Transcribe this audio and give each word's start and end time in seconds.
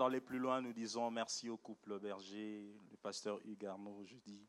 d'aller 0.00 0.22
plus 0.22 0.38
loin, 0.38 0.62
nous 0.62 0.72
disons 0.72 1.10
merci 1.10 1.50
au 1.50 1.58
couple 1.58 1.98
berger, 2.00 2.74
le 2.90 2.96
pasteur 2.96 3.38
Hugues 3.44 3.66
Arnaud 3.66 4.02
jeudi, 4.02 4.48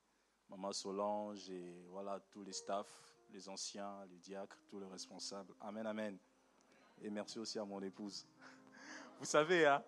maman 0.49 0.71
Solange 0.71 1.49
et 1.49 1.83
voilà 1.89 2.21
tous 2.31 2.41
les 2.41 2.53
staffs, 2.53 3.17
les 3.31 3.49
anciens, 3.49 4.05
les 4.09 4.17
diacres, 4.17 4.57
tous 4.69 4.79
les 4.79 4.87
responsables. 4.87 5.53
Amen, 5.59 5.85
amen. 5.85 6.17
Et 7.01 7.09
merci 7.09 7.37
aussi 7.37 7.59
à 7.59 7.65
mon 7.65 7.81
épouse. 7.81 8.25
Vous 9.19 9.25
savez, 9.25 9.65
hein, 9.65 9.83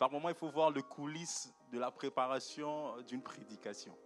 par 0.00 0.10
moment, 0.10 0.30
il 0.30 0.34
faut 0.34 0.50
voir 0.50 0.72
le 0.72 0.82
coulisses 0.82 1.54
de 1.70 1.78
la 1.78 1.92
préparation 1.92 3.00
d'une 3.02 3.22
prédication. 3.22 3.96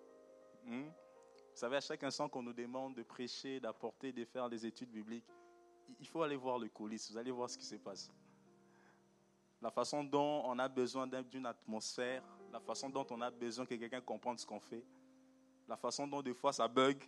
Hmm? 0.67 0.83
Vous 0.83 1.57
savez, 1.57 1.77
à 1.77 1.81
chaque 1.81 2.05
instant 2.05 2.29
qu'on 2.29 2.43
nous 2.43 2.53
demande 2.53 2.95
de 2.95 3.03
prêcher, 3.03 3.61
d'apporter, 3.61 4.13
de 4.13 4.27
faire 4.27 4.51
des 4.51 4.67
études 4.67 4.91
bibliques, 4.91 5.33
il 5.99 6.07
faut 6.07 6.23
aller 6.23 6.37
voir 6.37 6.59
le 6.59 6.69
coulisses. 6.69 7.11
Vous 7.11 7.17
allez 7.17 7.31
voir 7.31 7.49
ce 7.49 7.57
qui 7.57 7.65
se 7.65 7.77
passe 7.77 8.11
la 9.61 9.71
façon 9.71 10.05
dont 10.05 10.43
on 10.45 10.59
a 10.59 10.69
besoin 10.69 11.07
d'une 11.07 11.47
atmosphère, 11.47 12.23
la 12.53 12.61
façon 12.61 12.89
dont 12.89 13.07
on 13.11 13.21
a 13.21 13.31
besoin 13.31 13.67
que 13.67 13.75
quelqu'un 13.75 14.01
comprenne 14.01 14.39
ce 14.39 14.47
qu'on 14.47 14.61
fait, 14.61 14.85
la 15.67 15.77
façon 15.77 16.07
dont 16.07 16.23
des 16.23 16.35
fois 16.35 16.53
ça 16.53 16.69
bug. 16.69 17.03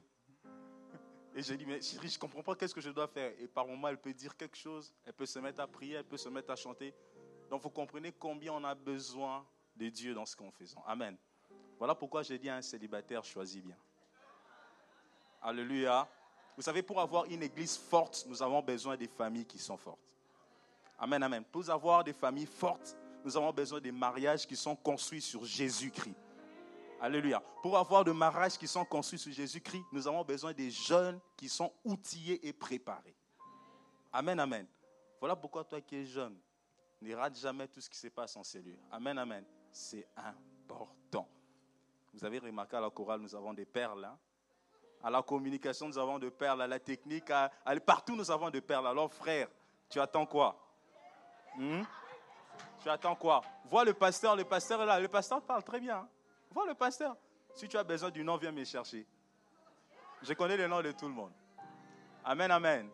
Et 1.34 1.42
je 1.42 1.54
dis, 1.54 1.64
mais 1.64 1.80
chérie, 1.80 2.08
je 2.08 2.16
ne 2.16 2.20
comprends 2.20 2.42
pas 2.42 2.56
qu'est-ce 2.56 2.74
que 2.74 2.80
je 2.80 2.90
dois 2.90 3.06
faire. 3.06 3.32
Et 3.38 3.46
par 3.46 3.66
moments, 3.66 3.88
elle 3.88 4.00
peut 4.00 4.12
dire 4.12 4.36
quelque 4.36 4.56
chose, 4.56 4.92
elle 5.04 5.12
peut 5.12 5.26
se 5.26 5.38
mettre 5.38 5.60
à 5.60 5.66
prier, 5.66 5.94
elle 5.94 6.04
peut 6.04 6.16
se 6.16 6.28
mettre 6.28 6.50
à 6.50 6.56
chanter. 6.56 6.92
Donc 7.48 7.62
vous 7.62 7.70
comprenez 7.70 8.12
combien 8.12 8.52
on 8.52 8.64
a 8.64 8.74
besoin 8.74 9.46
de 9.76 9.88
Dieu 9.88 10.14
dans 10.14 10.26
ce 10.26 10.36
qu'on 10.36 10.50
fait. 10.50 10.66
Amen. 10.86 11.16
Voilà 11.78 11.94
pourquoi 11.94 12.22
j'ai 12.22 12.38
dit 12.38 12.48
à 12.48 12.56
un 12.56 12.62
célibataire, 12.62 13.24
choisis 13.24 13.62
bien. 13.62 13.76
Alléluia. 15.40 16.06
Vous 16.56 16.62
savez, 16.62 16.82
pour 16.82 17.00
avoir 17.00 17.24
une 17.24 17.42
église 17.42 17.78
forte, 17.78 18.26
nous 18.28 18.42
avons 18.42 18.60
besoin 18.60 18.96
des 18.96 19.08
familles 19.08 19.46
qui 19.46 19.58
sont 19.58 19.78
fortes. 19.78 19.98
Amen, 21.00 21.22
amen. 21.22 21.42
Pour 21.44 21.68
avoir 21.70 22.04
des 22.04 22.12
familles 22.12 22.46
fortes, 22.46 22.94
nous 23.24 23.34
avons 23.34 23.52
besoin 23.52 23.80
des 23.80 23.90
mariages 23.90 24.46
qui 24.46 24.54
sont 24.54 24.76
construits 24.76 25.22
sur 25.22 25.44
Jésus-Christ. 25.44 26.14
Alléluia. 27.00 27.42
Pour 27.62 27.78
avoir 27.78 28.04
des 28.04 28.12
mariages 28.12 28.58
qui 28.58 28.68
sont 28.68 28.84
construits 28.84 29.18
sur 29.18 29.32
Jésus-Christ, 29.32 29.84
nous 29.92 30.06
avons 30.06 30.22
besoin 30.22 30.52
des 30.52 30.70
jeunes 30.70 31.18
qui 31.38 31.48
sont 31.48 31.72
outillés 31.82 32.46
et 32.46 32.52
préparés. 32.52 33.16
Amen, 34.12 34.38
amen. 34.38 34.66
Voilà 35.18 35.34
pourquoi 35.34 35.64
toi 35.64 35.80
qui 35.80 35.96
es 35.96 36.04
jeune, 36.04 36.38
ne 37.00 37.14
rate 37.14 37.38
jamais 37.38 37.66
tout 37.66 37.80
ce 37.80 37.88
qui 37.88 37.96
se 37.96 38.08
passe 38.08 38.36
en 38.36 38.44
cellule. 38.44 38.78
Amen, 38.90 39.16
amen. 39.16 39.44
C'est 39.72 40.06
important. 40.16 41.26
Vous 42.12 42.22
avez 42.22 42.40
remarqué 42.40 42.76
à 42.76 42.80
la 42.80 42.90
chorale, 42.90 43.20
nous 43.20 43.34
avons 43.34 43.54
des 43.54 43.64
perles. 43.64 44.04
Hein. 44.04 44.18
À 45.02 45.08
la 45.08 45.22
communication, 45.22 45.88
nous 45.88 45.96
avons 45.96 46.18
des 46.18 46.30
perles. 46.30 46.60
À 46.60 46.66
la 46.66 46.78
technique, 46.78 47.32
partout, 47.86 48.16
nous 48.16 48.30
avons 48.30 48.50
des 48.50 48.60
perles. 48.60 48.86
Alors, 48.86 49.10
frère, 49.10 49.48
tu 49.88 49.98
attends 49.98 50.26
quoi? 50.26 50.69
Hmm? 51.56 51.82
Tu 52.82 52.88
attends 52.88 53.14
quoi? 53.14 53.42
Vois 53.70 53.84
le 53.84 53.94
pasteur, 53.94 54.36
le 54.36 54.44
pasteur 54.44 54.82
est 54.82 54.86
là. 54.86 54.98
Le 54.98 55.08
pasteur 55.08 55.42
parle 55.42 55.62
très 55.62 55.80
bien. 55.80 55.98
Hein. 55.98 56.08
Vois 56.50 56.66
le 56.66 56.74
pasteur. 56.74 57.16
Si 57.54 57.68
tu 57.68 57.76
as 57.76 57.84
besoin 57.84 58.10
du 58.10 58.24
nom, 58.24 58.36
viens 58.36 58.52
me 58.52 58.64
chercher. 58.64 59.06
Je 60.22 60.32
connais 60.34 60.56
le 60.56 60.66
nom 60.66 60.82
de 60.82 60.92
tout 60.92 61.06
le 61.06 61.14
monde. 61.14 61.32
Amen, 62.24 62.50
amen. 62.50 62.88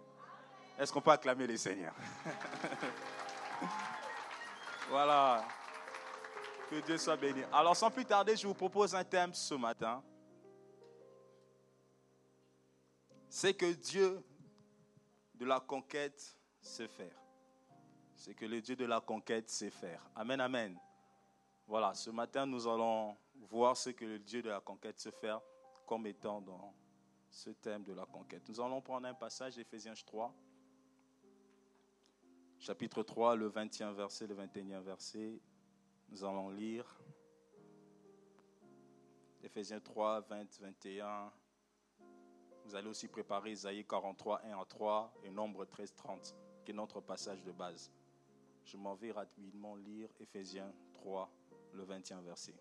Est-ce 0.78 0.93
qu'on 0.93 1.00
peut 1.00 1.11
acclamer 1.11 1.47
les 1.47 1.56
seigneurs 1.56 1.95
Voilà. 4.91 5.45
Que 6.71 6.81
Dieu 6.81 6.99
soit 6.99 7.16
béni. 7.16 7.43
Alors, 7.53 7.77
sans 7.77 7.91
plus 7.91 8.05
tarder, 8.05 8.37
je 8.37 8.47
vous 8.47 8.55
propose 8.55 8.95
un 8.95 9.05
thème 9.05 9.33
ce 9.33 9.55
matin. 9.55 10.03
C'est 13.28 13.55
que 13.55 13.72
Dieu 13.72 14.22
de 15.34 15.45
la 15.45 15.61
conquête 15.61 16.37
sait 16.61 16.89
faire. 16.89 17.25
C'est 18.16 18.34
que 18.34 18.47
le 18.47 18.60
Dieu 18.60 18.75
de 18.77 18.87
la 18.87 19.00
conquête 19.00 19.49
sait 19.49 19.71
faire. 19.71 20.03
Amen, 20.16 20.41
amen. 20.41 20.78
Voilà, 21.66 21.94
ce 21.94 22.10
matin, 22.10 22.47
nous 22.47 22.66
allons 22.66 23.16
voir 23.50 23.77
ce 23.77 23.91
que 23.91 24.04
le 24.04 24.19
Dieu 24.19 24.43
de 24.43 24.49
la 24.49 24.60
conquête 24.60 24.99
sait 24.99 25.12
faire 25.12 25.41
comme 25.87 26.06
étant 26.06 26.41
dans 26.41 26.75
ce 27.28 27.50
thème 27.50 27.84
de 27.84 27.93
la 27.93 28.06
conquête. 28.06 28.49
Nous 28.49 28.60
allons 28.60 28.81
prendre 28.81 29.06
un 29.06 29.15
passage, 29.15 29.59
Ephésiens 29.59 29.94
3, 29.94 30.34
chapitre 32.59 33.03
3, 33.03 33.37
le 33.37 33.50
20e 33.50 33.93
verset, 33.93 34.27
le 34.27 34.34
21e 34.34 34.81
verset. 34.81 35.41
Nous 36.09 36.25
allons 36.25 36.50
lire 36.50 36.87
Ephésiens 39.43 39.81
3, 39.81 40.21
20, 40.22 40.60
21. 40.60 41.33
Vous 42.65 42.75
allez 42.75 42.88
aussi 42.88 43.09
préparer 43.09 43.53
Isaïe 43.53 43.84
43, 43.84 44.42
1 44.45 44.59
à 44.59 44.65
3 44.65 45.15
et 45.24 45.30
Nombre 45.30 45.65
13, 45.66 45.95
30, 45.95 46.34
qui 46.65 46.71
est 46.72 46.74
notre 46.74 47.01
passage 47.01 47.42
de 47.45 47.53
base. 47.53 47.92
Je 48.66 48.77
m'en 48.77 48.97
vais 48.97 49.13
rapidement 49.13 49.77
lire 49.77 50.09
Ephésiens 50.18 50.72
3, 50.95 51.30
le 51.72 51.84
20e 51.84 52.21
verset. 52.22 52.54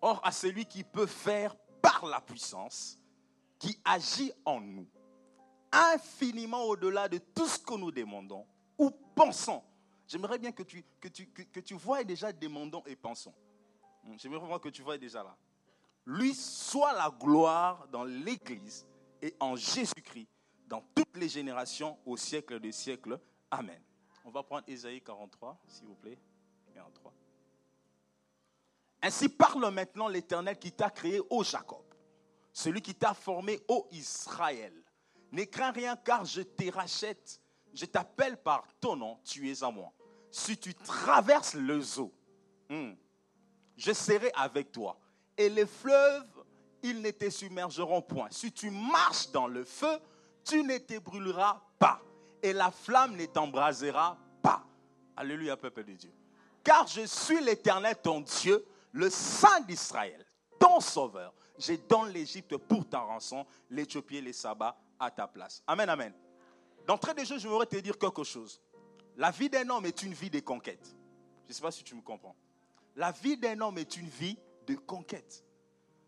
Or, 0.00 0.20
à 0.22 0.30
celui 0.30 0.66
qui 0.66 0.84
peut 0.84 1.06
faire 1.06 1.56
par 1.80 2.06
la 2.06 2.20
puissance, 2.20 2.96
qui 3.58 3.76
agit 3.84 4.32
en 4.44 4.60
nous, 4.60 4.86
infiniment 5.72 6.62
au-delà 6.62 7.08
de 7.08 7.18
tout 7.18 7.46
ce 7.46 7.58
que 7.58 7.74
nous 7.74 7.90
demandons 7.90 8.46
ou 8.78 8.90
pensons. 9.16 9.62
J'aimerais 10.06 10.38
bien 10.38 10.52
que 10.52 10.62
tu, 10.62 10.84
que, 11.00 11.08
tu, 11.08 11.26
que, 11.26 11.60
tu 11.60 11.74
vois 11.74 12.04
déjà 12.04 12.32
demandons 12.32 12.84
et 12.86 12.94
pensons. 12.94 13.34
Hmm, 14.04 14.14
j'aimerais 14.16 14.38
vraiment 14.38 14.60
que 14.60 14.68
tu 14.68 14.82
vois 14.82 14.98
déjà 14.98 15.24
là. 15.24 15.36
Lui 16.06 16.34
soit 16.34 16.92
la 16.92 17.10
gloire 17.10 17.88
dans 17.88 18.04
l'Église 18.04 18.86
et 19.20 19.34
en 19.40 19.56
Jésus-Christ, 19.56 20.28
dans 20.68 20.84
toutes 20.94 21.16
les 21.16 21.28
générations, 21.28 21.98
au 22.06 22.16
siècle 22.16 22.60
des 22.60 22.72
siècles. 22.72 23.18
Amen. 23.50 23.80
On 24.24 24.30
va 24.30 24.42
prendre 24.42 24.64
Ésaïe 24.68 25.00
43, 25.00 25.58
s'il 25.66 25.86
vous 25.86 25.94
plaît. 25.94 26.18
43. 26.74 27.12
Ainsi 29.02 29.28
parle 29.28 29.68
maintenant 29.72 30.08
l'Éternel 30.08 30.58
qui 30.58 30.72
t'a 30.72 30.90
créé, 30.90 31.20
ô 31.28 31.42
Jacob, 31.42 31.82
celui 32.52 32.80
qui 32.80 32.94
t'a 32.94 33.14
formé, 33.14 33.60
ô 33.68 33.88
Israël. 33.90 34.72
Ne 35.32 35.44
crains 35.44 35.72
rien 35.72 35.96
car 35.96 36.24
je 36.24 36.42
te 36.42 36.70
rachète, 36.70 37.40
je 37.74 37.84
t'appelle 37.86 38.36
par 38.36 38.64
ton 38.80 38.96
nom, 38.96 39.18
tu 39.24 39.50
es 39.50 39.64
à 39.64 39.70
moi. 39.70 39.92
Si 40.30 40.56
tu 40.56 40.74
traverses 40.74 41.54
le 41.54 41.80
zoo, 41.80 42.12
hmm, 42.68 42.92
je 43.76 43.92
serai 43.92 44.30
avec 44.34 44.70
toi. 44.70 44.98
Et 45.36 45.48
les 45.48 45.66
fleuves, 45.66 46.44
ils 46.82 47.00
ne 47.00 47.10
te 47.10 47.28
submergeront 47.28 48.02
point. 48.02 48.28
Si 48.30 48.52
tu 48.52 48.70
marches 48.70 49.30
dans 49.30 49.46
le 49.46 49.64
feu, 49.64 49.98
tu 50.44 50.62
ne 50.62 50.78
te 50.78 50.98
brûleras 50.98 51.60
pas 51.78 52.00
et 52.42 52.52
la 52.52 52.70
flamme 52.70 53.16
ne 53.16 53.26
t'embrasera 53.26 54.18
pas. 54.42 54.64
Alléluia, 55.16 55.56
peuple 55.56 55.84
de 55.84 55.92
Dieu. 55.92 56.12
Car 56.64 56.86
je 56.86 57.06
suis 57.06 57.40
l'Éternel, 57.40 57.96
ton 58.02 58.20
Dieu, 58.20 58.64
le 58.92 59.08
Saint 59.08 59.60
d'Israël, 59.60 60.24
ton 60.58 60.80
Sauveur. 60.80 61.32
J'ai 61.58 61.76
dans 61.76 62.04
l'Égypte 62.04 62.56
pour 62.56 62.88
ta 62.88 63.00
rançon 63.00 63.46
l'Éthiopie 63.70 64.16
et 64.16 64.20
les 64.20 64.32
sabbats 64.32 64.76
à 64.98 65.10
ta 65.10 65.26
place. 65.26 65.62
Amen, 65.66 65.88
amen. 65.88 66.12
D'entrée 66.86 67.14
de 67.14 67.24
jeu, 67.24 67.38
je 67.38 67.46
voudrais 67.46 67.66
te 67.66 67.76
dire 67.76 67.96
quelque 67.98 68.24
chose. 68.24 68.60
La 69.16 69.30
vie 69.30 69.48
d'un 69.48 69.68
homme 69.70 69.86
est 69.86 70.02
une 70.02 70.14
vie 70.14 70.30
de 70.30 70.40
conquête. 70.40 70.96
Je 71.44 71.50
ne 71.50 71.54
sais 71.54 71.62
pas 71.62 71.70
si 71.70 71.84
tu 71.84 71.94
me 71.94 72.00
comprends. 72.00 72.34
La 72.96 73.12
vie 73.12 73.36
d'un 73.36 73.60
homme 73.60 73.78
est 73.78 73.96
une 73.96 74.08
vie 74.08 74.38
de 74.66 74.74
conquête. 74.74 75.44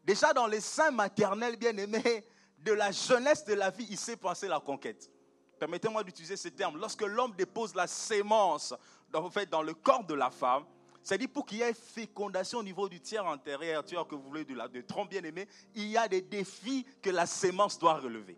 Déjà 0.04 0.32
dans 0.32 0.46
les 0.46 0.60
saints 0.60 0.90
maternels 0.90 1.56
bien-aimés, 1.56 2.24
de 2.58 2.72
la 2.72 2.90
jeunesse 2.90 3.44
de 3.44 3.54
la 3.54 3.70
vie, 3.70 3.86
il 3.90 3.98
s'est 3.98 4.16
passé 4.16 4.48
la 4.48 4.58
conquête 4.58 5.10
permettez-moi 5.58 6.02
d'utiliser 6.04 6.36
ce 6.36 6.48
terme, 6.48 6.78
lorsque 6.78 7.02
l'homme 7.02 7.32
dépose 7.36 7.74
la 7.74 7.86
sémence 7.86 8.74
dans, 9.10 9.62
le 9.62 9.74
corps 9.74 10.04
de 10.04 10.14
la 10.14 10.30
femme, 10.30 10.64
C'est-à-dire 11.02 11.28
pour 11.28 11.46
qu'il 11.46 11.58
y 11.58 11.62
ait 11.62 11.74
fécondation 11.74 12.58
au 12.58 12.62
niveau 12.62 12.88
du 12.88 13.00
tiers 13.00 13.26
antérieur, 13.26 13.84
tiers 13.84 14.06
que 14.06 14.14
vous 14.14 14.22
voulez 14.22 14.44
de, 14.44 14.54
la, 14.54 14.68
de 14.68 14.80
tronc 14.80 15.06
bien 15.06 15.22
aimé, 15.22 15.46
il 15.74 15.88
y 15.88 15.96
a 15.96 16.08
des 16.08 16.22
défis 16.22 16.86
que 17.02 17.10
la 17.10 17.26
sémence 17.26 17.78
doit 17.78 17.94
relever. 17.94 18.36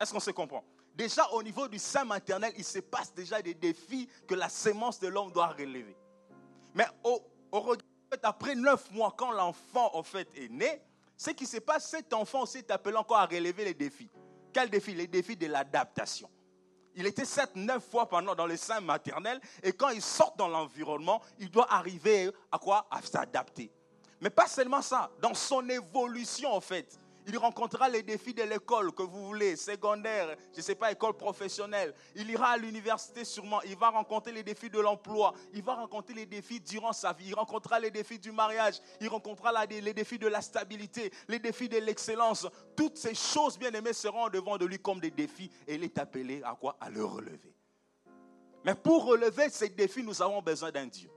Est-ce 0.00 0.12
qu'on 0.12 0.20
se 0.20 0.30
comprend? 0.30 0.64
Déjà 0.94 1.26
au 1.32 1.42
niveau 1.42 1.68
du 1.68 1.78
sein 1.78 2.04
maternel, 2.04 2.52
il 2.56 2.64
se 2.64 2.80
passe 2.80 3.14
déjà 3.14 3.40
des 3.40 3.54
défis 3.54 4.08
que 4.26 4.34
la 4.34 4.48
sémence 4.48 4.98
de 4.98 5.08
l'homme 5.08 5.32
doit 5.32 5.48
relever. 5.48 5.96
Mais 6.74 6.86
au, 7.04 7.22
après 8.22 8.54
neuf 8.54 8.90
mois, 8.90 9.14
quand 9.16 9.32
l'enfant 9.32 9.90
en 9.94 10.02
fait 10.02 10.28
est 10.36 10.48
né, 10.48 10.82
ce 11.16 11.30
qui 11.30 11.46
se 11.46 11.58
passe, 11.58 11.88
cet 11.88 12.12
enfant 12.12 12.42
aussi 12.42 12.58
est 12.58 12.70
appelé 12.70 12.96
encore 12.96 13.18
à 13.18 13.26
relever 13.26 13.64
les 13.64 13.74
défis. 13.74 14.10
Quels 14.52 14.70
défis? 14.70 14.94
Les 14.94 15.06
défis 15.06 15.36
de 15.36 15.46
l'adaptation. 15.46 16.28
Il 16.94 17.06
était 17.06 17.24
sept, 17.24 17.56
neuf 17.56 17.84
fois 17.88 18.08
pendant 18.08 18.34
dans 18.34 18.46
le 18.46 18.56
sein 18.56 18.80
maternel. 18.80 19.40
Et 19.62 19.72
quand 19.72 19.88
il 19.90 20.02
sort 20.02 20.34
dans 20.36 20.48
l'environnement, 20.48 21.22
il 21.38 21.50
doit 21.50 21.72
arriver 21.72 22.30
à 22.52 22.58
quoi? 22.58 22.86
À 22.90 23.00
s'adapter. 23.02 23.70
Mais 24.20 24.30
pas 24.30 24.46
seulement 24.46 24.82
ça. 24.82 25.10
Dans 25.20 25.34
son 25.34 25.66
évolution, 25.68 26.52
en 26.52 26.60
fait, 26.60 26.99
il 27.26 27.36
rencontrera 27.38 27.88
les 27.88 28.02
défis 28.02 28.34
de 28.34 28.42
l'école 28.42 28.92
que 28.92 29.02
vous 29.02 29.26
voulez, 29.26 29.56
secondaire, 29.56 30.36
je 30.52 30.58
ne 30.58 30.62
sais 30.62 30.74
pas, 30.74 30.92
école 30.92 31.16
professionnelle. 31.16 31.94
Il 32.16 32.30
ira 32.30 32.50
à 32.50 32.56
l'université 32.56 33.24
sûrement. 33.24 33.60
Il 33.62 33.76
va 33.76 33.90
rencontrer 33.90 34.32
les 34.32 34.42
défis 34.42 34.70
de 34.70 34.80
l'emploi. 34.80 35.34
Il 35.52 35.62
va 35.62 35.74
rencontrer 35.74 36.14
les 36.14 36.26
défis 36.26 36.60
durant 36.60 36.92
sa 36.92 37.12
vie. 37.12 37.28
Il 37.28 37.34
rencontrera 37.34 37.78
les 37.78 37.90
défis 37.90 38.18
du 38.18 38.32
mariage. 38.32 38.80
Il 39.00 39.08
rencontrera 39.08 39.66
les 39.66 39.94
défis 39.94 40.18
de 40.18 40.28
la 40.28 40.40
stabilité, 40.40 41.12
les 41.28 41.38
défis 41.38 41.68
de 41.68 41.78
l'excellence. 41.78 42.46
Toutes 42.76 42.96
ces 42.96 43.14
choses, 43.14 43.58
bien 43.58 43.72
aimées, 43.72 43.92
seront 43.92 44.28
devant 44.28 44.56
de 44.56 44.66
lui 44.66 44.78
comme 44.78 45.00
des 45.00 45.10
défis. 45.10 45.50
Et 45.66 45.74
il 45.74 45.84
est 45.84 45.98
appelé 45.98 46.42
à 46.44 46.54
quoi? 46.54 46.76
À 46.80 46.90
le 46.90 47.04
relever. 47.04 47.54
Mais 48.64 48.74
pour 48.74 49.04
relever 49.04 49.48
ces 49.48 49.68
défis, 49.70 50.02
nous 50.02 50.20
avons 50.20 50.42
besoin 50.42 50.70
d'un 50.70 50.86
Dieu 50.86 51.10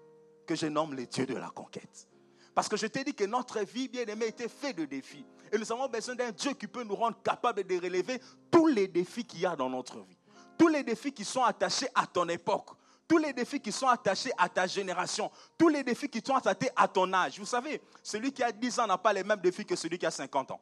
que 0.46 0.56
je 0.56 0.68
nomme 0.68 0.94
le 0.94 1.06
Dieu 1.06 1.26
de 1.26 1.36
la 1.36 1.50
conquête. 1.50 2.08
Parce 2.54 2.70
que 2.70 2.78
je 2.78 2.88
t'ai 2.88 3.04
dit 3.04 3.14
que 3.14 3.24
notre 3.24 3.60
vie, 3.62 3.88
bien 3.88 4.06
aimée, 4.06 4.28
était 4.28 4.48
faite 4.48 4.78
de 4.78 4.86
défis. 4.86 5.26
Et 5.52 5.58
nous 5.58 5.72
avons 5.72 5.88
besoin 5.88 6.16
d'un 6.16 6.32
Dieu 6.32 6.54
qui 6.54 6.68
peut 6.68 6.84
nous 6.84 6.96
rendre 6.96 7.18
capables 7.24 7.64
de 7.64 7.76
relever 7.76 8.20
tous 8.52 8.68
les 8.68 8.88
défis 8.88 9.26
qu'il 9.26 9.42
y 9.42 9.46
a 9.46 9.56
dans 9.56 9.70
notre 9.70 10.00
vie. 10.00 10.18
Tous 10.58 10.68
les 10.68 10.84
défis 10.84 11.12
qui 11.12 11.26
sont 11.26 11.44
attachés 11.44 11.88
à 11.96 12.06
ton 12.06 12.28
époque. 12.30 12.70
Tous 13.08 13.18
les 13.18 13.34
défis 13.34 13.60
qui 13.60 13.72
sont 13.72 13.88
attachés 13.88 14.32
à 14.38 14.50
ta 14.50 14.68
génération. 14.68 15.32
Tous 15.58 15.68
les 15.68 15.84
défis 15.84 16.10
qui 16.10 16.22
sont 16.26 16.36
attachés 16.36 16.70
à 16.76 16.88
ton 16.88 17.12
âge. 17.12 17.40
Vous 17.40 17.46
savez, 17.46 17.82
celui 18.02 18.32
qui 18.32 18.44
a 18.44 18.52
10 18.52 18.80
ans 18.80 18.88
n'a 18.88 18.98
pas 18.98 19.14
les 19.14 19.24
mêmes 19.24 19.42
défis 19.42 19.66
que 19.66 19.76
celui 19.76 19.98
qui 19.98 20.06
a 20.06 20.12
50 20.12 20.52
ans. 20.52 20.62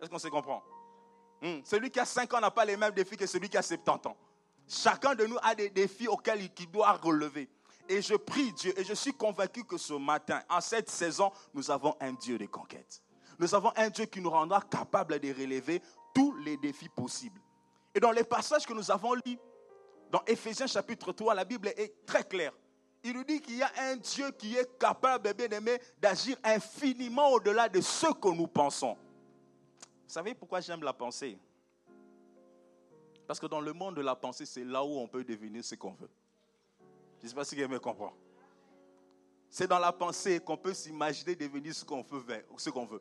Est-ce 0.00 0.10
qu'on 0.10 0.18
se 0.18 0.28
comprend? 0.28 0.62
Hmm. 1.40 1.60
Celui 1.64 1.90
qui 1.90 2.00
a 2.00 2.04
5 2.04 2.32
ans 2.34 2.40
n'a 2.40 2.50
pas 2.50 2.64
les 2.64 2.76
mêmes 2.76 2.92
défis 2.92 3.16
que 3.16 3.26
celui 3.26 3.48
qui 3.48 3.56
a 3.56 3.62
70 3.62 4.08
ans. 4.08 4.16
Chacun 4.66 5.14
de 5.14 5.26
nous 5.26 5.36
a 5.42 5.54
des 5.54 5.68
défis 5.68 6.08
auxquels 6.08 6.50
il 6.58 6.70
doit 6.70 6.92
relever. 6.92 7.48
Et 7.88 8.00
je 8.00 8.14
prie 8.14 8.52
Dieu 8.52 8.78
et 8.78 8.84
je 8.84 8.94
suis 8.94 9.12
convaincu 9.12 9.64
que 9.64 9.76
ce 9.76 9.92
matin, 9.94 10.40
en 10.48 10.60
cette 10.60 10.88
saison, 10.88 11.30
nous 11.52 11.70
avons 11.70 11.94
un 12.00 12.12
Dieu 12.12 12.38
de 12.38 12.46
conquête. 12.46 13.02
Nous 13.38 13.54
avons 13.54 13.72
un 13.76 13.90
Dieu 13.90 14.06
qui 14.06 14.20
nous 14.20 14.30
rendra 14.30 14.60
capable 14.62 15.18
de 15.18 15.28
relever 15.28 15.82
tous 16.14 16.34
les 16.38 16.56
défis 16.56 16.88
possibles. 16.88 17.40
Et 17.94 18.00
dans 18.00 18.12
les 18.12 18.24
passages 18.24 18.66
que 18.66 18.72
nous 18.72 18.90
avons 18.90 19.14
lus, 19.14 19.38
dans 20.10 20.22
Éphésiens 20.26 20.66
chapitre 20.66 21.12
3, 21.12 21.34
la 21.34 21.44
Bible 21.44 21.68
est 21.68 22.06
très 22.06 22.24
claire. 22.24 22.52
Il 23.02 23.12
nous 23.12 23.24
dit 23.24 23.40
qu'il 23.40 23.56
y 23.56 23.62
a 23.62 23.70
un 23.90 23.96
Dieu 23.96 24.30
qui 24.30 24.56
est 24.56 24.78
capable, 24.78 25.34
bien 25.34 25.48
aimé, 25.48 25.78
d'agir 26.00 26.36
infiniment 26.42 27.32
au-delà 27.32 27.68
de 27.68 27.80
ce 27.80 28.06
que 28.14 28.28
nous 28.28 28.46
pensons. 28.46 28.96
Vous 30.06 30.12
savez 30.12 30.34
pourquoi 30.34 30.60
j'aime 30.60 30.82
la 30.82 30.92
pensée? 30.92 31.38
Parce 33.26 33.40
que 33.40 33.46
dans 33.46 33.60
le 33.60 33.72
monde 33.72 33.96
de 33.96 34.00
la 34.00 34.14
pensée, 34.16 34.46
c'est 34.46 34.64
là 34.64 34.82
où 34.84 34.98
on 34.98 35.08
peut 35.08 35.24
devenir 35.24 35.64
ce 35.64 35.74
qu'on 35.74 35.92
veut. 35.92 36.10
Je 37.24 37.28
ne 37.28 37.30
sais 37.30 37.36
pas 37.36 37.44
si 37.46 37.56
quelqu'un 37.56 37.72
me 37.72 37.78
comprend. 37.78 38.12
C'est 39.48 39.66
dans 39.66 39.78
la 39.78 39.92
pensée 39.92 40.40
qu'on 40.40 40.58
peut 40.58 40.74
s'imaginer 40.74 41.34
devenir 41.34 41.74
ce 41.74 41.82
qu'on 41.82 42.02
veut, 42.02 42.44
ce 42.58 42.68
qu'on 42.68 42.84
veut. 42.84 43.00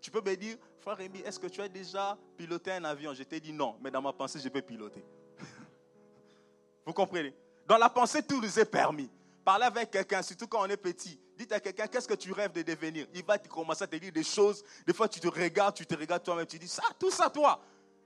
Tu 0.00 0.10
peux 0.10 0.22
me 0.22 0.34
dire, 0.36 0.56
frère 0.78 0.96
Rémi, 0.96 1.18
est-ce 1.18 1.38
que 1.38 1.48
tu 1.48 1.60
as 1.60 1.68
déjà 1.68 2.16
piloté 2.38 2.72
un 2.72 2.84
avion? 2.84 3.12
Je 3.12 3.24
t'ai 3.24 3.38
dit 3.40 3.52
non, 3.52 3.76
mais 3.82 3.90
dans 3.90 4.00
ma 4.00 4.14
pensée, 4.14 4.40
je 4.42 4.48
peux 4.48 4.62
piloter. 4.62 5.04
Vous 6.86 6.94
comprenez? 6.94 7.34
Dans 7.66 7.76
la 7.76 7.90
pensée, 7.90 8.22
tout 8.22 8.40
nous 8.40 8.58
est 8.58 8.64
permis. 8.64 9.10
Parler 9.44 9.66
avec 9.66 9.90
quelqu'un, 9.90 10.22
surtout 10.22 10.46
quand 10.46 10.62
on 10.62 10.70
est 10.70 10.78
petit. 10.78 11.20
Dites 11.36 11.52
à 11.52 11.60
quelqu'un, 11.60 11.88
qu'est-ce 11.88 12.08
que 12.08 12.14
tu 12.14 12.32
rêves 12.32 12.52
de 12.52 12.62
devenir? 12.62 13.06
Il 13.12 13.22
va 13.22 13.36
commencer 13.36 13.84
à 13.84 13.86
te 13.86 13.96
dire 13.96 14.12
des 14.12 14.24
choses. 14.24 14.64
Des 14.86 14.94
fois, 14.94 15.10
tu 15.10 15.20
te 15.20 15.28
regardes, 15.28 15.74
tu 15.74 15.84
te 15.84 15.94
regardes 15.94 16.22
toi-même, 16.22 16.46
tu 16.46 16.58
dis, 16.58 16.68
ça, 16.68 16.84
tout 16.98 17.10
ça, 17.10 17.28
toi. 17.28 17.62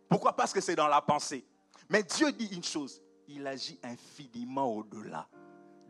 Pourquoi? 0.08 0.35
Parce 0.35 0.53
que 0.53 0.61
c'est 0.61 0.75
dans 0.75 0.88
la 0.88 1.00
pensée. 1.00 1.47
Mais 1.88 2.03
Dieu 2.03 2.32
dit 2.32 2.47
une 2.53 2.65
chose, 2.65 3.00
il 3.29 3.47
agit 3.47 3.79
infiniment 3.85 4.67
au-delà 4.75 5.29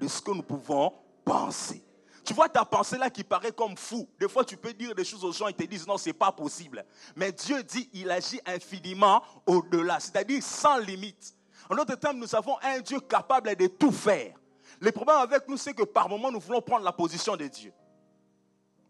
de 0.02 0.08
ce 0.08 0.20
que 0.20 0.32
nous 0.32 0.42
pouvons 0.42 0.92
penser. 1.24 1.82
Tu 2.24 2.34
vois 2.34 2.48
ta 2.48 2.64
pensée 2.64 2.98
là 2.98 3.08
qui 3.08 3.22
paraît 3.22 3.52
comme 3.52 3.76
fou. 3.76 4.08
Des 4.18 4.28
fois, 4.28 4.44
tu 4.44 4.56
peux 4.56 4.72
dire 4.72 4.94
des 4.94 5.04
choses 5.04 5.24
aux 5.24 5.32
gens, 5.32 5.48
ils 5.48 5.54
te 5.54 5.62
disent 5.64 5.86
non, 5.86 5.96
c'est 5.96 6.12
pas 6.12 6.32
possible. 6.32 6.84
Mais 7.14 7.30
Dieu 7.30 7.62
dit, 7.62 7.88
il 7.92 8.10
agit 8.10 8.40
infiniment 8.44 9.22
au-delà, 9.46 10.00
c'est-à-dire 10.00 10.42
sans 10.42 10.78
limite. 10.78 11.34
En 11.70 11.76
d'autres 11.76 11.94
termes, 11.94 12.18
nous 12.18 12.34
avons 12.34 12.56
un 12.62 12.80
Dieu 12.80 12.98
capable 13.00 13.54
de 13.54 13.66
tout 13.68 13.92
faire. 13.92 14.34
Le 14.80 14.90
problème 14.90 15.16
avec 15.18 15.48
nous, 15.48 15.56
c'est 15.56 15.74
que 15.74 15.84
par 15.84 16.08
moments, 16.08 16.32
nous 16.32 16.40
voulons 16.40 16.60
prendre 16.60 16.84
la 16.84 16.92
position 16.92 17.36
de 17.36 17.46
Dieu. 17.46 17.72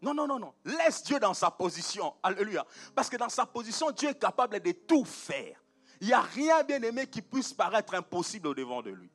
Non, 0.01 0.15
non, 0.15 0.27
non, 0.27 0.39
non. 0.39 0.55
Laisse 0.65 1.03
Dieu 1.05 1.21
dans 1.21 1.35
sa 1.35 1.51
position. 1.51 2.15
Alléluia. 2.23 2.67
Parce 2.95 3.09
que 3.09 3.17
dans 3.17 3.29
sa 3.29 3.45
position, 3.45 3.91
Dieu 3.91 4.09
est 4.09 4.19
capable 4.19 4.61
de 4.61 4.73
tout 4.73 5.05
faire. 5.05 5.63
Il 6.01 6.09
n'y 6.09 6.13
a 6.13 6.23
rien, 6.23 6.65
bien 6.65 6.83
aimé, 6.83 7.07
qui 7.07 7.23
puisse 7.23 7.53
paraître 7.53 7.95
impossible 7.95 8.49
au 8.49 8.55
devant 8.55 8.83
de 8.83 8.91
lui. 8.91 9.11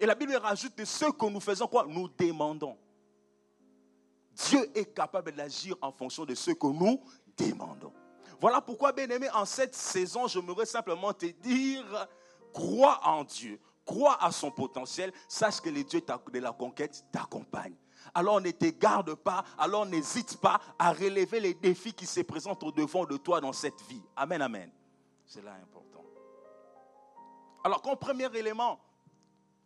Et 0.00 0.06
la 0.06 0.14
Bible 0.14 0.34
rajoute 0.36 0.74
que 0.74 0.84
ce 0.86 1.04
que 1.10 1.26
nous 1.26 1.40
faisons, 1.40 1.66
quoi? 1.66 1.84
Nous 1.86 2.08
demandons. 2.08 2.76
Dieu 4.32 4.70
est 4.74 4.94
capable 4.94 5.32
d'agir 5.32 5.76
en 5.82 5.92
fonction 5.92 6.24
de 6.24 6.34
ce 6.34 6.52
que 6.52 6.66
nous 6.66 7.02
demandons. 7.36 7.92
Voilà 8.40 8.62
pourquoi, 8.62 8.92
bien 8.92 9.08
aimé, 9.10 9.28
en 9.34 9.44
cette 9.44 9.74
saison, 9.74 10.26
je 10.26 10.38
voudrais 10.38 10.64
simplement 10.64 11.12
te 11.12 11.26
dire, 11.26 12.08
crois 12.54 12.98
en 13.06 13.24
Dieu, 13.24 13.60
crois 13.84 14.16
à 14.24 14.32
son 14.32 14.50
potentiel, 14.50 15.12
sache 15.28 15.60
que 15.60 15.68
le 15.68 15.84
Dieu 15.84 16.00
de 16.00 16.38
la 16.38 16.52
conquête 16.52 17.04
t'accompagne. 17.12 17.76
Alors 18.14 18.40
ne 18.40 18.50
te 18.50 18.70
garde 18.70 19.14
pas, 19.14 19.44
alors 19.58 19.84
n'hésite 19.84 20.40
pas 20.40 20.58
à 20.78 20.94
relever 20.94 21.40
les 21.40 21.52
défis 21.52 21.92
qui 21.92 22.06
se 22.06 22.20
présentent 22.20 22.62
au 22.62 22.72
devant 22.72 23.04
de 23.04 23.18
toi 23.18 23.42
dans 23.42 23.52
cette 23.52 23.82
vie. 23.82 24.02
Amen, 24.16 24.40
amen. 24.40 24.70
C'est 25.26 25.44
là 25.44 25.52
important. 25.62 26.02
Alors, 27.62 27.82
comme 27.82 27.96
premier 27.96 28.34
élément, 28.34 28.80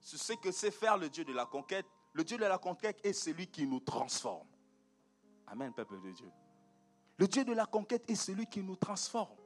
c'est 0.04 0.36
que 0.36 0.52
c'est 0.52 0.70
faire 0.70 0.98
le 0.98 1.08
Dieu 1.08 1.24
de 1.24 1.32
la 1.32 1.46
conquête. 1.46 1.86
Le 2.12 2.22
Dieu 2.22 2.36
de 2.36 2.44
la 2.44 2.58
conquête 2.58 3.00
est 3.02 3.14
celui 3.14 3.46
qui 3.46 3.66
nous 3.66 3.80
transforme. 3.80 4.46
Amen, 5.46 5.72
peuple 5.72 6.00
de 6.00 6.10
Dieu. 6.10 6.30
Le 7.16 7.26
Dieu 7.26 7.44
de 7.44 7.52
la 7.52 7.64
conquête 7.64 8.04
est 8.08 8.14
celui 8.14 8.46
qui 8.46 8.62
nous 8.62 8.76
transforme. 8.76 9.36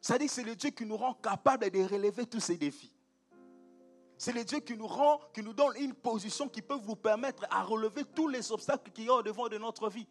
C'est-à-dire 0.00 0.26
que 0.26 0.32
c'est 0.32 0.42
le 0.42 0.54
Dieu 0.54 0.70
qui 0.70 0.84
nous 0.84 0.96
rend 0.96 1.14
capable 1.14 1.70
de 1.70 1.82
relever 1.84 2.26
tous 2.26 2.40
ces 2.40 2.56
défis. 2.56 2.94
C'est 4.18 4.32
le 4.32 4.44
Dieu 4.44 4.60
qui 4.60 4.76
nous 4.76 4.86
rend, 4.86 5.20
qui 5.32 5.42
nous 5.42 5.54
donne 5.54 5.76
une 5.78 5.94
position 5.94 6.48
qui 6.48 6.60
peut 6.60 6.78
vous 6.80 6.96
permettre 6.96 7.46
à 7.50 7.62
relever 7.62 8.04
tous 8.04 8.28
les 8.28 8.52
obstacles 8.52 8.90
qu'il 8.92 9.06
y 9.06 9.08
a 9.08 9.14
au 9.14 9.22
devant 9.22 9.48
de 9.48 9.58
notre 9.58 9.88
vie. 9.88 10.06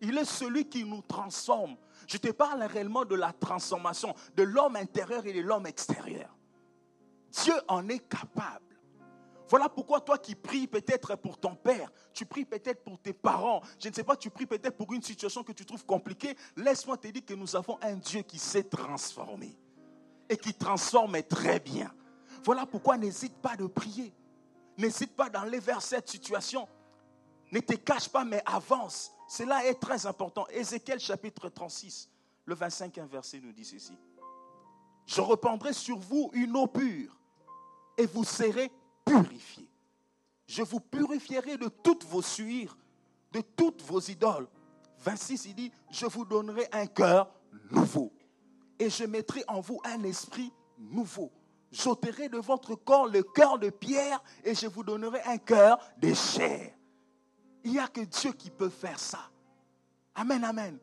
Il 0.00 0.18
est 0.18 0.24
celui 0.24 0.68
qui 0.68 0.84
nous 0.84 1.02
transforme. 1.02 1.76
Je 2.08 2.18
te 2.18 2.30
parle 2.32 2.62
réellement 2.64 3.04
de 3.04 3.14
la 3.14 3.32
transformation 3.32 4.14
de 4.34 4.42
l'homme 4.42 4.76
intérieur 4.76 5.24
et 5.24 5.32
de 5.32 5.40
l'homme 5.40 5.66
extérieur. 5.66 6.36
Dieu 7.30 7.54
en 7.68 7.88
est 7.88 8.06
capable. 8.08 8.73
Voilà 9.48 9.68
pourquoi 9.68 10.00
toi 10.00 10.18
qui 10.18 10.34
pries 10.34 10.66
peut-être 10.66 11.16
pour 11.16 11.38
ton 11.38 11.54
père, 11.54 11.90
tu 12.12 12.24
pries 12.24 12.44
peut-être 12.44 12.82
pour 12.82 12.98
tes 12.98 13.12
parents, 13.12 13.60
je 13.78 13.88
ne 13.88 13.94
sais 13.94 14.04
pas, 14.04 14.16
tu 14.16 14.30
pries 14.30 14.46
peut-être 14.46 14.76
pour 14.76 14.92
une 14.92 15.02
situation 15.02 15.42
que 15.42 15.52
tu 15.52 15.66
trouves 15.66 15.84
compliquée, 15.84 16.36
laisse-moi 16.56 16.96
te 16.96 17.08
dire 17.08 17.24
que 17.24 17.34
nous 17.34 17.54
avons 17.54 17.78
un 17.82 17.96
Dieu 17.96 18.22
qui 18.22 18.38
s'est 18.38 18.64
transformé 18.64 19.56
et 20.28 20.36
qui 20.36 20.54
transforme 20.54 21.22
très 21.22 21.60
bien. 21.60 21.92
Voilà 22.42 22.64
pourquoi 22.66 22.96
n'hésite 22.96 23.36
pas 23.36 23.56
de 23.56 23.66
prier. 23.66 24.14
N'hésite 24.76 25.14
pas 25.14 25.28
d'aller 25.30 25.60
vers 25.60 25.80
cette 25.80 26.08
situation. 26.08 26.66
Ne 27.52 27.60
te 27.60 27.74
cache 27.74 28.08
pas, 28.08 28.24
mais 28.24 28.42
avance. 28.44 29.12
Cela 29.28 29.66
est 29.66 29.74
très 29.74 30.06
important. 30.06 30.46
Ézéchiel 30.48 30.98
chapitre 30.98 31.48
36, 31.48 32.10
le 32.46 32.54
25 32.54 32.98
verset 33.10 33.40
nous 33.40 33.52
dit 33.52 33.64
ceci. 33.64 33.96
Je 35.06 35.20
reprendrai 35.20 35.72
sur 35.72 35.98
vous 35.98 36.30
une 36.32 36.56
eau 36.56 36.66
pure 36.66 37.16
et 37.96 38.06
vous 38.06 38.24
serez 38.24 38.72
purifié. 39.04 39.68
Je 40.46 40.62
vous 40.62 40.80
purifierai 40.80 41.56
de 41.56 41.68
toutes 41.68 42.04
vos 42.04 42.22
suires, 42.22 42.76
de 43.32 43.40
toutes 43.40 43.82
vos 43.82 44.00
idoles. 44.00 44.48
26, 44.98 45.46
il 45.46 45.54
dit, 45.54 45.72
je 45.90 46.06
vous 46.06 46.24
donnerai 46.24 46.66
un 46.72 46.86
cœur 46.86 47.30
nouveau. 47.70 48.12
Et 48.78 48.90
je 48.90 49.04
mettrai 49.04 49.44
en 49.48 49.60
vous 49.60 49.80
un 49.84 50.02
esprit 50.04 50.52
nouveau. 50.78 51.32
J'ôterai 51.70 52.28
de 52.28 52.38
votre 52.38 52.74
corps 52.74 53.08
le 53.08 53.22
cœur 53.22 53.58
de 53.58 53.70
pierre 53.70 54.22
et 54.44 54.54
je 54.54 54.66
vous 54.66 54.84
donnerai 54.84 55.20
un 55.22 55.38
cœur 55.38 55.78
de 55.98 56.14
chair. 56.14 56.72
Il 57.64 57.72
n'y 57.72 57.78
a 57.78 57.88
que 57.88 58.02
Dieu 58.02 58.32
qui 58.32 58.50
peut 58.50 58.68
faire 58.68 58.98
ça. 58.98 59.30
Amen, 60.14 60.44
amen. 60.44 60.78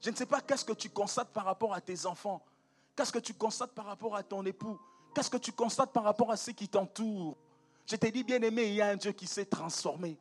Je 0.00 0.10
ne 0.10 0.16
sais 0.16 0.26
pas 0.26 0.40
qu'est-ce 0.40 0.64
que 0.64 0.72
tu 0.72 0.88
constates 0.88 1.30
par 1.32 1.44
rapport 1.44 1.74
à 1.74 1.80
tes 1.80 2.06
enfants. 2.06 2.42
Qu'est-ce 2.96 3.12
que 3.12 3.18
tu 3.18 3.34
constates 3.34 3.72
par 3.72 3.84
rapport 3.84 4.16
à 4.16 4.22
ton 4.22 4.44
époux. 4.46 4.78
Qu'est-ce 5.14 5.30
que 5.30 5.36
tu 5.36 5.52
constates 5.52 5.92
par 5.92 6.04
rapport 6.04 6.30
à 6.30 6.36
ceux 6.36 6.52
qui 6.52 6.68
t'entourent. 6.68 7.36
Je 7.86 7.96
t'ai 7.96 8.10
dit, 8.10 8.22
bien 8.24 8.40
aimé, 8.42 8.68
il 8.68 8.74
y 8.74 8.82
a 8.82 8.88
un 8.88 8.96
Dieu 8.96 9.12
qui 9.12 9.26
s'est 9.26 9.46
transformé. 9.46 10.18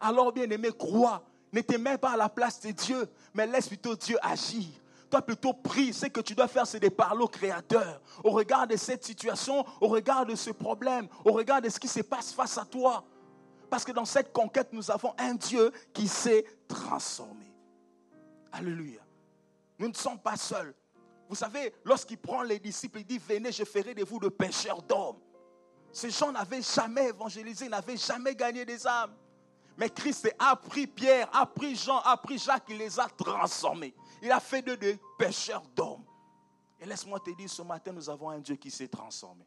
Alors, 0.00 0.32
bien-aimé, 0.32 0.70
crois. 0.76 1.24
Ne 1.52 1.60
te 1.60 1.76
mets 1.76 1.98
pas 1.98 2.12
à 2.12 2.16
la 2.16 2.28
place 2.28 2.60
de 2.60 2.72
Dieu, 2.72 3.08
mais 3.32 3.46
laisse 3.46 3.68
plutôt 3.68 3.94
Dieu 3.94 4.18
agir. 4.22 4.66
Toi, 5.08 5.22
plutôt 5.22 5.52
prie. 5.52 5.92
Ce 5.92 6.06
que 6.06 6.20
tu 6.20 6.34
dois 6.34 6.48
faire, 6.48 6.66
c'est 6.66 6.80
de 6.80 6.88
parler 6.88 7.22
au 7.22 7.28
Créateur. 7.28 8.00
Au 8.24 8.30
regard 8.30 8.66
de 8.66 8.76
cette 8.76 9.04
situation, 9.04 9.64
au 9.80 9.86
regard 9.86 10.26
de 10.26 10.34
ce 10.34 10.50
problème, 10.50 11.06
au 11.24 11.32
regard 11.32 11.62
de 11.62 11.68
ce 11.68 11.78
qui 11.78 11.86
se 11.86 12.00
passe 12.00 12.32
face 12.32 12.58
à 12.58 12.64
toi. 12.64 13.04
Parce 13.70 13.84
que 13.84 13.92
dans 13.92 14.04
cette 14.04 14.32
conquête, 14.32 14.72
nous 14.72 14.90
avons 14.90 15.14
un 15.16 15.34
Dieu 15.34 15.70
qui 15.92 16.08
s'est 16.08 16.44
transformé. 16.66 17.52
Alléluia. 18.50 19.00
Nous 19.78 19.88
ne 19.88 19.94
sommes 19.94 20.18
pas 20.18 20.36
seuls. 20.36 20.74
Vous 21.28 21.34
savez, 21.34 21.72
lorsqu'il 21.84 22.18
prend 22.18 22.42
les 22.42 22.58
disciples, 22.58 22.98
il 23.00 23.06
dit, 23.06 23.18
venez, 23.18 23.52
je 23.52 23.64
ferai 23.64 23.94
de 23.94 24.04
vous 24.04 24.18
de 24.18 24.28
pêcheurs 24.28 24.82
d'hommes. 24.82 25.18
Ces 25.94 26.10
gens 26.10 26.32
n'avaient 26.32 26.60
jamais 26.60 27.10
évangélisé, 27.10 27.68
n'avaient 27.68 27.96
jamais 27.96 28.34
gagné 28.34 28.64
des 28.64 28.84
âmes. 28.84 29.14
Mais 29.76 29.88
Christ 29.88 30.34
a 30.40 30.56
pris 30.56 30.88
Pierre, 30.88 31.28
a 31.32 31.46
pris 31.46 31.76
Jean, 31.76 31.98
a 32.00 32.16
pris 32.16 32.36
Jacques, 32.36 32.64
il 32.68 32.78
les 32.78 32.98
a 32.98 33.08
transformés. 33.08 33.94
Il 34.20 34.32
a 34.32 34.40
fait 34.40 34.60
d'eux 34.60 34.76
des 34.76 34.98
pêcheurs 35.16 35.62
d'hommes. 35.74 36.04
Et 36.80 36.84
laisse-moi 36.84 37.20
te 37.20 37.30
dire, 37.30 37.48
ce 37.48 37.62
matin, 37.62 37.92
nous 37.92 38.10
avons 38.10 38.28
un 38.28 38.40
Dieu 38.40 38.56
qui 38.56 38.72
s'est 38.72 38.88
transformé. 38.88 39.46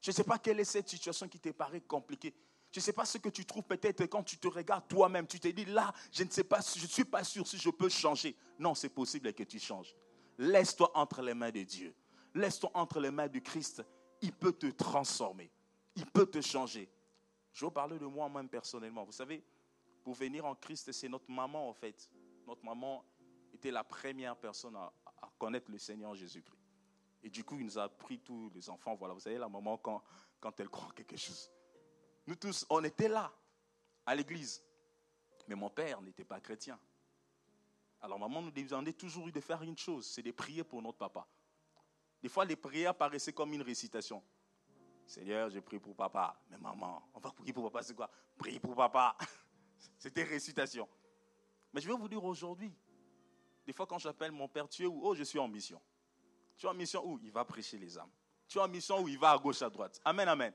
Je 0.00 0.12
ne 0.12 0.14
sais 0.14 0.22
pas 0.22 0.38
quelle 0.38 0.60
est 0.60 0.64
cette 0.64 0.88
situation 0.88 1.26
qui 1.26 1.40
te 1.40 1.48
paraît 1.48 1.80
compliquée. 1.80 2.32
Je 2.70 2.78
ne 2.78 2.82
sais 2.82 2.92
pas 2.92 3.04
ce 3.04 3.18
que 3.18 3.28
tu 3.28 3.44
trouves 3.44 3.64
peut-être 3.64 4.06
quand 4.06 4.22
tu 4.22 4.38
te 4.38 4.46
regardes 4.46 4.86
toi-même. 4.86 5.26
Tu 5.26 5.40
te 5.40 5.48
dis, 5.48 5.64
là, 5.64 5.92
je 6.12 6.22
ne 6.22 6.30
sais 6.30 6.44
pas, 6.44 6.60
je 6.60 6.82
ne 6.82 6.88
suis 6.88 7.04
pas 7.04 7.24
sûr 7.24 7.46
si 7.48 7.58
je 7.58 7.70
peux 7.70 7.88
changer. 7.88 8.36
Non, 8.60 8.76
c'est 8.76 8.90
possible 8.90 9.32
que 9.32 9.42
tu 9.42 9.58
changes. 9.58 9.92
Laisse-toi 10.38 10.92
entre 10.94 11.20
les 11.20 11.34
mains 11.34 11.50
de 11.50 11.64
Dieu. 11.64 11.94
Laisse-toi 12.32 12.70
entre 12.74 13.00
les 13.00 13.10
mains 13.10 13.28
du 13.28 13.42
Christ. 13.42 13.82
Il 14.20 14.32
peut 14.32 14.52
te 14.52 14.66
transformer. 14.66 15.50
Il 15.96 16.06
peut 16.06 16.26
te 16.26 16.40
changer. 16.40 16.88
Je 17.52 17.64
vais 17.64 17.70
parler 17.70 17.98
de 17.98 18.06
moi-même 18.06 18.48
personnellement. 18.48 19.04
Vous 19.04 19.12
savez, 19.12 19.44
pour 20.02 20.14
venir 20.14 20.44
en 20.44 20.54
Christ, 20.54 20.90
c'est 20.92 21.08
notre 21.08 21.30
maman 21.30 21.68
en 21.68 21.72
fait. 21.72 22.10
Notre 22.46 22.64
maman 22.64 23.04
était 23.52 23.70
la 23.70 23.84
première 23.84 24.36
personne 24.36 24.76
à, 24.76 24.92
connaître 25.38 25.70
le 25.70 25.78
Seigneur 25.78 26.14
Jésus-Christ. 26.14 26.58
Et 27.22 27.30
du 27.30 27.42
coup, 27.44 27.58
il 27.58 27.64
nous 27.64 27.78
a 27.78 27.88
pris 27.88 28.18
tous 28.18 28.50
les 28.54 28.68
enfants. 28.68 28.94
Voilà, 28.94 29.14
vous 29.14 29.20
savez, 29.20 29.38
la 29.38 29.48
maman, 29.48 29.78
quand, 29.78 30.02
quand 30.40 30.58
elle 30.60 30.68
croit 30.68 30.92
quelque 30.94 31.16
chose. 31.16 31.50
Nous 32.26 32.36
tous, 32.36 32.66
on 32.68 32.82
était 32.84 33.08
là, 33.08 33.32
à 34.04 34.14
l'église. 34.14 34.62
Mais 35.48 35.54
mon 35.54 35.70
père 35.70 36.00
n'était 36.02 36.24
pas 36.24 36.40
chrétien. 36.40 36.78
Alors 38.00 38.18
maman 38.18 38.42
nous 38.42 38.50
demandait 38.50 38.92
toujours 38.92 39.30
de 39.30 39.40
faire 39.40 39.62
une 39.62 39.78
chose, 39.78 40.06
c'est 40.06 40.22
de 40.22 40.30
prier 40.30 40.62
pour 40.62 40.82
notre 40.82 40.98
papa. 40.98 41.26
Des 42.22 42.28
fois, 42.28 42.44
les 42.44 42.56
prières 42.56 42.94
paraissaient 42.94 43.32
comme 43.32 43.52
une 43.54 43.62
récitation. 43.62 44.22
Seigneur, 45.06 45.50
je 45.50 45.60
prie 45.60 45.78
pour 45.78 45.94
papa. 45.94 46.40
Mais 46.50 46.58
maman, 46.58 47.02
on 47.14 47.20
va 47.20 47.30
prier 47.30 47.52
pour 47.52 47.70
papa, 47.70 47.82
c'est 47.82 47.94
quoi? 47.94 48.10
Prier 48.36 48.60
pour 48.60 48.74
papa. 48.74 49.16
C'était 49.98 50.22
récitation. 50.22 50.88
Mais 51.72 51.80
je 51.80 51.88
vais 51.88 51.94
vous 51.94 52.08
dire 52.08 52.22
aujourd'hui, 52.24 52.72
des 53.66 53.72
fois 53.72 53.86
quand 53.86 53.98
j'appelle 53.98 54.32
mon 54.32 54.48
père, 54.48 54.68
tu 54.68 54.84
es 54.84 54.86
où? 54.86 55.00
Oh, 55.02 55.14
je 55.14 55.24
suis 55.24 55.38
en 55.38 55.48
mission. 55.48 55.80
Tu 56.56 56.66
es 56.66 56.68
en 56.68 56.74
mission 56.74 57.04
où? 57.04 57.18
Il 57.22 57.32
va 57.32 57.44
prêcher 57.44 57.78
les 57.78 57.98
âmes. 57.98 58.10
Tu 58.46 58.58
es 58.58 58.60
en 58.60 58.68
mission 58.68 59.00
où? 59.02 59.08
Il 59.08 59.18
va 59.18 59.32
à 59.32 59.38
gauche, 59.38 59.62
à 59.62 59.70
droite. 59.70 60.00
Amen, 60.04 60.28
amen. 60.28 60.52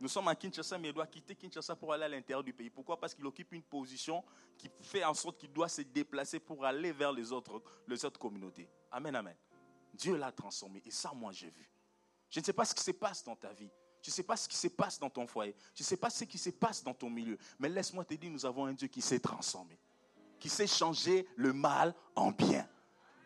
Nous 0.00 0.08
sommes 0.08 0.28
à 0.28 0.34
Kinshasa, 0.34 0.78
mais 0.78 0.88
il 0.88 0.94
doit 0.94 1.06
quitter 1.06 1.34
Kinshasa 1.34 1.76
pour 1.76 1.92
aller 1.92 2.04
à 2.04 2.08
l'intérieur 2.08 2.42
du 2.42 2.54
pays. 2.54 2.70
Pourquoi? 2.70 2.98
Parce 2.98 3.14
qu'il 3.14 3.26
occupe 3.26 3.52
une 3.52 3.62
position 3.62 4.24
qui 4.56 4.70
fait 4.80 5.04
en 5.04 5.12
sorte 5.12 5.38
qu'il 5.38 5.52
doit 5.52 5.68
se 5.68 5.82
déplacer 5.82 6.40
pour 6.40 6.64
aller 6.64 6.90
vers 6.90 7.12
les 7.12 7.30
autres, 7.32 7.62
les 7.86 8.02
autres 8.04 8.18
communautés. 8.18 8.70
Amen, 8.90 9.14
amen. 9.14 9.36
Dieu 9.92 10.16
l'a 10.16 10.32
transformé. 10.32 10.80
Et 10.86 10.90
ça, 10.90 11.12
moi, 11.14 11.32
j'ai 11.32 11.50
vu. 11.50 11.68
Je 12.30 12.40
ne 12.40 12.44
sais 12.44 12.52
pas 12.54 12.64
ce 12.64 12.74
qui 12.74 12.82
se 12.82 12.92
passe 12.92 13.22
dans 13.24 13.36
ta 13.36 13.52
vie. 13.52 13.70
Je 14.02 14.10
ne 14.10 14.12
sais 14.12 14.22
pas 14.22 14.36
ce 14.36 14.48
qui 14.48 14.56
se 14.56 14.68
passe 14.68 14.98
dans 14.98 15.10
ton 15.10 15.26
foyer. 15.26 15.54
Je 15.74 15.82
ne 15.82 15.86
sais 15.86 15.96
pas 15.96 16.10
ce 16.10 16.24
qui 16.24 16.38
se 16.38 16.50
passe 16.50 16.82
dans 16.82 16.94
ton 16.94 17.10
milieu. 17.10 17.38
Mais 17.58 17.68
laisse-moi 17.68 18.04
te 18.04 18.14
dire, 18.14 18.30
nous 18.30 18.46
avons 18.46 18.66
un 18.66 18.72
Dieu 18.72 18.88
qui 18.88 19.02
s'est 19.02 19.20
transformé. 19.20 19.78
Qui 20.38 20.48
sait 20.48 20.66
changer 20.66 21.26
le 21.36 21.52
mal 21.52 21.94
en 22.16 22.30
bien. 22.30 22.66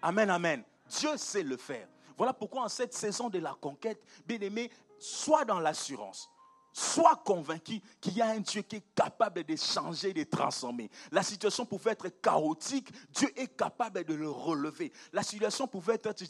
Amen, 0.02 0.28
amen. 0.30 0.64
Dieu 0.88 1.16
sait 1.16 1.44
le 1.44 1.56
faire. 1.56 1.88
Voilà 2.16 2.32
pourquoi 2.32 2.62
en 2.62 2.68
cette 2.68 2.94
saison 2.94 3.28
de 3.28 3.38
la 3.38 3.54
conquête, 3.54 4.02
bien 4.26 4.40
aimé, 4.40 4.70
sois 4.98 5.44
dans 5.44 5.60
l'assurance. 5.60 6.30
Sois 6.76 7.22
convaincu 7.24 7.80
qu'il 8.00 8.16
y 8.16 8.20
a 8.20 8.30
un 8.30 8.40
Dieu 8.40 8.62
qui 8.62 8.76
est 8.76 8.94
capable 8.96 9.44
de 9.44 9.54
changer, 9.54 10.12
de 10.12 10.24
transformer. 10.24 10.90
La 11.12 11.22
situation 11.22 11.64
pouvait 11.64 11.92
être 11.92 12.08
chaotique, 12.20 12.90
Dieu 13.12 13.28
est 13.38 13.56
capable 13.56 14.02
de 14.02 14.14
le 14.14 14.28
relever. 14.28 14.92
La 15.12 15.22
situation 15.22 15.68
pouvait 15.68 16.00
être 16.02 16.24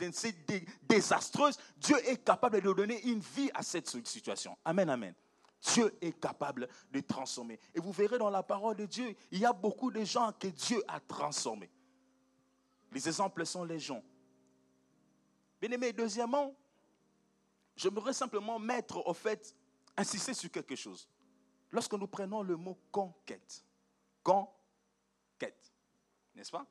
désastreuse, 0.83 1.57
Dieu 1.79 1.97
est 2.07 2.23
capable 2.23 2.61
de 2.61 2.73
donner 2.75 3.01
une 3.07 3.21
vie 3.21 3.51
à 3.55 3.63
cette 3.63 3.89
situation. 4.07 4.55
Amen, 4.67 4.91
amen. 4.91 5.15
Dieu 5.63 5.97
est 6.03 6.21
capable 6.21 6.69
de 6.93 7.01
transformer. 7.01 7.59
Et 7.75 7.81
vous 7.81 7.93
verrez 7.93 8.19
dans 8.19 8.29
la 8.29 8.43
parole 8.43 8.77
de 8.77 8.85
Dieu, 8.85 9.17
il 9.31 9.39
y 9.39 9.47
a 9.47 9.53
beaucoup 9.55 9.91
de 9.91 10.05
gens 10.05 10.31
que 10.39 10.49
Dieu 10.49 10.83
a 10.87 11.01
transformés. 11.01 11.71
Les 12.93 13.09
exemples 13.09 13.47
sont 13.47 13.65
les 13.65 13.79
gens. 13.79 14.03
Bien 15.59 15.71
aimé, 15.71 15.95
deuxièmement, 15.95 16.55
j'aimerais 17.75 18.13
simplement 18.13 18.59
mettre 18.59 19.07
au 19.07 19.15
fait 19.15 19.57
insister 19.97 20.35
sur 20.35 20.51
quelque 20.51 20.77
chose. 20.77 21.09
Lorsque 21.71 21.95
nous 21.95 22.07
prenons 22.07 22.43
le 22.43 22.57
mot 22.57 22.79
conquête, 22.91 23.65
conquête, 24.23 25.73
n'est-ce 26.35 26.51
pas? 26.51 26.67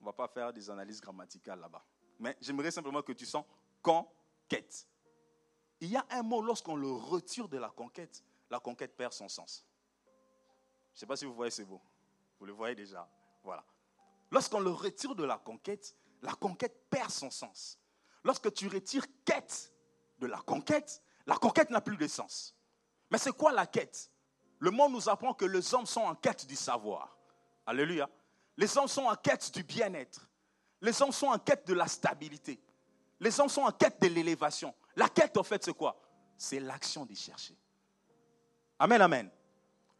On 0.00 0.04
ne 0.04 0.06
va 0.06 0.12
pas 0.12 0.28
faire 0.28 0.52
des 0.52 0.68
analyses 0.70 1.00
grammaticales 1.00 1.60
là-bas. 1.60 1.84
Mais 2.18 2.36
j'aimerais 2.40 2.70
simplement 2.70 3.02
que 3.02 3.12
tu 3.12 3.26
sens 3.26 3.44
conquête. 3.82 4.86
Il 5.80 5.88
y 5.88 5.96
a 5.96 6.04
un 6.10 6.22
mot, 6.22 6.42
lorsqu'on 6.42 6.76
le 6.76 6.90
retire 6.90 7.48
de 7.48 7.58
la 7.58 7.70
conquête, 7.70 8.24
la 8.50 8.60
conquête 8.60 8.96
perd 8.96 9.12
son 9.12 9.28
sens. 9.28 9.66
Je 10.92 10.96
ne 10.96 11.00
sais 11.00 11.06
pas 11.06 11.16
si 11.16 11.24
vous 11.24 11.34
voyez 11.34 11.50
ce 11.50 11.62
mot. 11.62 11.80
Vous 12.38 12.46
le 12.46 12.52
voyez 12.52 12.74
déjà. 12.74 13.08
Voilà. 13.42 13.64
Lorsqu'on 14.30 14.60
le 14.60 14.70
retire 14.70 15.14
de 15.14 15.24
la 15.24 15.38
conquête, 15.38 15.96
la 16.22 16.32
conquête 16.32 16.88
perd 16.90 17.10
son 17.10 17.30
sens. 17.30 17.78
Lorsque 18.24 18.52
tu 18.52 18.68
retires 18.68 19.06
quête 19.24 19.72
de 20.18 20.26
la 20.26 20.38
conquête, 20.38 21.02
la 21.30 21.36
conquête 21.36 21.70
n'a 21.70 21.80
plus 21.80 21.96
de 21.96 22.08
sens. 22.08 22.56
Mais 23.08 23.16
c'est 23.16 23.30
quoi 23.30 23.52
la 23.52 23.64
quête? 23.64 24.10
Le 24.58 24.72
monde 24.72 24.94
nous 24.94 25.08
apprend 25.08 25.32
que 25.32 25.44
les 25.44 25.72
hommes 25.72 25.86
sont 25.86 26.00
en 26.00 26.16
quête 26.16 26.44
du 26.44 26.56
savoir. 26.56 27.16
Alléluia. 27.64 28.10
Les 28.56 28.76
hommes 28.76 28.88
sont 28.88 29.04
en 29.04 29.14
quête 29.14 29.54
du 29.54 29.62
bien-être. 29.62 30.28
Les 30.80 31.00
hommes 31.00 31.12
sont 31.12 31.28
en 31.28 31.38
quête 31.38 31.68
de 31.68 31.74
la 31.74 31.86
stabilité. 31.86 32.60
Les 33.20 33.38
hommes 33.38 33.48
sont 33.48 33.62
en 33.62 33.70
quête 33.70 34.02
de 34.02 34.08
l'élévation. 34.08 34.74
La 34.96 35.08
quête, 35.08 35.36
en 35.36 35.44
fait, 35.44 35.62
c'est 35.62 35.72
quoi? 35.72 36.02
C'est 36.36 36.58
l'action 36.58 37.06
d'y 37.06 37.14
chercher. 37.14 37.56
Amen, 38.80 39.00
amen. 39.00 39.30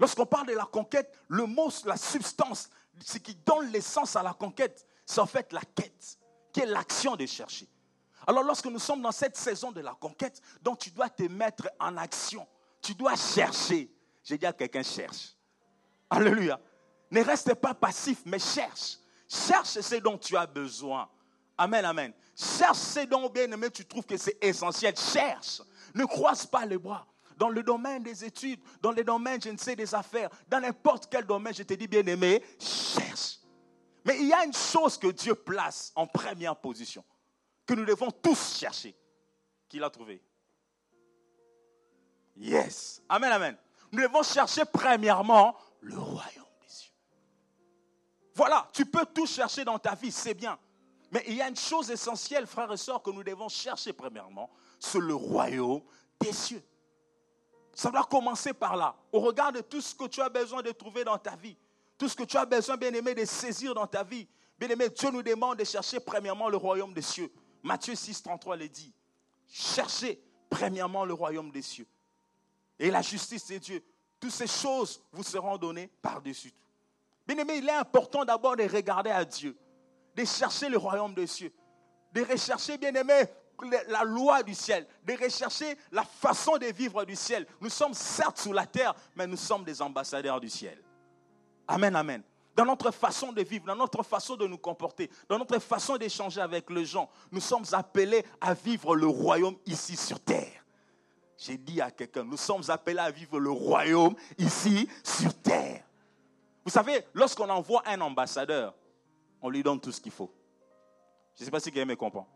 Lorsqu'on 0.00 0.26
parle 0.26 0.48
de 0.48 0.54
la 0.54 0.64
conquête, 0.64 1.16
le 1.28 1.46
mot, 1.46 1.70
la 1.84 1.96
substance, 1.96 2.70
ce 3.04 3.18
qui 3.18 3.36
donne 3.36 3.70
l'essence 3.70 4.16
à 4.16 4.24
la 4.24 4.32
conquête, 4.32 4.84
c'est 5.06 5.20
en 5.20 5.26
fait 5.26 5.52
la 5.52 5.62
quête, 5.76 6.18
qui 6.52 6.58
est 6.58 6.66
l'action 6.66 7.14
de 7.14 7.24
chercher. 7.24 7.68
Alors 8.30 8.44
lorsque 8.44 8.66
nous 8.66 8.78
sommes 8.78 9.02
dans 9.02 9.10
cette 9.10 9.36
saison 9.36 9.72
de 9.72 9.80
la 9.80 9.92
conquête, 9.92 10.40
donc 10.62 10.78
tu 10.78 10.92
dois 10.92 11.08
te 11.08 11.24
mettre 11.24 11.68
en 11.80 11.96
action. 11.96 12.46
Tu 12.80 12.94
dois 12.94 13.16
chercher. 13.16 13.92
J'ai 14.22 14.38
dit 14.38 14.46
à 14.46 14.52
quelqu'un 14.52 14.84
cherche. 14.84 15.34
Alléluia. 16.08 16.60
Ne 17.10 17.24
reste 17.24 17.52
pas 17.54 17.74
passif, 17.74 18.22
mais 18.24 18.38
cherche. 18.38 18.98
Cherche 19.28 19.80
ce 19.80 19.96
dont 19.96 20.16
tu 20.16 20.36
as 20.36 20.46
besoin. 20.46 21.10
Amen, 21.58 21.84
amen. 21.84 22.12
Cherche 22.36 22.78
ce 22.78 23.04
dont, 23.04 23.28
bien 23.28 23.50
aimé, 23.50 23.68
tu 23.68 23.84
trouves 23.84 24.06
que 24.06 24.16
c'est 24.16 24.38
essentiel. 24.40 24.94
Cherche. 24.96 25.60
Ne 25.92 26.04
croise 26.04 26.46
pas 26.46 26.64
les 26.64 26.78
bras. 26.78 27.08
Dans 27.36 27.48
le 27.48 27.64
domaine 27.64 28.04
des 28.04 28.24
études, 28.24 28.60
dans 28.80 28.92
le 28.92 29.02
domaine, 29.02 29.42
je 29.42 29.48
ne 29.48 29.58
sais, 29.58 29.74
des 29.74 29.92
affaires, 29.92 30.30
dans 30.46 30.60
n'importe 30.60 31.08
quel 31.10 31.26
domaine, 31.26 31.52
je 31.52 31.64
te 31.64 31.74
dis, 31.74 31.88
bien 31.88 32.06
aimé, 32.06 32.44
cherche. 32.60 33.40
Mais 34.04 34.20
il 34.20 34.28
y 34.28 34.32
a 34.32 34.44
une 34.44 34.54
chose 34.54 34.96
que 34.96 35.08
Dieu 35.08 35.34
place 35.34 35.90
en 35.96 36.06
première 36.06 36.54
position 36.54 37.04
que 37.70 37.74
nous 37.76 37.84
devons 37.84 38.10
tous 38.10 38.58
chercher. 38.58 38.96
Qui 39.68 39.78
l'a 39.78 39.90
trouvé 39.90 40.20
Yes. 42.36 43.00
Amen, 43.08 43.30
amen. 43.30 43.56
Nous 43.92 44.02
devons 44.02 44.24
chercher 44.24 44.64
premièrement 44.64 45.56
le 45.80 45.96
royaume 45.96 46.48
des 46.60 46.68
cieux. 46.68 46.92
Voilà, 48.34 48.68
tu 48.72 48.86
peux 48.86 49.06
tout 49.14 49.26
chercher 49.26 49.64
dans 49.64 49.78
ta 49.78 49.94
vie, 49.94 50.10
c'est 50.10 50.34
bien. 50.34 50.58
Mais 51.12 51.22
il 51.28 51.34
y 51.34 51.42
a 51.42 51.48
une 51.48 51.56
chose 51.56 51.92
essentielle, 51.92 52.48
frères 52.48 52.72
et 52.72 52.76
sœurs, 52.76 53.04
que 53.04 53.10
nous 53.10 53.22
devons 53.22 53.48
chercher 53.48 53.92
premièrement, 53.92 54.50
c'est 54.80 54.98
le 54.98 55.14
royaume 55.14 55.82
des 56.18 56.32
cieux. 56.32 56.64
Ça 57.72 57.92
doit 57.92 58.04
commencer 58.04 58.52
par 58.52 58.76
là. 58.76 58.96
Au 59.12 59.20
regard 59.20 59.52
de 59.52 59.60
tout 59.60 59.80
ce 59.80 59.94
que 59.94 60.08
tu 60.08 60.20
as 60.20 60.28
besoin 60.28 60.60
de 60.62 60.72
trouver 60.72 61.04
dans 61.04 61.18
ta 61.18 61.36
vie, 61.36 61.56
tout 61.96 62.08
ce 62.08 62.16
que 62.16 62.24
tu 62.24 62.36
as 62.36 62.46
besoin, 62.46 62.76
bien 62.76 62.92
aimé, 62.92 63.14
de 63.14 63.24
saisir 63.24 63.74
dans 63.74 63.86
ta 63.86 64.02
vie, 64.02 64.26
bien 64.58 64.68
aimé, 64.70 64.88
Dieu 64.88 65.10
nous 65.12 65.22
demande 65.22 65.58
de 65.58 65.64
chercher 65.64 66.00
premièrement 66.00 66.48
le 66.48 66.56
royaume 66.56 66.92
des 66.92 67.02
cieux. 67.02 67.30
Matthieu 67.62 67.94
6, 67.94 68.22
33 68.22 68.56
le 68.56 68.68
dit. 68.68 68.92
Cherchez 69.48 70.22
premièrement 70.48 71.04
le 71.04 71.14
royaume 71.14 71.50
des 71.50 71.62
cieux 71.62 71.86
et 72.78 72.90
la 72.90 73.02
justice 73.02 73.46
de 73.48 73.58
Dieu. 73.58 73.84
Toutes 74.18 74.30
ces 74.30 74.46
choses 74.46 75.02
vous 75.12 75.22
seront 75.22 75.56
données 75.56 75.88
par-dessus 76.02 76.52
tout. 76.52 76.66
Bien 77.26 77.38
aimé, 77.38 77.58
il 77.58 77.68
est 77.68 77.72
important 77.72 78.24
d'abord 78.24 78.56
de 78.56 78.64
regarder 78.64 79.10
à 79.10 79.24
Dieu, 79.24 79.56
de 80.16 80.24
chercher 80.24 80.68
le 80.68 80.78
royaume 80.78 81.14
des 81.14 81.26
cieux, 81.26 81.52
de 82.12 82.22
rechercher, 82.22 82.76
bien 82.76 82.94
aimé, 82.94 83.24
la 83.88 84.04
loi 84.04 84.42
du 84.42 84.54
ciel, 84.54 84.86
de 85.04 85.12
rechercher 85.12 85.76
la 85.92 86.02
façon 86.02 86.56
de 86.56 86.66
vivre 86.66 87.04
du 87.04 87.14
ciel. 87.14 87.46
Nous 87.60 87.68
sommes 87.68 87.94
certes 87.94 88.38
sous 88.38 88.52
la 88.52 88.66
terre, 88.66 88.94
mais 89.14 89.26
nous 89.26 89.36
sommes 89.36 89.64
des 89.64 89.80
ambassadeurs 89.80 90.40
du 90.40 90.48
ciel. 90.48 90.82
Amen, 91.68 91.94
amen. 91.94 92.22
Dans 92.56 92.64
notre 92.64 92.90
façon 92.90 93.32
de 93.32 93.42
vivre, 93.42 93.66
dans 93.66 93.76
notre 93.76 94.02
façon 94.02 94.36
de 94.36 94.46
nous 94.46 94.58
comporter, 94.58 95.10
dans 95.28 95.38
notre 95.38 95.58
façon 95.58 95.96
d'échanger 95.96 96.40
avec 96.40 96.68
les 96.70 96.84
gens, 96.84 97.08
nous 97.30 97.40
sommes 97.40 97.64
appelés 97.72 98.24
à 98.40 98.54
vivre 98.54 98.96
le 98.96 99.06
royaume 99.06 99.56
ici 99.66 99.96
sur 99.96 100.20
terre. 100.20 100.64
J'ai 101.38 101.56
dit 101.56 101.80
à 101.80 101.90
quelqu'un, 101.90 102.24
nous 102.24 102.36
sommes 102.36 102.62
appelés 102.68 102.98
à 102.98 103.10
vivre 103.10 103.40
le 103.40 103.50
royaume 103.50 104.14
ici 104.36 104.88
sur 105.02 105.32
terre. 105.34 105.82
Vous 106.64 106.70
savez, 106.70 107.06
lorsqu'on 107.14 107.48
envoie 107.48 107.82
un 107.86 108.00
ambassadeur, 108.02 108.74
on 109.40 109.48
lui 109.48 109.62
donne 109.62 109.80
tout 109.80 109.92
ce 109.92 110.00
qu'il 110.00 110.12
faut. 110.12 110.30
Je 111.36 111.42
ne 111.42 111.44
sais 111.46 111.50
pas 111.50 111.60
si 111.60 111.72
quelqu'un 111.72 111.88
me 111.88 111.96
comprend. 111.96 112.28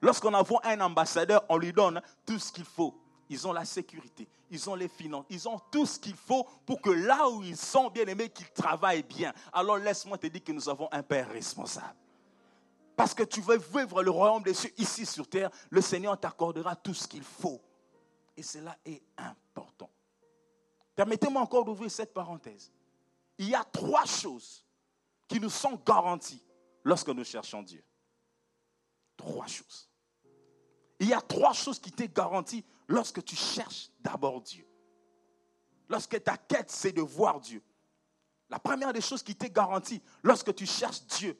Lorsqu'on 0.00 0.32
envoie 0.34 0.60
un 0.64 0.80
ambassadeur, 0.80 1.44
on 1.48 1.56
lui 1.56 1.72
donne 1.72 2.00
tout 2.24 2.38
ce 2.38 2.52
qu'il 2.52 2.64
faut. 2.64 3.01
Ils 3.32 3.48
ont 3.48 3.52
la 3.54 3.64
sécurité, 3.64 4.28
ils 4.50 4.68
ont 4.68 4.74
les 4.74 4.88
finances, 4.88 5.24
ils 5.30 5.48
ont 5.48 5.58
tout 5.70 5.86
ce 5.86 5.98
qu'il 5.98 6.16
faut 6.16 6.44
pour 6.66 6.82
que 6.82 6.90
là 6.90 7.30
où 7.30 7.42
ils 7.42 7.56
sont 7.56 7.88
bien 7.88 8.04
aimés, 8.04 8.28
qu'ils 8.28 8.50
travaillent 8.50 9.04
bien. 9.04 9.32
Alors 9.54 9.78
laisse-moi 9.78 10.18
te 10.18 10.26
dire 10.26 10.44
que 10.44 10.52
nous 10.52 10.68
avons 10.68 10.86
un 10.92 11.02
Père 11.02 11.30
responsable. 11.30 11.96
Parce 12.94 13.14
que 13.14 13.22
tu 13.22 13.40
veux 13.40 13.56
vivre 13.56 14.02
le 14.02 14.10
royaume 14.10 14.42
des 14.42 14.52
cieux 14.52 14.70
ici 14.76 15.06
sur 15.06 15.26
terre, 15.26 15.48
le 15.70 15.80
Seigneur 15.80 16.20
t'accordera 16.20 16.76
tout 16.76 16.92
ce 16.92 17.08
qu'il 17.08 17.22
faut. 17.22 17.58
Et 18.36 18.42
cela 18.42 18.76
est 18.84 19.02
important. 19.16 19.88
Permettez-moi 20.94 21.40
encore 21.40 21.64
d'ouvrir 21.64 21.90
cette 21.90 22.12
parenthèse. 22.12 22.70
Il 23.38 23.48
y 23.48 23.54
a 23.54 23.64
trois 23.64 24.04
choses 24.04 24.62
qui 25.26 25.40
nous 25.40 25.48
sont 25.48 25.80
garanties 25.86 26.44
lorsque 26.84 27.08
nous 27.08 27.24
cherchons 27.24 27.62
Dieu. 27.62 27.82
Trois 29.16 29.46
choses. 29.46 29.88
Il 31.02 31.08
y 31.08 31.14
a 31.14 31.20
trois 31.20 31.52
choses 31.52 31.80
qui 31.80 31.90
t'est 31.90 32.06
garanties 32.06 32.64
lorsque 32.86 33.24
tu 33.24 33.34
cherches 33.34 33.90
d'abord 33.98 34.40
Dieu. 34.40 34.64
Lorsque 35.88 36.22
ta 36.22 36.36
quête, 36.36 36.70
c'est 36.70 36.92
de 36.92 37.00
voir 37.00 37.40
Dieu. 37.40 37.60
La 38.48 38.60
première 38.60 38.92
des 38.92 39.00
choses 39.00 39.20
qui 39.20 39.34
t'est 39.34 39.50
garantie 39.50 40.00
lorsque 40.22 40.54
tu 40.54 40.64
cherches 40.64 41.04
Dieu, 41.06 41.36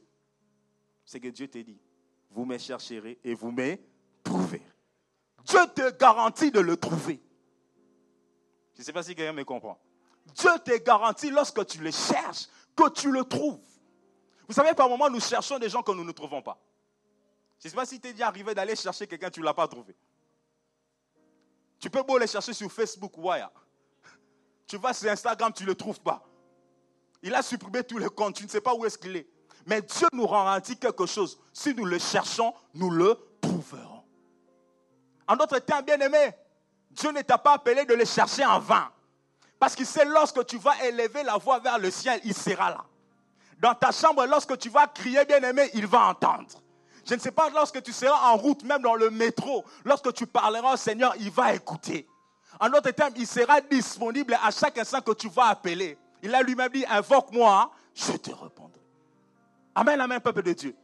c'est 1.05 1.21
que 1.21 1.29
Dieu 1.29 1.47
te 1.47 1.59
dit, 1.59 1.79
vous 2.33 2.45
me 2.45 2.59
chercherez 2.59 3.21
et 3.23 3.35
vous 3.35 3.53
me 3.53 3.77
trouverez. 4.25 4.67
Dieu 5.45 5.61
te 5.77 5.97
garantit 5.97 6.51
de 6.51 6.59
le 6.59 6.77
trouver. 6.77 7.23
Je 8.75 8.81
ne 8.81 8.85
sais 8.85 8.93
pas 8.93 9.05
si 9.05 9.15
quelqu'un 9.15 9.33
me 9.33 9.45
comprend. 9.45 9.79
Dieu 10.35 10.51
te 10.65 10.77
garantit 10.79 11.31
lorsque 11.31 11.65
tu 11.67 11.79
le 11.79 11.93
cherches 11.93 12.49
que 12.75 12.91
tu 12.91 13.13
le 13.13 13.23
trouves. 13.23 13.61
Vous 14.49 14.55
savez, 14.55 14.75
par 14.75 14.89
moments, 14.89 15.09
nous 15.09 15.21
cherchons 15.21 15.61
des 15.61 15.69
gens 15.69 15.85
que 15.85 15.93
nous 15.93 16.05
ne 16.05 16.11
trouvons 16.11 16.43
pas. 16.43 16.61
Je 17.63 17.69
ne 17.69 17.71
sais 17.71 17.77
pas 17.77 17.87
si 17.87 18.01
tu 18.01 18.09
es 18.09 18.13
déjà 18.13 18.27
arrivé 18.27 18.53
d'aller 18.57 18.75
chercher 18.75 19.07
quelqu'un, 19.07 19.31
tu 19.31 19.39
ne 19.39 19.45
l'as 19.45 19.55
pas 19.55 19.69
trouvé. 19.69 19.95
Tu 21.79 21.89
peux 21.89 22.03
beau 22.03 22.19
les 22.19 22.27
chercher 22.27 22.53
sur 22.53 22.71
Facebook, 22.73 23.17
ouais. 23.19 23.41
Tu 24.67 24.77
vas 24.79 24.93
sur 24.93 25.09
Instagram, 25.09 25.53
tu 25.53 25.63
ne 25.63 25.69
le 25.69 25.77
trouves 25.77 26.01
pas. 26.01 26.25
Il 27.23 27.33
a 27.33 27.41
supprimé 27.41 27.85
tous 27.85 27.99
les 27.99 28.09
comptes, 28.09 28.35
tu 28.35 28.43
ne 28.43 28.49
sais 28.49 28.61
pas 28.61 28.75
où 28.75 28.85
est-ce 28.85 28.99
qu'il 28.99 29.15
est. 29.15 29.29
Mais 29.65 29.81
Dieu 29.81 30.09
nous 30.13 30.27
garantit 30.27 30.77
quelque 30.77 31.07
chose. 31.07 31.39
Si 31.53 31.73
nous 31.73 31.85
le 31.85 32.01
cherchons, 32.01 32.53
nous 32.75 32.91
le 32.91 33.17
trouverons. 33.41 34.03
En 35.29 35.37
d'autres 35.37 35.61
termes, 35.61 35.85
bien 35.85 36.01
aimé, 36.01 36.33
Dieu 36.91 37.13
ne 37.13 37.23
t'a 37.23 37.39
pas 37.39 37.55
appelé 37.55 37.85
de 37.85 37.95
le 37.95 38.05
chercher 38.05 38.45
en 38.45 38.59
vain. 38.59 38.91
Parce 39.61 39.77
qu'il 39.77 39.87
sait 39.87 40.05
lorsque 40.05 40.45
tu 40.47 40.59
vas 40.59 40.85
élever 40.85 41.23
la 41.23 41.37
voix 41.37 41.61
vers 41.61 41.79
le 41.79 41.93
ciel, 41.93 42.21
il 42.25 42.35
sera 42.35 42.71
là. 42.71 42.85
Dans 43.61 43.75
ta 43.77 43.93
chambre, 43.93 44.27
lorsque 44.27 44.59
tu 44.59 44.69
vas 44.69 44.89
crier, 44.89 45.25
bien 45.25 45.41
aimé, 45.45 45.71
il 45.75 45.87
va 45.87 46.09
entendre. 46.09 46.61
Je 47.05 47.15
ne 47.15 47.21
sais 47.21 47.33
pas, 47.33 47.51
lorsque 47.51 47.83
tu 47.83 47.93
seras 47.93 48.31
en 48.31 48.37
route, 48.37 48.63
même 48.65 48.83
dans 48.83 48.95
le 48.95 49.11
métro, 49.11 49.65
lorsque 49.85 50.13
tu 50.13 50.27
parleras 50.27 50.75
au 50.75 50.77
Seigneur, 50.77 51.15
il 51.19 51.31
va 51.31 51.55
écouter. 51.55 52.07
En 52.61 52.69
d'autres 52.69 52.91
termes, 52.91 53.15
il 53.17 53.27
sera 53.27 53.61
disponible 53.61 54.39
à 54.43 54.51
chaque 54.51 54.79
instant 54.79 55.01
que 55.01 55.13
tu 55.13 55.29
vas 55.29 55.47
appeler. 55.47 55.99
Il 56.23 56.35
a 56.35 56.43
lui-même 56.43 56.71
dit, 56.71 56.85
invoque-moi, 56.89 57.71
je 57.95 58.13
te 58.13 58.31
répondrai. 58.31 58.81
Amen, 59.75 60.01
amen, 60.01 60.21
peuple 60.21 60.43
de 60.43 60.53
Dieu. 60.53 60.77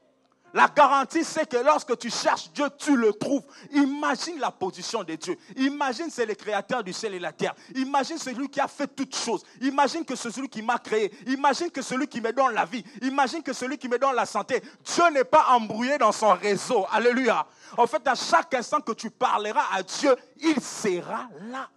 La 0.55 0.69
garantie, 0.69 1.25
c'est 1.25 1.49
que 1.49 1.59
lorsque 1.59 1.97
tu 1.99 2.11
cherches 2.11 2.51
Dieu, 2.53 2.67
tu 2.79 2.97
le 2.97 3.13
trouves. 3.13 3.43
Imagine 3.73 4.39
la 4.39 4.51
position 4.51 5.05
de 5.05 5.15
Dieu. 5.15 5.37
Imagine 5.57 6.09
c'est 6.11 6.25
le 6.25 6.35
créateur 6.35 6.83
du 6.83 6.93
ciel 6.93 7.15
et 7.15 7.19
la 7.19 7.33
terre. 7.33 7.55
Imagine 7.75 8.19
celui 8.19 8.49
qui 8.49 8.61
a 8.61 8.69
fait 8.69 8.87
toutes 8.87 9.15
choses. 9.15 9.45
Imagine 9.61 10.05
que 10.05 10.17
c'est 10.17 10.31
celui 10.31 10.49
qui 10.49 10.63
m'a 10.63 10.79
créé. 10.79 11.13
Imagine 11.27 11.71
que 11.71 11.83
celui 11.83 12.09
qui 12.09 12.21
me 12.21 12.33
donne 12.33 12.55
la 12.55 12.65
vie. 12.65 12.85
Imagine 13.03 13.43
que 13.43 13.53
celui 13.53 13.77
qui 13.77 13.89
me 13.89 13.99
donne 13.99 14.15
la 14.15 14.27
santé. 14.27 14.63
Dieu 14.85 15.11
n'est 15.13 15.25
pas 15.25 15.47
embrouillé 15.51 15.99
dans 15.99 16.13
son 16.13 16.33
réseau. 16.33 16.87
Alléluia. 16.91 17.47
En 17.77 17.87
fait, 17.87 18.07
à 18.09 18.15
chaque 18.15 18.55
instant 18.55 18.81
que 18.81 18.93
tu 18.93 19.11
parleras 19.11 19.67
à 19.73 19.83
Dieu, 19.83 20.17
il 20.41 20.61
sera 20.61 21.29
là. 21.51 21.69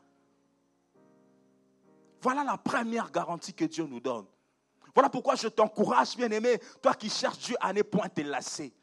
Voilà 2.21 2.43
la 2.43 2.57
première 2.57 3.11
garantie 3.11 3.53
que 3.53 3.65
Dieu 3.65 3.85
nous 3.89 3.99
donne. 3.99 4.25
Voilà 4.93 5.09
pourquoi 5.09 5.35
je 5.35 5.47
t'encourage, 5.47 6.15
bien-aimé, 6.15 6.59
toi 6.81 6.93
qui 6.93 7.09
cherches 7.09 7.39
Dieu 7.39 7.55
à 7.59 7.71
ne 7.73 7.81
point 7.81 8.09
te 8.09 8.21
lasser. 8.21 8.73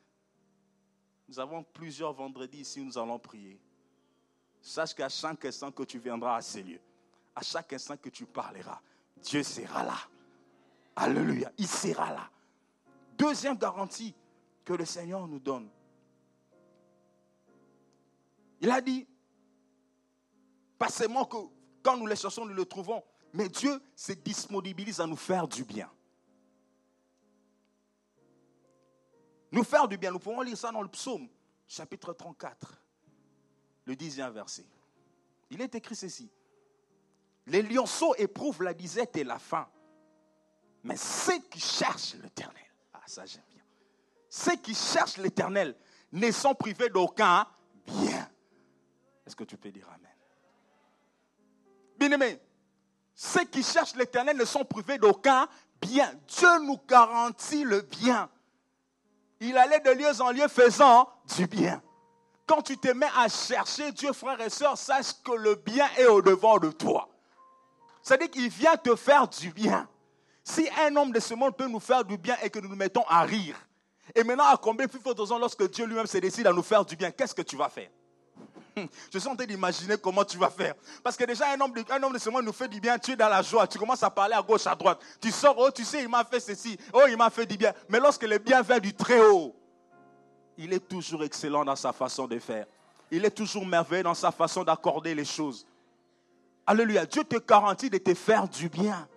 Nous 1.28 1.38
avons 1.38 1.62
plusieurs 1.62 2.12
vendredis 2.12 2.60
ici 2.60 2.80
où 2.80 2.84
nous 2.84 2.98
allons 2.98 3.18
prier. 3.18 3.60
Sache 4.60 4.94
qu'à 4.94 5.08
chaque 5.08 5.44
instant 5.44 5.70
que 5.70 5.82
tu 5.82 5.98
viendras 5.98 6.36
à 6.36 6.42
ces 6.42 6.62
lieux, 6.62 6.80
à 7.34 7.42
chaque 7.42 7.72
instant 7.72 7.96
que 7.96 8.08
tu 8.08 8.24
parleras, 8.26 8.80
Dieu 9.22 9.42
sera 9.42 9.84
là. 9.84 9.98
Alléluia, 10.96 11.52
il 11.58 11.68
sera 11.68 12.12
là. 12.12 12.30
Deuxième 13.16 13.56
garantie 13.56 14.14
que 14.64 14.72
le 14.72 14.84
Seigneur 14.84 15.26
nous 15.28 15.38
donne. 15.38 15.68
Il 18.60 18.70
a 18.70 18.80
dit, 18.80 19.06
pas 20.78 20.88
seulement 20.88 21.24
que 21.24 21.36
quand 21.82 21.96
nous 21.96 22.06
les 22.06 22.16
cherchons, 22.16 22.44
nous 22.44 22.54
le 22.54 22.64
trouvons, 22.64 23.04
mais 23.32 23.48
Dieu 23.48 23.80
se 23.94 24.12
disponibilise 24.12 25.00
à 25.00 25.06
nous 25.06 25.16
faire 25.16 25.46
du 25.46 25.64
bien. 25.64 25.90
Nous 29.52 29.64
faire 29.64 29.88
du 29.88 29.96
bien. 29.96 30.10
Nous 30.10 30.18
pouvons 30.18 30.42
lire 30.42 30.56
ça 30.56 30.70
dans 30.70 30.82
le 30.82 30.88
psaume, 30.88 31.28
chapitre 31.66 32.12
34, 32.12 32.82
le 33.86 33.96
dixième 33.96 34.32
verset. 34.32 34.66
Il 35.50 35.60
est 35.60 35.74
écrit 35.74 35.96
ceci. 35.96 36.30
Les 37.46 37.62
lionceaux 37.62 38.14
éprouvent 38.16 38.62
la 38.62 38.74
disette 38.74 39.16
et 39.16 39.24
la 39.24 39.38
faim. 39.38 39.66
Mais 40.84 40.96
ceux 40.96 41.38
qui 41.50 41.60
cherchent 41.60 42.14
l'éternel, 42.14 42.62
ah 42.92 43.00
ça 43.06 43.24
j'aime 43.24 43.42
bien, 43.50 43.62
ceux 44.28 44.56
qui 44.56 44.74
cherchent 44.74 45.16
l'éternel 45.16 45.74
ne 46.12 46.30
sont 46.30 46.54
privés 46.54 46.90
d'aucun 46.90 47.46
bien. 47.86 48.30
Est-ce 49.26 49.34
que 49.34 49.44
tu 49.44 49.56
peux 49.56 49.70
dire 49.70 49.88
Amen? 49.88 50.12
Bien 51.98 52.12
aimé, 52.12 52.38
ceux 53.14 53.44
qui 53.44 53.62
cherchent 53.62 53.96
l'éternel 53.96 54.36
ne 54.36 54.44
sont 54.44 54.64
privés 54.64 54.98
d'aucun 54.98 55.48
bien. 55.80 56.14
Dieu 56.28 56.60
nous 56.60 56.78
garantit 56.86 57.64
le 57.64 57.80
bien 57.80 58.30
il 59.40 59.56
allait 59.56 59.80
de 59.80 59.90
lieu 59.90 60.20
en 60.20 60.30
lieu 60.30 60.48
faisant 60.48 61.08
du 61.36 61.46
bien. 61.46 61.82
Quand 62.46 62.62
tu 62.62 62.78
te 62.78 62.88
mets 62.88 63.10
à 63.16 63.28
chercher 63.28 63.92
Dieu, 63.92 64.12
frère 64.12 64.40
et 64.40 64.50
sœurs, 64.50 64.78
sache 64.78 65.12
que 65.22 65.32
le 65.32 65.54
bien 65.54 65.86
est 65.98 66.06
au-devant 66.06 66.58
de 66.58 66.70
toi. 66.70 67.08
C'est-à-dire 68.02 68.30
qu'il 68.30 68.48
vient 68.48 68.76
te 68.76 68.96
faire 68.96 69.28
du 69.28 69.50
bien. 69.50 69.86
Si 70.42 70.66
un 70.82 70.96
homme 70.96 71.12
de 71.12 71.20
ce 71.20 71.34
monde 71.34 71.54
peut 71.54 71.68
nous 71.68 71.80
faire 71.80 72.04
du 72.04 72.16
bien 72.16 72.36
et 72.42 72.48
que 72.48 72.58
nous 72.58 72.68
nous 72.68 72.76
mettons 72.76 73.04
à 73.06 73.22
rire, 73.22 73.56
et 74.14 74.24
maintenant 74.24 74.46
à 74.46 74.56
combien 74.56 74.88
plus 74.88 75.00
ans 75.30 75.38
lorsque 75.38 75.70
Dieu 75.70 75.84
lui-même 75.84 76.06
se 76.06 76.16
décide 76.16 76.46
à 76.46 76.52
nous 76.52 76.62
faire 76.62 76.84
du 76.84 76.96
bien, 76.96 77.10
qu'est-ce 77.10 77.34
que 77.34 77.42
tu 77.42 77.56
vas 77.56 77.68
faire? 77.68 77.90
Je 79.12 79.18
suis 79.18 79.28
en 79.28 79.36
train 79.36 79.46
d'imaginer 79.46 79.96
comment 79.96 80.24
tu 80.24 80.38
vas 80.38 80.50
faire. 80.50 80.74
Parce 81.02 81.16
que 81.16 81.24
déjà, 81.24 81.52
un 81.52 81.60
homme, 81.60 81.72
de, 81.72 81.84
un 81.90 82.02
homme 82.02 82.12
de 82.12 82.18
ce 82.18 82.30
monde 82.30 82.44
nous 82.44 82.52
fait 82.52 82.68
du 82.68 82.80
bien, 82.80 82.98
tu 82.98 83.12
es 83.12 83.16
dans 83.16 83.28
la 83.28 83.42
joie, 83.42 83.66
tu 83.66 83.78
commences 83.78 84.02
à 84.02 84.10
parler 84.10 84.34
à 84.34 84.42
gauche, 84.42 84.66
à 84.66 84.74
droite. 84.74 85.00
Tu 85.20 85.30
sors, 85.30 85.56
oh, 85.58 85.70
tu 85.70 85.84
sais, 85.84 86.02
il 86.02 86.08
m'a 86.08 86.24
fait 86.24 86.40
ceci, 86.40 86.78
oh, 86.92 87.02
il 87.08 87.16
m'a 87.16 87.30
fait 87.30 87.46
du 87.46 87.56
bien. 87.56 87.72
Mais 87.88 88.00
lorsque 88.00 88.24
le 88.24 88.38
bien 88.38 88.62
vient 88.62 88.78
du 88.78 88.94
Très-Haut, 88.94 89.54
il 90.56 90.72
est 90.72 90.88
toujours 90.88 91.24
excellent 91.24 91.64
dans 91.64 91.76
sa 91.76 91.92
façon 91.92 92.26
de 92.26 92.38
faire. 92.38 92.66
Il 93.10 93.24
est 93.24 93.30
toujours 93.30 93.64
merveilleux 93.64 94.02
dans 94.02 94.14
sa 94.14 94.30
façon 94.30 94.64
d'accorder 94.64 95.14
les 95.14 95.24
choses. 95.24 95.66
Alléluia. 96.66 97.06
Dieu 97.06 97.24
te 97.24 97.36
garantit 97.38 97.88
de 97.88 97.98
te 97.98 98.12
faire 98.12 98.46
du 98.46 98.68
bien. 98.68 99.08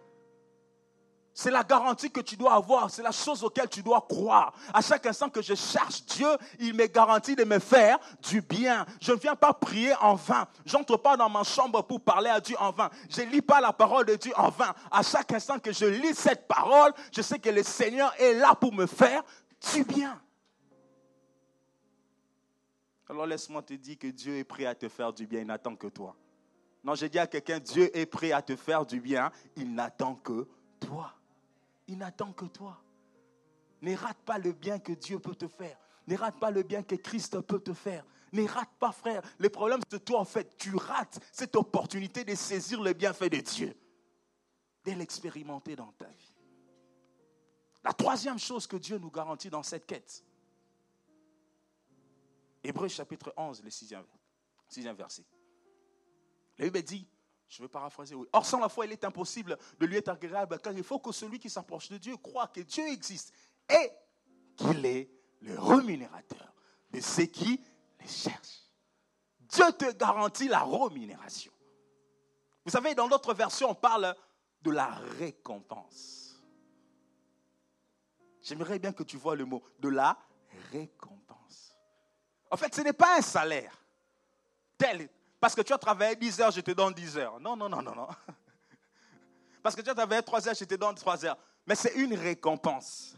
C'est 1.42 1.50
la 1.50 1.64
garantie 1.64 2.12
que 2.12 2.22
tu 2.22 2.38
dois 2.38 2.54
avoir, 2.54 2.92
c'est 2.92 3.02
la 3.02 3.12
chose 3.12 3.44
auquel 3.44 3.68
tu 3.68 3.82
dois 3.82 4.06
croire. 4.08 4.54
À 4.72 4.80
chaque 4.80 5.08
instant 5.08 5.28
que 5.28 5.42
je 5.42 5.56
cherche 5.56 6.06
Dieu, 6.06 6.28
il 6.60 6.76
me 6.76 6.86
garantit 6.86 7.36
de 7.36 7.44
me 7.44 7.58
faire 7.58 7.98
du 8.30 8.42
bien. 8.42 8.86
Je 9.02 9.12
ne 9.12 9.18
viens 9.18 9.36
pas 9.36 9.52
prier 9.52 9.96
en 10.02 10.14
vain. 10.14 10.48
J'entre 10.68 10.98
pas 10.98 11.18
dans 11.18 11.30
ma 11.30 11.42
chambre 11.42 11.82
pour 11.82 12.00
parler 12.00 12.30
à 12.30 12.40
Dieu 12.40 12.56
en 12.60 12.70
vain. 12.70 12.92
Je 13.10 13.24
lis 13.24 13.42
pas 13.42 13.60
la 13.60 13.74
parole 13.74 14.06
de 14.06 14.18
Dieu 14.18 14.32
en 14.38 14.50
vain. 14.50 14.72
À 14.92 15.02
chaque 15.02 15.32
instant 15.32 15.58
que 15.58 15.72
je 15.74 15.86
lis 15.86 16.14
cette 16.14 16.48
parole, 16.48 16.94
je 17.12 17.24
sais 17.24 17.40
que 17.40 17.50
le 17.50 17.64
Seigneur 17.64 18.14
est 18.20 18.36
là 18.36 18.54
pour 18.54 18.72
me 18.72 18.86
faire 18.86 19.24
du 19.74 19.84
bien. 19.84 20.22
Alors 23.10 23.26
laisse-moi 23.26 23.64
te 23.64 23.74
dire 23.74 23.98
que 23.98 24.10
Dieu 24.10 24.38
est 24.38 24.44
prêt 24.44 24.66
à 24.66 24.76
te 24.76 24.88
faire 24.88 25.12
du 25.12 25.26
bien, 25.26 25.40
il 25.40 25.48
n'attend 25.48 25.76
que 25.76 25.88
toi. 25.88 26.16
Non, 26.84 26.94
je 26.94 27.08
dis 27.08 27.18
à 27.18 27.26
quelqu'un, 27.26 27.58
Dieu 27.58 27.90
est 27.98 28.06
prêt 28.06 28.32
à 28.32 28.44
te 28.44 28.56
faire 28.56 28.86
du 28.86 29.02
bien, 29.02 29.32
il 29.56 29.74
n'attend 29.74 30.14
que 30.14 30.48
toi. 30.80 31.16
Il 31.88 31.98
n'attend 31.98 32.34
que 32.34 32.46
toi. 32.46 32.82
Ne 33.82 33.96
rate 33.96 34.20
pas 34.20 34.38
le 34.38 34.52
bien 34.52 34.80
que 34.80 34.94
Dieu 34.94 35.20
peut 35.20 35.36
te 35.36 35.48
faire. 35.48 35.78
Ne 36.08 36.16
rate 36.16 36.40
pas 36.40 36.52
le 36.52 36.64
bien 36.64 36.84
que 36.84 36.96
Christ 36.96 37.40
peut 37.42 37.60
te 37.60 37.74
faire. 37.74 38.06
Ne 38.32 38.46
rate 38.48 38.72
pas, 38.80 38.92
frère. 38.92 39.22
Le 39.40 39.50
problème, 39.50 39.82
c'est 39.90 40.04
toi, 40.04 40.20
en 40.20 40.26
fait, 40.26 40.56
tu 40.58 40.76
rates 40.76 41.20
cette 41.32 41.56
opportunité 41.56 42.24
de 42.24 42.36
saisir 42.36 42.82
le 42.82 42.94
bienfait 42.94 43.30
de 43.30 43.40
Dieu, 43.40 43.76
de 44.86 44.92
l'expérimenter 44.92 45.76
dans 45.76 45.92
ta 45.94 46.08
vie. 46.08 46.34
La 47.84 47.94
troisième 47.94 48.40
chose 48.40 48.68
que 48.68 48.78
Dieu 48.78 48.98
nous 49.00 49.12
garantit 49.12 49.50
dans 49.50 49.64
cette 49.64 49.86
quête, 49.86 50.24
Hébreu 52.64 52.88
chapitre 52.88 53.34
11, 53.36 53.64
le 53.64 53.72
sixième, 53.72 54.06
sixième 54.68 54.96
verset. 54.96 55.26
La 56.58 56.66
Bible 56.66 56.84
dit, 56.84 57.08
je 57.52 57.62
vais 57.62 57.68
paraphraser, 57.68 58.16
oui. 58.16 58.26
Or, 58.32 58.46
sans 58.46 58.60
la 58.60 58.70
foi, 58.70 58.86
il 58.86 58.94
est 58.94 59.04
impossible 59.04 59.58
de 59.78 59.86
lui 59.86 59.98
être 59.98 60.08
agréable, 60.08 60.58
car 60.60 60.72
il 60.72 60.84
faut 60.84 61.00
que 61.00 61.12
celui 61.12 61.38
qui 61.38 61.50
s'approche 61.50 61.90
de 61.90 61.98
Dieu 61.98 62.16
croit 62.16 62.48
que 62.48 62.62
Dieu 62.62 62.88
existe 62.88 63.34
et 63.70 63.92
qu'il 64.56 64.86
est 64.86 65.12
le 65.42 65.60
rémunérateur 65.60 66.54
de 66.92 67.02
ceux 67.02 67.26
qui 67.26 67.62
les 68.00 68.08
cherchent. 68.08 68.62
Dieu 69.42 69.70
te 69.74 69.92
garantit 69.92 70.48
la 70.48 70.64
rémunération. 70.64 71.52
Vous 72.64 72.72
savez, 72.72 72.96
dans 72.96 73.10
d'autres 73.10 73.34
versions, 73.34 73.72
on 73.72 73.76
parle 73.76 74.16
de 74.62 74.72
la 74.72 74.88
récompense. 75.20 76.42
J'aimerais 78.42 78.80
bien 78.80 78.94
que 78.94 79.04
tu 79.04 79.18
vois 79.18 79.36
le 79.36 79.44
mot 79.44 79.62
de 79.80 79.90
la 79.90 80.18
récompense. 80.72 81.76
En 82.50 82.56
fait, 82.56 82.74
ce 82.74 82.80
n'est 82.80 82.94
pas 82.94 83.18
un 83.18 83.22
salaire. 83.22 83.78
Tel, 84.78 85.10
parce 85.42 85.56
que 85.56 85.62
tu 85.62 85.74
as 85.74 85.78
travaillé 85.80 86.16
10 86.16 86.40
heures, 86.40 86.52
je 86.52 86.62
te 86.62 86.70
donne 86.70 86.94
10 86.94 87.18
heures. 87.18 87.40
Non, 87.40 87.58
non, 87.58 87.68
non, 87.68 87.82
non, 87.82 87.96
non. 87.96 88.08
Parce 89.64 89.76
que 89.76 89.82
tu 89.82 89.90
as 89.90 89.96
travaillé 89.96 90.22
3 90.22 90.48
heures, 90.48 90.56
je 90.56 90.66
te 90.66 90.76
donne 90.76 90.96
3 90.96 91.26
heures. 91.26 91.38
Mais 91.66 91.76
c'est 91.76 91.96
une 91.96 92.14
récompense. 92.14 93.16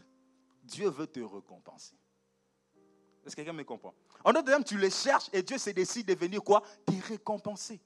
Dieu 0.62 0.88
veut 0.88 1.06
te 1.06 1.20
récompenser. 1.20 1.96
Est-ce 3.24 3.36
que 3.36 3.42
quelqu'un 3.42 3.52
me 3.52 3.62
comprend? 3.64 3.94
En 4.24 4.32
d'autres 4.32 4.46
termes, 4.46 4.64
tu 4.64 4.78
le 4.78 4.88
cherches 4.88 5.28
et 5.34 5.42
Dieu 5.42 5.58
s'est 5.58 5.74
décidé 5.74 6.14
de 6.14 6.20
venir 6.20 6.42
quoi? 6.42 6.62
Te 6.86 6.92
récompenser. 7.08 7.80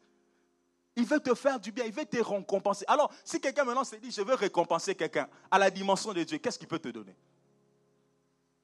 Il 0.94 1.04
veut 1.04 1.20
te 1.20 1.34
faire 1.34 1.58
du 1.58 1.72
bien, 1.72 1.84
il 1.84 1.92
veut 1.92 2.04
te 2.04 2.18
récompenser. 2.18 2.84
Alors, 2.86 3.12
si 3.24 3.40
quelqu'un 3.40 3.64
maintenant 3.64 3.84
se 3.84 3.96
dit, 3.96 4.10
je 4.10 4.22
veux 4.22 4.34
récompenser 4.34 4.94
quelqu'un 4.94 5.28
à 5.50 5.58
la 5.58 5.70
dimension 5.70 6.12
de 6.12 6.22
Dieu, 6.22 6.38
qu'est-ce 6.38 6.58
qu'il 6.58 6.68
peut 6.68 6.78
te 6.78 6.88
donner? 6.88 7.16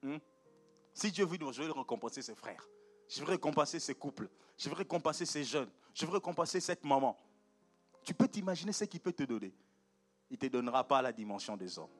Hmm? 0.03 0.19
Si 0.93 1.11
Dieu 1.11 1.25
veut 1.25 1.39
je 1.53 1.63
veux 1.63 1.73
récompenser 1.73 2.23
ses 2.23 2.35
frères, 2.37 2.69
je 3.09 3.21
veux 3.21 3.31
récompenser 3.31 3.81
ses 3.81 3.95
couples, 3.95 4.29
je 4.57 4.69
veux 4.69 4.75
récompenser 4.75 5.27
ses 5.27 5.45
jeunes, 5.45 5.71
je 5.95 6.07
veux 6.07 6.13
récompenser 6.13 6.61
cette 6.61 6.85
maman. 6.85 7.17
Tu 8.03 8.15
peux 8.15 8.29
t'imaginer 8.29 8.73
ce 8.73 8.85
qu'il 8.85 9.01
peut 9.01 9.13
te 9.13 9.23
donner? 9.23 9.55
Il 10.31 10.35
ne 10.35 10.39
te 10.39 10.47
donnera 10.47 10.85
pas 10.85 11.01
la 11.03 11.13
dimension 11.13 11.57
des 11.57 11.79
hommes. 11.79 11.91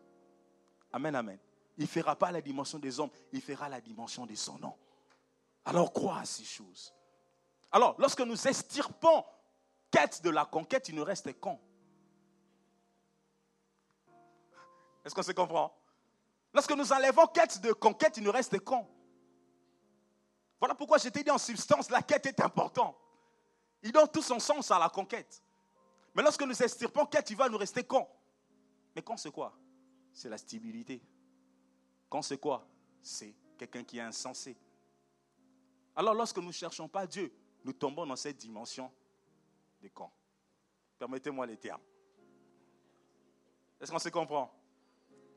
Amen, 0.93 1.15
amen. 1.15 1.39
Il 1.77 1.85
ne 1.85 1.89
fera 1.89 2.17
pas 2.17 2.31
la 2.31 2.41
dimension 2.41 2.79
des 2.79 3.01
hommes, 3.01 3.11
il 3.33 3.41
fera 3.41 3.69
la 3.69 3.81
dimension 3.81 4.27
de 4.27 4.35
son 4.35 4.59
nom. 4.59 4.75
Alors 5.65 5.93
crois 5.93 6.19
à 6.19 6.25
ces 6.25 6.45
choses. 6.45 6.93
Alors, 7.73 7.97
lorsque 7.99 8.21
nous 8.21 8.47
estirpons 8.47 9.25
quête 9.91 10.23
de 10.23 10.31
la 10.31 10.45
conquête, 10.45 10.89
il 10.89 10.95
nous 10.95 11.05
reste 11.05 11.33
con. 11.41 11.59
Est-ce 15.05 15.15
qu'on 15.15 15.23
se 15.23 15.33
comprend? 15.33 15.75
Lorsque 16.53 16.71
nous 16.71 16.93
enlevons 16.93 17.27
quête 17.27 17.61
de 17.61 17.73
conquête, 17.73 18.17
il 18.17 18.23
nous 18.23 18.31
reste 18.31 18.59
con. 18.61 18.87
Voilà 20.61 20.75
pourquoi 20.75 20.99
je 20.99 21.09
t'ai 21.09 21.23
dit 21.23 21.31
en 21.31 21.39
substance, 21.39 21.91
la 21.91 22.03
quête 22.03 22.27
est 22.27 22.41
importante. 22.41 22.97
Il 23.83 23.93
donne 23.93 24.09
tout 24.09 24.23
son 24.23 24.39
sens 24.39 24.71
à 24.71 24.79
la 24.79 24.89
conquête. 24.89 25.43
Mais 26.15 26.23
lorsque 26.23 26.43
nous 26.43 26.63
estirpons 26.63 27.07
quête, 27.07 27.29
il 27.31 27.37
va 27.37 27.49
nous 27.49 27.59
rester 27.59 27.85
con. 27.85 28.09
Mais 28.95 29.03
con, 29.03 29.17
c'est 29.17 29.31
quoi? 29.31 29.53
C'est 30.13 30.29
la 30.29 30.39
stabilité. 30.39 31.03
Quand 32.09 32.23
c'est 32.23 32.39
quoi? 32.39 32.67
C'est 33.03 33.35
quelqu'un 33.59 33.85
qui 33.85 33.99
est 33.99 34.03
insensé. 34.03 34.57
Alors 35.97 36.15
lorsque 36.15 36.39
nous 36.39 36.47
ne 36.47 36.53
cherchons 36.53 36.89
pas 36.89 37.07
Dieu, 37.07 37.33
nous 37.65 37.73
tombons 37.73 38.07
dans 38.07 38.17
cette 38.17 38.37
dimension 38.37 38.91
des 39.81 39.91
camps. 39.91 40.13
Permettez-moi 40.99 41.47
les 41.47 41.57
termes. 41.57 41.83
Est-ce 43.81 43.91
qu'on 43.91 43.99
se 43.99 44.09
comprend? 44.09 44.53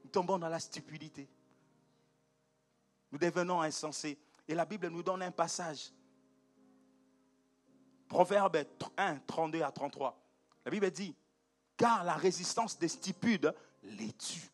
Nous 0.04 0.10
tombons 0.10 0.40
dans 0.40 0.48
la 0.48 0.60
stupidité. 0.60 1.28
Nous 3.12 3.18
devenons 3.18 3.62
insensés. 3.62 4.18
Et 4.48 4.56
la 4.56 4.66
Bible 4.66 4.88
nous 4.88 5.04
donne 5.04 5.22
un 5.22 5.32
passage. 5.32 5.92
Proverbe 8.08 8.64
1, 8.96 9.18
32 9.20 9.62
à 9.62 9.72
33. 9.72 10.18
La 10.66 10.72
Bible 10.72 10.90
dit, 10.92 11.16
car 11.76 12.04
la 12.04 12.16
résistance 12.16 12.78
des 12.80 12.88
stupides 12.88 13.54
les 13.84 14.14
tue. 14.14 14.50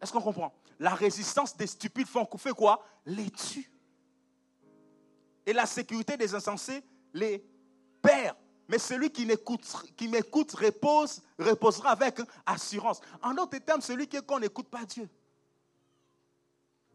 Est-ce 0.00 0.12
qu'on 0.12 0.20
comprend? 0.20 0.52
La 0.78 0.94
résistance 0.94 1.56
des 1.56 1.66
stupides 1.66 2.06
fait 2.06 2.52
quoi? 2.52 2.84
Les 3.06 3.30
tue. 3.30 3.70
Et 5.44 5.52
la 5.52 5.66
sécurité 5.66 6.16
des 6.16 6.34
insensés 6.34 6.82
les 7.12 7.44
perd. 8.00 8.36
Mais 8.68 8.78
celui 8.78 9.10
qui 9.10 9.26
m'écoute, 9.26 9.64
qui 9.96 10.08
repose, 10.08 11.20
reposera 11.38 11.90
avec 11.90 12.20
assurance. 12.46 13.00
En 13.20 13.34
d'autres 13.34 13.58
termes, 13.58 13.80
celui 13.80 14.06
qui 14.06 14.16
n'écoute 14.40 14.68
pas 14.68 14.84
Dieu. 14.84 15.08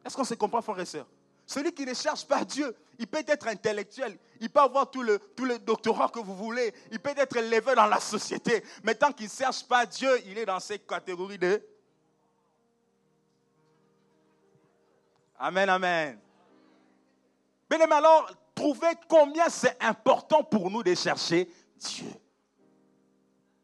Est-ce 0.04 0.16
qu'on 0.16 0.24
se 0.24 0.34
comprend, 0.34 0.62
frères 0.62 0.80
et 0.80 0.86
sœurs? 0.86 1.08
Celui 1.48 1.74
qui 1.74 1.86
ne 1.86 1.94
cherche 1.94 2.28
pas 2.28 2.44
Dieu, 2.44 2.76
il 3.00 3.08
peut 3.08 3.24
être 3.26 3.48
intellectuel, 3.48 4.20
il 4.42 4.50
peut 4.50 4.60
avoir 4.60 4.92
tout 4.92 5.02
le, 5.02 5.18
tout 5.18 5.48
doctorat 5.60 6.10
que 6.10 6.20
vous 6.20 6.36
voulez, 6.36 6.74
il 6.92 7.00
peut 7.00 7.14
être 7.16 7.38
élevé 7.38 7.74
dans 7.74 7.88
la 7.88 8.02
société, 8.02 8.62
mais 8.84 8.94
tant 8.94 9.14
qu'il 9.14 9.28
ne 9.28 9.32
cherche 9.32 9.64
pas 9.64 9.86
Dieu, 9.86 10.10
il 10.26 10.38
est 10.38 10.46
dans 10.46 10.60
cette 10.60 10.86
catégorie 10.86 11.38
de 11.38 11.66
Amen, 15.40 15.70
amen. 15.70 16.20
Bien, 17.70 17.86
mais 17.86 17.96
alors, 17.96 18.30
trouvez 18.56 18.96
combien 19.08 19.48
c'est 19.50 19.82
important 19.82 20.44
pour 20.44 20.70
nous 20.72 20.82
de 20.82 20.96
chercher 20.96 21.48
Dieu. 21.78 22.08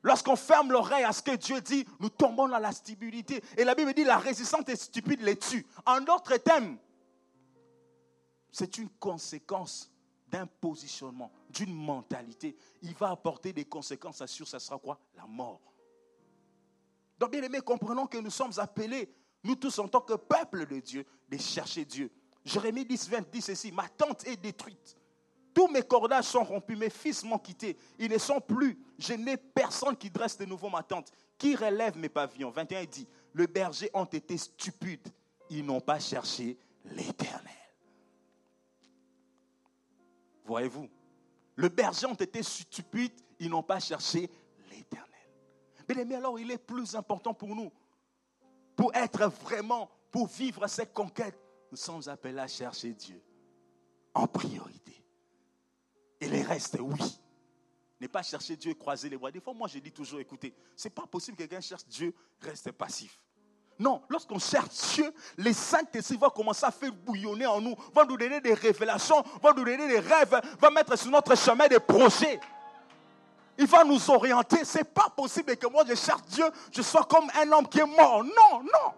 Lorsqu'on 0.04 0.36
ferme 0.36 0.72
l'oreille 0.72 1.04
à 1.04 1.12
ce 1.12 1.24
que 1.24 1.36
Dieu 1.36 1.60
dit, 1.62 1.86
nous 2.00 2.10
tombons 2.10 2.48
dans 2.48 2.60
la 2.60 2.72
stabilité. 2.72 3.43
Et 3.58 3.63
la 3.63 3.74
Bible 3.74 3.93
dit 3.93 4.04
la 4.04 4.17
résistance 4.17 4.67
est 4.67 4.76
stupide 4.76 5.22
les 5.22 5.38
tue. 5.38 5.65
En 5.86 6.00
d'autres 6.02 6.38
termes, 6.38 6.78
c'est 8.54 8.78
une 8.78 8.89
conséquence 8.89 9.92
d'un 10.28 10.46
positionnement, 10.46 11.32
d'une 11.50 11.74
mentalité. 11.74 12.56
Il 12.84 12.94
va 12.94 13.10
apporter 13.10 13.52
des 13.52 13.66
conséquences 13.66 14.22
assure, 14.22 14.48
ça 14.48 14.60
sera 14.60 14.78
quoi? 14.78 15.00
La 15.18 15.26
mort. 15.26 15.60
Donc, 17.20 17.32
bien 17.32 17.42
aimé, 17.42 17.60
comprenons 17.60 18.08
que 18.08 18.18
nous 18.20 18.30
sommes 18.30 18.54
appelés 18.58 19.13
nous 19.44 19.56
tous 19.56 19.78
en 19.80 19.88
tant 19.88 20.02
que 20.02 20.13
peuple 20.13 20.66
de 20.66 20.80
Dieu, 20.80 21.06
de 21.30 21.38
chercher 21.38 21.84
Dieu. 21.84 22.10
Jérémie 22.46 22.86
10, 22.86 23.10
20 23.10 23.32
dit 23.32 23.42
ceci, 23.42 23.72
ma 23.72 23.89
tente 23.89 24.26
est 24.26 24.38
détruite. 24.38 24.96
Tous 25.54 25.68
mes 25.68 25.82
cordages 25.82 26.26
sont 26.26 26.44
rompus, 26.44 26.78
mes 26.78 26.89
fils 26.89 27.24
m'ont 27.24 27.38
quitté. 27.38 27.78
Ils 28.00 28.10
ne 28.10 28.18
sont 28.18 28.39
plus. 28.39 28.80
Je 28.98 29.13
n'ai 29.13 29.38
personne 29.38 29.98
qui 29.98 30.10
dresse 30.10 30.38
de 30.38 30.46
nouveau 30.46 30.70
ma 30.70 30.84
tente, 30.84 31.12
qui 31.38 31.56
relève 31.56 31.98
mes 31.98 32.10
pavillons. 32.10 32.52
21 32.52 32.86
dit, 32.86 33.08
le 33.34 33.46
berger 33.48 33.89
ont 33.94 34.06
été 34.06 34.38
stupides. 34.38 35.10
Ils 35.50 35.66
n'ont 35.66 35.82
pas 35.82 36.00
cherché 36.00 36.58
l'éternel. 36.86 37.42
Voyez-vous, 40.45 40.89
le 41.56 41.69
berger 41.69 42.06
ont 42.06 42.13
été 42.13 42.43
stupides, 42.43 43.13
ils 43.39 43.49
n'ont 43.49 43.63
pas 43.63 43.79
cherché 43.79 44.29
l'éternel. 44.69 45.10
Mais 46.08 46.15
alors 46.15 46.39
il 46.39 46.49
est 46.51 46.58
plus 46.58 46.95
important 46.95 47.34
pour 47.34 47.56
nous 47.56 47.71
pour 48.75 48.93
être 48.95 49.27
vraiment, 49.27 49.89
pour 50.12 50.27
vivre 50.27 50.67
cette 50.67 50.93
conquête, 50.93 51.38
nous 51.71 51.77
sommes 51.77 52.01
appelés 52.08 52.39
à 52.39 52.47
chercher 52.47 52.93
Dieu 52.93 53.21
en 54.13 54.27
priorité. 54.27 55.03
Et 56.19 56.27
les 56.27 56.41
restes, 56.41 56.77
oui. 56.79 57.19
Ne 57.99 58.08
pas 58.08 58.23
chercher 58.23 58.56
Dieu 58.58 58.71
et 58.71 58.75
croiser 58.75 59.10
les 59.10 59.17
bras. 59.17 59.32
Des 59.32 59.39
fois, 59.39 59.53
moi, 59.53 59.67
je 59.67 59.79
dis 59.79 59.91
toujours, 59.91 60.19
écoutez, 60.19 60.53
c'est 60.75 60.89
pas 60.89 61.08
possible 61.08 61.38
que 61.38 61.43
quelqu'un 61.43 61.62
cherche 61.62 61.86
Dieu, 61.86 62.13
reste 62.41 62.71
passif. 62.71 63.19
Non, 63.84 64.02
lorsqu'on 64.08 64.39
cherche 64.39 64.69
Dieu, 64.93 65.13
les 65.38 65.52
saints-esprits 65.52 66.15
vont 66.15 66.30
commencer 66.30 66.65
à 66.65 66.72
faire 66.72 66.93
bouillonner 66.93 67.46
en 67.46 67.60
nous, 67.60 67.76
vont 67.93 68.06
nous 68.08 68.15
donner 68.15 68.39
des 68.39 68.54
révélations, 68.54 69.22
vont 69.41 69.54
nous 69.54 69.65
donner 69.65 69.89
des 69.89 70.00
rêves, 70.00 70.39
vont 70.62 70.72
mettre 70.72 70.98
sur 70.98 71.12
notre 71.12 71.36
chemin 71.36 71.67
des 71.67 71.82
projets. 71.82 72.39
Il 73.58 73.67
va 73.67 73.84
nous 73.84 74.10
orienter. 74.10 74.63
Ce 74.63 74.78
n'est 74.78 74.84
pas 74.86 75.10
possible 75.13 75.58
que 75.58 75.67
moi 75.67 75.84
je 75.86 75.96
cherche 75.96 76.22
Dieu, 76.30 76.46
je 76.72 76.82
sois 76.82 77.04
comme 77.04 77.30
un 77.38 77.52
homme 77.52 77.67
qui 77.67 77.82
est 77.82 77.86
mort. 77.86 78.24
Non, 78.24 78.62
non. 78.63 78.93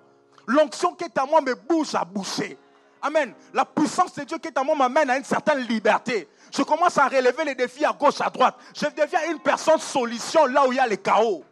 L'onction 0.45 0.93
qui 0.93 1.06
est 1.06 1.17
à 1.17 1.26
moi 1.26 1.41
me 1.41 1.56
bouge 1.56 1.95
à 1.95 2.06
boucher. 2.06 2.56
Amen. 3.02 3.34
La 3.56 3.65
puissance 3.65 4.13
de 4.13 4.24
Dieu 4.24 4.38
qui 4.38 4.50
est 4.50 4.58
à 4.58 4.63
moi 4.63 4.76
m'amène 4.76 5.10
à 5.10 5.17
une 5.17 5.24
certaine 5.24 5.62
liberté. 5.62 6.30
Je 6.56 6.62
commence 6.62 6.95
à 7.00 7.08
relever 7.08 7.43
les 7.43 7.56
défis 7.56 7.86
à 7.86 7.91
gauche, 7.91 8.21
à 8.21 8.30
droite. 8.30 8.56
Je 8.76 8.86
deviens 8.86 9.32
une 9.32 9.39
personne 9.39 9.80
solution 9.80 10.45
là 10.45 10.67
où 10.67 10.71
il 10.71 10.76
y 10.76 10.80
a 10.80 10.86
les 10.86 10.98
chaos. 10.98 11.43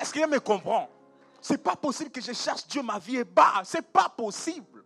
Est-ce 0.00 0.12
qu'il 0.12 0.26
me 0.26 0.40
comprend? 0.40 0.88
C'est 1.42 1.58
pas 1.58 1.74
possible 1.74 2.10
que 2.10 2.20
je 2.20 2.32
cherche 2.32 2.68
Dieu, 2.68 2.82
ma 2.82 3.00
vie 3.00 3.16
est 3.16 3.24
bas. 3.24 3.62
C'est 3.64 3.82
pas 3.82 4.08
possible. 4.08 4.84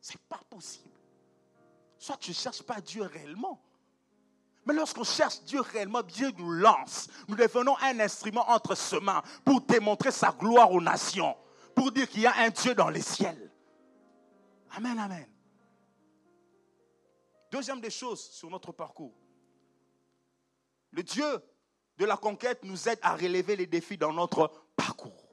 C'est 0.00 0.20
pas 0.20 0.40
possible. 0.48 0.94
Soit 1.98 2.16
tu 2.16 2.30
ne 2.30 2.36
cherches 2.36 2.62
pas 2.62 2.80
Dieu 2.80 3.02
réellement, 3.02 3.60
mais 4.64 4.72
lorsqu'on 4.72 5.02
cherche 5.02 5.42
Dieu 5.42 5.60
réellement, 5.60 6.02
Dieu 6.02 6.30
nous 6.38 6.52
lance. 6.52 7.08
Nous 7.26 7.34
devenons 7.34 7.76
un 7.78 7.98
instrument 7.98 8.48
entre 8.48 8.76
ses 8.76 9.00
mains 9.00 9.20
pour 9.44 9.60
démontrer 9.62 10.12
sa 10.12 10.30
gloire 10.30 10.70
aux 10.70 10.80
nations, 10.80 11.36
pour 11.74 11.90
dire 11.90 12.08
qu'il 12.08 12.20
y 12.20 12.26
a 12.26 12.36
un 12.36 12.50
Dieu 12.50 12.74
dans 12.76 12.88
les 12.88 13.02
ciels. 13.02 13.50
Amen, 14.76 14.96
amen. 14.96 15.26
Deuxième 17.50 17.80
des 17.80 17.90
choses 17.90 18.30
sur 18.30 18.48
notre 18.48 18.70
parcours. 18.70 19.18
Le 20.92 21.02
Dieu 21.02 21.42
de 21.96 22.04
la 22.04 22.16
conquête 22.16 22.62
nous 22.62 22.88
aide 22.88 23.00
à 23.02 23.16
relever 23.16 23.56
les 23.56 23.66
défis 23.66 23.98
dans 23.98 24.12
notre 24.12 24.52
parcours. 24.76 25.27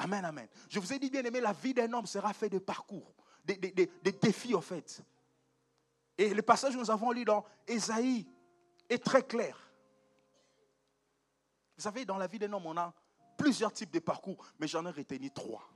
Amen, 0.00 0.24
amen. 0.24 0.48
Je 0.70 0.80
vous 0.80 0.92
ai 0.94 0.98
dit, 0.98 1.10
bien 1.10 1.22
aimé, 1.22 1.42
la 1.42 1.52
vie 1.52 1.74
d'un 1.74 1.92
homme 1.92 2.06
sera 2.06 2.32
faite 2.32 2.52
de 2.52 2.58
parcours, 2.58 3.12
des, 3.44 3.56
défis, 4.20 4.54
en 4.54 4.62
fait. 4.62 5.02
Et 6.16 6.32
le 6.32 6.40
passage 6.40 6.72
que 6.72 6.78
nous 6.78 6.90
avons 6.90 7.12
lu 7.12 7.26
dans 7.26 7.44
Ésaïe 7.66 8.26
est 8.88 9.04
très 9.04 9.22
clair. 9.22 9.70
Vous 11.76 11.82
savez, 11.82 12.06
dans 12.06 12.16
la 12.16 12.26
vie 12.26 12.38
d'un 12.38 12.50
homme, 12.50 12.64
on 12.64 12.78
a 12.78 12.94
plusieurs 13.36 13.74
types 13.74 13.90
de 13.90 13.98
parcours, 13.98 14.42
mais 14.58 14.66
j'en 14.66 14.86
ai 14.86 14.90
retenu 14.90 15.30
trois. 15.30 15.70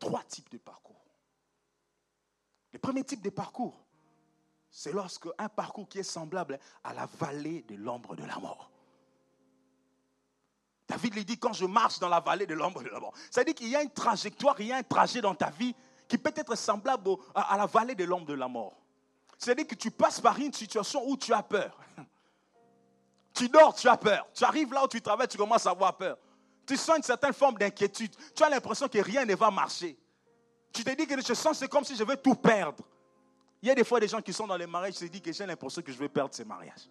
Trois 0.00 0.24
types 0.24 0.50
de 0.50 0.58
parcours. 0.58 1.06
Le 2.72 2.80
premier 2.80 3.04
type 3.04 3.22
de 3.22 3.30
parcours, 3.30 3.86
c'est 4.68 4.92
lorsque 4.92 5.28
un 5.38 5.48
parcours 5.48 5.88
qui 5.88 6.00
est 6.00 6.02
semblable 6.02 6.58
à 6.82 6.92
la 6.92 7.06
vallée 7.06 7.62
de 7.62 7.76
l'ombre 7.76 8.16
de 8.16 8.24
la 8.24 8.36
mort. 8.40 8.73
David 10.86 11.14
lui 11.14 11.24
dit, 11.24 11.38
quand 11.38 11.52
je 11.52 11.64
marche 11.64 11.98
dans 11.98 12.08
la 12.08 12.20
vallée 12.20 12.46
de 12.46 12.54
l'ombre 12.54 12.82
de 12.82 12.88
la 12.88 13.00
mort, 13.00 13.14
ça 13.30 13.40
veut 13.40 13.46
dire 13.46 13.54
qu'il 13.54 13.68
y 13.68 13.76
a 13.76 13.82
une 13.82 13.90
trajectoire, 13.90 14.54
il 14.60 14.66
y 14.66 14.72
a 14.72 14.76
un 14.76 14.82
trajet 14.82 15.20
dans 15.20 15.34
ta 15.34 15.50
vie 15.50 15.74
qui 16.06 16.18
peut 16.18 16.32
être 16.36 16.54
semblable 16.56 17.10
à 17.34 17.56
la 17.56 17.66
vallée 17.66 17.94
de 17.94 18.04
l'ombre 18.04 18.26
de 18.26 18.34
la 18.34 18.48
mort. 18.48 18.76
C'est-à-dire 19.38 19.66
que 19.66 19.74
tu 19.74 19.90
passes 19.90 20.20
par 20.20 20.38
une 20.38 20.52
situation 20.52 21.02
où 21.06 21.16
tu 21.16 21.32
as 21.32 21.42
peur. 21.42 21.78
Tu 23.36 23.48
dors, 23.48 23.74
tu 23.74 23.88
as 23.88 23.96
peur. 23.96 24.28
Tu 24.32 24.44
arrives 24.44 24.72
là 24.72 24.84
où 24.84 24.86
tu 24.86 25.02
travailles, 25.02 25.26
tu 25.26 25.36
commences 25.36 25.66
à 25.66 25.70
avoir 25.70 25.96
peur. 25.96 26.16
Tu 26.64 26.76
sens 26.76 26.98
une 26.98 27.02
certaine 27.02 27.32
forme 27.32 27.56
d'inquiétude. 27.56 28.14
Tu 28.32 28.44
as 28.44 28.48
l'impression 28.48 28.86
que 28.86 28.98
rien 28.98 29.24
ne 29.24 29.34
va 29.34 29.50
marcher. 29.50 29.98
Tu 30.72 30.84
te 30.84 30.90
dis 30.90 31.04
que 31.04 31.20
je 31.20 31.34
sens, 31.34 31.58
c'est 31.58 31.66
comme 31.66 31.82
si 31.82 31.96
je 31.96 32.04
vais 32.04 32.16
tout 32.16 32.36
perdre. 32.36 32.84
Il 33.60 33.66
y 33.66 33.72
a 33.72 33.74
des 33.74 33.82
fois 33.82 33.98
des 33.98 34.06
gens 34.06 34.22
qui 34.22 34.32
sont 34.32 34.46
dans 34.46 34.56
les 34.56 34.68
mariages, 34.68 34.94
se 34.94 35.06
disent 35.06 35.20
que 35.20 35.32
j'ai 35.32 35.46
l'impression 35.46 35.82
que 35.82 35.90
je 35.90 35.98
vais 35.98 36.08
perdre 36.08 36.32
ces 36.32 36.44
mariages. 36.44 36.88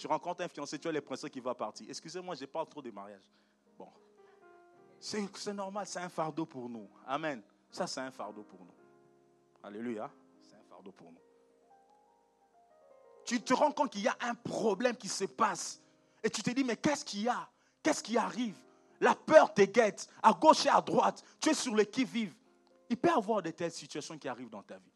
Tu 0.00 0.06
rencontres 0.06 0.40
un 0.42 0.48
fiancé, 0.48 0.78
tu 0.78 0.88
as 0.88 0.92
l'impression 0.92 1.28
qu'il 1.28 1.42
va 1.42 1.54
partir. 1.54 1.86
Excusez-moi, 1.86 2.34
je 2.34 2.46
parle 2.46 2.66
trop 2.66 2.80
de 2.80 2.90
mariage. 2.90 3.20
Bon. 3.78 3.88
C'est 4.98 5.52
normal, 5.52 5.86
c'est 5.86 5.98
un 5.98 6.08
fardeau 6.08 6.46
pour 6.46 6.70
nous. 6.70 6.88
Amen. 7.06 7.42
Ça, 7.70 7.86
c'est 7.86 8.00
un 8.00 8.10
fardeau 8.10 8.42
pour 8.42 8.60
nous. 8.60 8.74
Alléluia 9.62 10.10
pour 10.96 11.12
nous. 11.12 11.20
Tu 13.26 13.42
te 13.42 13.52
rends 13.52 13.72
compte 13.72 13.92
qu'il 13.92 14.00
y 14.00 14.08
a 14.08 14.16
un 14.22 14.34
problème 14.34 14.96
qui 14.96 15.08
se 15.08 15.24
passe. 15.24 15.82
Et 16.22 16.30
tu 16.30 16.42
te 16.42 16.48
dis, 16.48 16.64
mais 16.64 16.76
qu'est-ce 16.76 17.04
qu'il 17.04 17.24
y 17.24 17.28
a? 17.28 17.46
Qu'est-ce 17.82 18.02
qui 18.02 18.16
arrive? 18.16 18.56
La 19.00 19.14
peur 19.14 19.52
te 19.52 19.60
guette, 19.60 20.08
à 20.22 20.32
gauche 20.32 20.64
et 20.64 20.70
à 20.70 20.80
droite. 20.80 21.22
Tu 21.40 21.50
es 21.50 21.54
sur 21.54 21.74
le 21.74 21.84
qui-vive. 21.84 22.34
Il 22.88 22.96
peut 22.96 23.08
y 23.08 23.12
avoir 23.12 23.42
de 23.42 23.50
telles 23.50 23.70
situations 23.70 24.16
qui 24.16 24.28
arrivent 24.28 24.48
dans 24.48 24.62
ta 24.62 24.78
vie. 24.78 24.92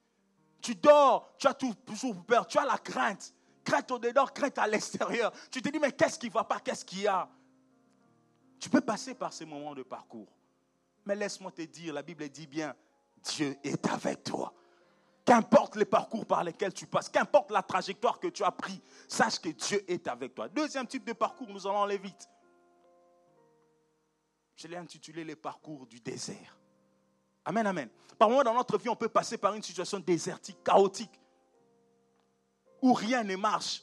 Tu 0.62 0.74
dors, 0.74 1.34
tu 1.36 1.46
as 1.46 1.52
toujours 1.52 2.24
peur, 2.24 2.46
tu 2.46 2.56
as 2.56 2.64
la 2.64 2.78
crainte. 2.78 3.34
Crainte 3.64 3.90
au 3.90 3.98
dedans, 3.98 4.26
crainte 4.26 4.58
à 4.58 4.66
l'extérieur. 4.66 5.32
Tu 5.50 5.62
te 5.62 5.68
dis, 5.68 5.78
mais 5.78 5.92
qu'est-ce 5.92 6.18
qui 6.18 6.28
ne 6.28 6.32
va 6.32 6.44
pas? 6.44 6.60
Qu'est-ce 6.60 6.84
qu'il 6.84 7.02
y 7.02 7.06
a? 7.06 7.28
Tu 8.60 8.68
peux 8.68 8.80
passer 8.80 9.14
par 9.14 9.32
ces 9.32 9.44
moments 9.44 9.74
de 9.74 9.82
parcours. 9.82 10.28
Mais 11.04 11.14
laisse-moi 11.14 11.50
te 11.50 11.62
dire, 11.62 11.92
la 11.94 12.02
Bible 12.02 12.28
dit 12.28 12.46
bien, 12.46 12.74
Dieu 13.22 13.56
est 13.62 13.86
avec 13.86 14.24
toi. 14.24 14.52
Qu'importe 15.24 15.76
les 15.76 15.86
parcours 15.86 16.26
par 16.26 16.44
lesquels 16.44 16.74
tu 16.74 16.86
passes, 16.86 17.08
qu'importe 17.08 17.50
la 17.50 17.62
trajectoire 17.62 18.20
que 18.20 18.28
tu 18.28 18.44
as 18.44 18.52
pris, 18.52 18.80
sache 19.08 19.38
que 19.38 19.48
Dieu 19.48 19.82
est 19.90 20.06
avec 20.06 20.34
toi. 20.34 20.48
Deuxième 20.48 20.86
type 20.86 21.04
de 21.04 21.14
parcours, 21.14 21.48
nous 21.48 21.66
allons 21.66 21.82
aller 21.82 21.98
vite. 21.98 22.28
Je 24.56 24.68
l'ai 24.68 24.76
intitulé 24.76 25.24
les 25.24 25.36
parcours 25.36 25.86
du 25.86 26.00
désert. 26.00 26.58
Amen, 27.44 27.66
amen. 27.66 27.88
Par 28.18 28.28
moments 28.28 28.44
dans 28.44 28.54
notre 28.54 28.78
vie, 28.78 28.88
on 28.88 28.96
peut 28.96 29.08
passer 29.08 29.38
par 29.38 29.54
une 29.54 29.62
situation 29.62 29.98
désertique, 29.98 30.62
chaotique, 30.62 31.20
où 32.84 32.92
rien 32.92 33.24
ne 33.24 33.34
marche, 33.34 33.82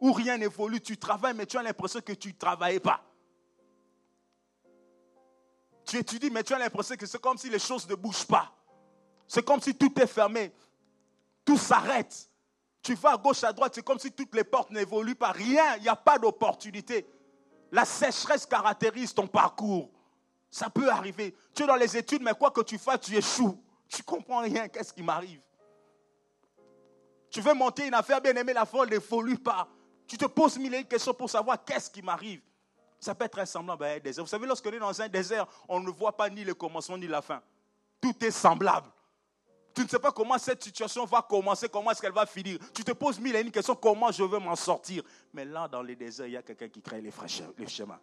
où 0.00 0.12
rien 0.12 0.36
n'évolue. 0.36 0.80
Tu 0.80 0.96
travailles, 0.96 1.34
mais 1.34 1.46
tu 1.46 1.56
as 1.56 1.62
l'impression 1.62 2.00
que 2.00 2.12
tu 2.12 2.28
ne 2.28 2.34
travaillais 2.34 2.80
pas. 2.80 3.00
Tu 5.84 5.96
étudies, 5.96 6.28
mais 6.28 6.42
tu 6.42 6.52
as 6.52 6.58
l'impression 6.58 6.96
que 6.96 7.06
c'est 7.06 7.20
comme 7.20 7.38
si 7.38 7.48
les 7.48 7.60
choses 7.60 7.88
ne 7.88 7.94
bougent 7.94 8.26
pas. 8.26 8.52
C'est 9.28 9.44
comme 9.44 9.60
si 9.60 9.76
tout 9.76 9.92
est 10.00 10.08
fermé 10.08 10.52
tout 11.44 11.56
s'arrête. 11.56 12.28
Tu 12.82 12.94
vas 12.94 13.12
à 13.12 13.16
gauche, 13.16 13.44
à 13.44 13.52
droite, 13.52 13.72
c'est 13.74 13.84
comme 13.84 13.98
si 13.98 14.10
toutes 14.10 14.34
les 14.34 14.44
portes 14.44 14.70
n'évoluent 14.70 15.14
pas. 15.14 15.30
Rien, 15.30 15.76
il 15.76 15.82
n'y 15.82 15.88
a 15.88 15.96
pas 15.96 16.18
d'opportunité. 16.18 17.06
La 17.70 17.84
sécheresse 17.84 18.44
caractérise 18.44 19.14
ton 19.14 19.26
parcours. 19.26 19.90
Ça 20.50 20.68
peut 20.68 20.90
arriver. 20.90 21.34
Tu 21.54 21.62
es 21.62 21.66
dans 21.66 21.76
les 21.76 21.96
études, 21.96 22.22
mais 22.22 22.34
quoi 22.34 22.50
que 22.50 22.60
tu 22.62 22.76
fasses, 22.76 23.02
tu 23.02 23.16
échoues. 23.16 23.56
Tu 23.88 24.02
comprends 24.02 24.40
rien. 24.40 24.68
Qu'est-ce 24.68 24.92
qui 24.92 25.02
m'arrive? 25.02 25.40
Tu 27.32 27.40
veux 27.40 27.54
monter 27.54 27.86
une 27.86 27.94
affaire 27.94 28.20
bien 28.20 28.36
aimée, 28.36 28.52
la 28.52 28.66
folle 28.66 28.90
n'évolue 28.90 29.38
pas. 29.38 29.66
Tu 30.06 30.18
te 30.18 30.26
poses 30.26 30.58
mille 30.58 30.74
et 30.74 30.80
une 30.80 30.84
questions 30.84 31.14
pour 31.14 31.30
savoir 31.30 31.64
qu'est-ce 31.64 31.90
qui 31.90 32.02
m'arrive. 32.02 32.42
Ça 33.00 33.14
peut 33.14 33.24
être 33.24 33.38
un 33.38 33.46
semblant 33.46 33.76
un 33.80 33.98
désert. 33.98 34.22
Vous 34.22 34.30
savez, 34.30 34.46
lorsqu'on 34.46 34.70
est 34.70 34.78
dans 34.78 35.00
un 35.00 35.08
désert, 35.08 35.46
on 35.66 35.80
ne 35.80 35.90
voit 35.90 36.14
pas 36.14 36.28
ni 36.28 36.44
le 36.44 36.52
commencement 36.52 36.98
ni 36.98 37.06
la 37.06 37.22
fin. 37.22 37.42
Tout 38.02 38.14
est 38.22 38.30
semblable. 38.30 38.90
Tu 39.74 39.82
ne 39.82 39.88
sais 39.88 39.98
pas 39.98 40.12
comment 40.12 40.36
cette 40.36 40.62
situation 40.62 41.06
va 41.06 41.22
commencer, 41.22 41.70
comment 41.70 41.90
est-ce 41.90 42.02
qu'elle 42.02 42.12
va 42.12 42.26
finir. 42.26 42.58
Tu 42.74 42.84
te 42.84 42.92
poses 42.92 43.18
mille 43.18 43.34
et 43.34 43.40
une 43.40 43.50
questions, 43.50 43.74
comment 43.74 44.12
je 44.12 44.22
vais 44.22 44.38
m'en 44.38 44.54
sortir. 44.54 45.02
Mais 45.32 45.46
là, 45.46 45.66
dans 45.66 45.82
les 45.82 45.96
déserts, 45.96 46.26
il 46.26 46.32
y 46.32 46.36
a 46.36 46.42
quelqu'un 46.42 46.68
qui 46.68 46.82
crée 46.82 47.00
les, 47.00 47.10
chemins. 47.66 47.98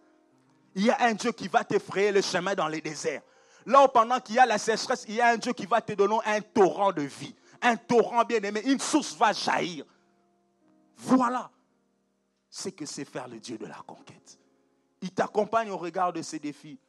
Il 0.73 0.85
y 0.85 0.89
a 0.89 1.03
un 1.03 1.13
Dieu 1.13 1.31
qui 1.31 1.47
va 1.47 1.63
t'effrayer 1.63 2.11
le 2.11 2.21
chemin 2.21 2.55
dans 2.55 2.67
les 2.67 2.81
déserts. 2.81 3.21
Là, 3.67 3.87
pendant 3.87 4.19
qu'il 4.19 4.35
y 4.35 4.39
a 4.39 4.47
la 4.47 4.57
sécheresse, 4.57 5.05
il 5.07 5.15
y 5.15 5.21
a 5.21 5.27
un 5.27 5.37
Dieu 5.37 5.53
qui 5.53 5.67
va 5.67 5.79
te 5.81 5.93
donner 5.93 6.17
un 6.25 6.41
torrent 6.41 6.91
de 6.91 7.03
vie. 7.03 7.35
Un 7.61 7.75
torrent 7.75 8.23
bien 8.23 8.41
aimé. 8.41 8.61
Une 8.65 8.79
source 8.79 9.15
va 9.15 9.33
jaillir. 9.33 9.85
Voilà 10.95 11.51
ce 12.49 12.69
que 12.69 12.85
c'est 12.85 13.05
faire 13.05 13.27
le 13.27 13.39
Dieu 13.39 13.57
de 13.57 13.65
la 13.65 13.81
conquête. 13.85 14.39
Il 15.01 15.11
t'accompagne 15.11 15.69
au 15.69 15.77
regard 15.77 16.11
de 16.11 16.21
ces 16.21 16.39
défis. 16.39 16.79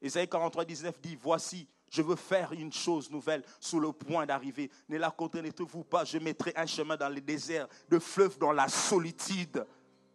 Isaïe 0.00 0.28
43, 0.28 0.64
19 0.64 1.00
dit, 1.00 1.16
voici, 1.20 1.68
je 1.90 2.02
veux 2.02 2.16
faire 2.16 2.52
une 2.52 2.72
chose 2.72 3.10
nouvelle 3.10 3.44
sur 3.60 3.78
le 3.78 3.92
point 3.92 4.26
d'arriver. 4.26 4.70
Ne 4.88 4.98
la 4.98 5.10
contenez-vous 5.10 5.84
pas. 5.84 6.04
Je 6.04 6.18
mettrai 6.18 6.52
un 6.56 6.66
chemin 6.66 6.96
dans 6.96 7.08
le 7.08 7.20
désert, 7.20 7.68
de 7.88 7.98
fleuves 7.98 8.38
dans 8.38 8.52
la 8.52 8.68
solitude. 8.68 9.64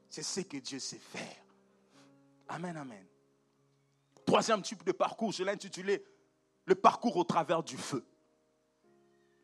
C'est 0.09 0.23
ce 0.23 0.41
que 0.41 0.57
Dieu 0.57 0.79
sait 0.79 0.99
faire. 0.99 1.43
Amen, 2.49 2.75
amen. 2.75 3.05
Troisième 4.25 4.61
type 4.61 4.83
de 4.83 4.91
parcours, 4.91 5.31
je 5.31 5.43
l'ai 5.43 5.51
intitulé 5.51 6.03
le 6.65 6.75
parcours 6.75 7.15
au 7.15 7.23
travers 7.23 7.63
du 7.63 7.77
feu. 7.77 8.03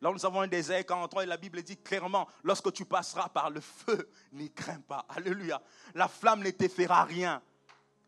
Là, 0.04 0.10
nous 0.12 0.26
avons 0.26 0.42
un 0.42 0.46
désert 0.46 0.84
43 0.84 1.22
et 1.22 1.26
la 1.26 1.38
Bible 1.38 1.62
dit 1.62 1.78
clairement, 1.78 2.28
lorsque 2.42 2.70
tu 2.74 2.84
passeras 2.84 3.30
par 3.30 3.48
le 3.48 3.62
feu, 3.62 4.06
n'y 4.32 4.52
crains 4.52 4.82
pas. 4.82 5.06
Alléluia. 5.08 5.62
La 5.94 6.08
flamme 6.08 6.42
ne 6.42 6.50
te 6.50 6.68
fera 6.68 7.04
rien. 7.04 7.40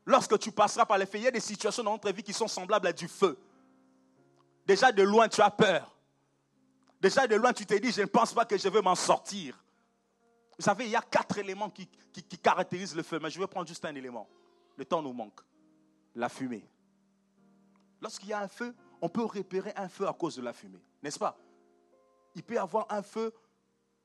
Lorsque 0.05 0.39
tu 0.39 0.53
passeras 0.53 0.85
par 0.85 0.99
le 0.99 1.07
feu, 1.07 1.17
il 1.17 1.25
y 1.25 1.27
a 1.27 1.31
des 1.31 1.41
situations 1.41 1.83
dans 1.83 1.93
notre 1.93 2.13
vie 2.13 2.23
qui 2.23 2.35
sont 2.35 2.49
semblables 2.49 2.89
à 2.89 2.93
du 2.93 3.09
feu. 3.09 3.39
Déjà 4.67 4.93
de 4.93 5.03
loin, 5.03 5.27
tu 5.27 5.41
as 5.41 5.51
peur. 5.51 5.97
Déjà 7.01 7.27
de 7.27 7.35
loin, 7.35 7.55
tu 7.55 7.65
te 7.65 7.73
dis, 7.73 7.91
je 7.91 8.03
ne 8.03 8.07
pense 8.07 8.35
pas 8.35 8.45
que 8.45 8.59
je 8.59 8.69
vais 8.69 8.83
m'en 8.83 8.95
sortir. 8.95 9.59
Vous 10.59 10.65
savez, 10.65 10.85
il 10.85 10.91
y 10.91 10.97
a 10.97 11.01
quatre 11.03 11.39
éléments 11.39 11.71
qui, 11.71 11.89
caractérisent 12.43 12.95
le 12.95 13.05
feu, 13.05 13.19
mais 13.23 13.31
je 13.31 13.41
vais 13.41 13.47
prendre 13.47 13.69
juste 13.69 13.87
un 13.87 13.95
élément. 13.95 14.29
Le 14.77 14.85
temps 14.85 15.01
nous 15.01 15.15
manque. 15.15 15.41
La 16.15 16.29
fumée. 16.29 16.69
Lorsqu'il 18.03 18.29
y 18.29 18.33
a 18.35 18.41
un 18.41 18.49
feu, 18.49 18.75
on 19.01 19.09
peut 19.09 19.25
repérer 19.25 19.73
un 19.77 19.89
feu 19.89 20.07
à 20.07 20.13
cause 20.13 20.37
de 20.37 20.43
la 20.43 20.53
fumée, 20.53 20.85
n'est-ce 21.03 21.19
pas? 21.19 21.39
Il 22.37 22.45
peut 22.45 22.55
y 22.55 22.59
avoir 22.59 22.87
un 22.91 23.03
feu 23.03 23.35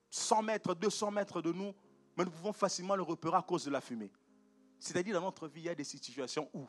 100 0.09 0.41
mètres, 0.41 0.73
200 0.73 1.11
mètres 1.11 1.41
de 1.43 1.51
nous, 1.51 1.73
mais 2.17 2.25
nous 2.25 2.31
pouvons 2.31 2.53
facilement 2.53 2.95
le 2.95 3.03
repérer 3.03 3.37
à 3.37 3.43
cause 3.43 3.65
de 3.65 3.69
la 3.69 3.81
fumée. 3.81 4.11
C'est-à-dire, 4.79 5.13
dans 5.13 5.21
notre 5.21 5.47
vie, 5.47 5.61
il 5.61 5.65
y 5.65 5.69
a 5.69 5.75
des 5.75 5.83
situations 5.83 6.49
où 6.53 6.65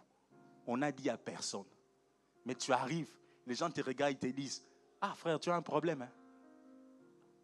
on 0.67 0.77
n'a 0.77 0.93
dit 0.93 1.09
à 1.09 1.17
personne, 1.17 1.65
mais 2.45 2.55
tu 2.55 2.71
arrives 2.73 3.11
les 3.47 3.55
gens 3.55 3.71
te 3.71 3.81
regardent, 3.81 4.13
ils 4.13 4.19
te 4.19 4.27
disent 4.27 4.63
Ah 5.01 5.15
frère, 5.15 5.39
tu 5.41 5.51
as 5.51 5.55
un 5.55 5.63
problème. 5.63 6.03
Hein? 6.03 6.11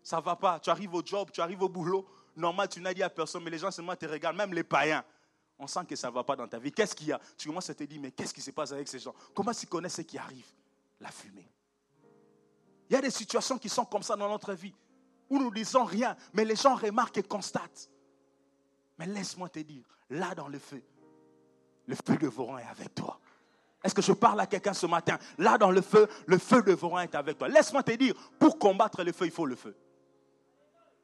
Ça 0.03 0.19
ne 0.19 0.23
va 0.23 0.37
pas. 0.37 0.61
Tu 0.61 0.71
arrives 0.71 0.95
au 0.95 1.03
job, 1.05 1.31
tu 1.33 1.41
arrives 1.41 1.63
au 1.63 1.69
boulot. 1.69 2.07
Normal, 2.37 2.69
tu 2.69 2.81
n'as 2.81 2.95
dit 2.95 3.03
à 3.03 3.11
personne, 3.11 3.43
mais 3.43 3.51
les 3.51 3.59
gens 3.59 3.71
seulement 3.71 3.97
te 3.97 4.07
regardent, 4.07 4.37
même 4.37 4.55
les 4.55 4.63
païens. 4.63 5.05
On 5.59 5.67
sent 5.67 5.85
que 5.89 5.97
ça 5.97 6.09
ne 6.09 6.15
va 6.15 6.23
pas 6.23 6.37
dans 6.37 6.47
ta 6.47 6.59
vie. 6.59 6.71
Qu'est-ce 6.71 6.95
qu'il 6.95 7.09
y 7.09 7.13
a? 7.13 7.21
Tu 7.37 7.49
commences 7.49 7.69
à 7.69 7.75
te 7.75 7.83
dire 7.83 8.01
Mais 8.01 8.13
qu'est-ce 8.13 8.33
qui 8.33 8.41
se 8.41 8.53
passe 8.53 8.73
avec 8.73 8.87
ces 8.87 9.01
gens? 9.01 9.15
Comment 9.35 9.51
ils 9.51 9.69
connaissent 9.69 9.97
ce 9.97 10.03
qui 10.03 10.17
arrive 10.17 10.47
La 11.01 11.11
fumée. 11.11 11.51
Il 12.89 12.95
y 12.95 12.97
a 12.97 13.01
des 13.01 13.11
situations 13.11 13.59
qui 13.59 13.69
sont 13.69 13.85
comme 13.85 14.03
ça 14.03 14.17
dans 14.17 14.29
notre 14.29 14.55
vie, 14.55 14.75
où 15.29 15.39
nous 15.39 15.51
ne 15.51 15.55
disons 15.55 15.85
rien, 15.85 16.17
mais 16.33 16.45
les 16.45 16.57
gens 16.57 16.75
remarquent 16.75 17.19
et 17.19 17.23
constatent. 17.23 17.91
Mais 18.99 19.07
laisse-moi 19.07 19.49
te 19.49 19.59
dire, 19.61 19.85
là 20.11 20.35
dans 20.35 20.49
le 20.49 20.59
feu, 20.59 20.83
le 21.87 21.95
feu 21.95 22.17
de 22.17 22.27
Voron 22.27 22.59
est 22.59 22.67
avec 22.67 22.95
toi. 22.95 23.21
Est-ce 23.85 23.95
que 23.95 24.03
je 24.03 24.13
parle 24.13 24.41
à 24.41 24.47
quelqu'un 24.47 24.73
ce 24.73 24.87
matin? 24.87 25.19
Là 25.39 25.57
dans 25.57 25.71
le 25.71 25.81
feu, 25.81 26.09
le 26.27 26.39
feu 26.39 26.63
de 26.63 26.73
Voron 26.73 26.99
est 26.99 27.15
avec 27.15 27.39
toi. 27.39 27.49
Laisse-moi 27.49 27.83
te 27.83 27.93
dire, 27.93 28.15
pour 28.39 28.59
combattre 28.59 29.03
le 29.03 29.13
feu, 29.13 29.27
il 29.27 29.31
faut 29.31 29.47
le 29.47 29.57
feu. 29.57 29.77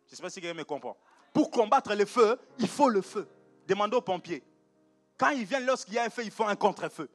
Je 0.06 0.12
ne 0.12 0.16
sais 0.16 0.22
pas 0.22 0.30
si 0.30 0.40
quelqu'un 0.40 0.58
me 0.58 0.64
comprend. 0.64 0.96
Pour 1.32 1.50
combattre 1.50 1.94
le 1.94 2.04
feu, 2.04 2.38
il 2.58 2.68
faut 2.68 2.88
le 2.88 3.00
feu. 3.00 3.28
Demandez 3.66 3.96
aux 3.96 4.02
pompiers. 4.02 4.42
Quand 5.16 5.30
ils 5.30 5.44
viennent, 5.44 5.66
lorsqu'il 5.66 5.94
y 5.94 5.98
a 5.98 6.04
un 6.04 6.10
feu, 6.10 6.24
il 6.24 6.30
faut 6.30 6.44
un 6.44 6.56
contre-feu. 6.56 7.08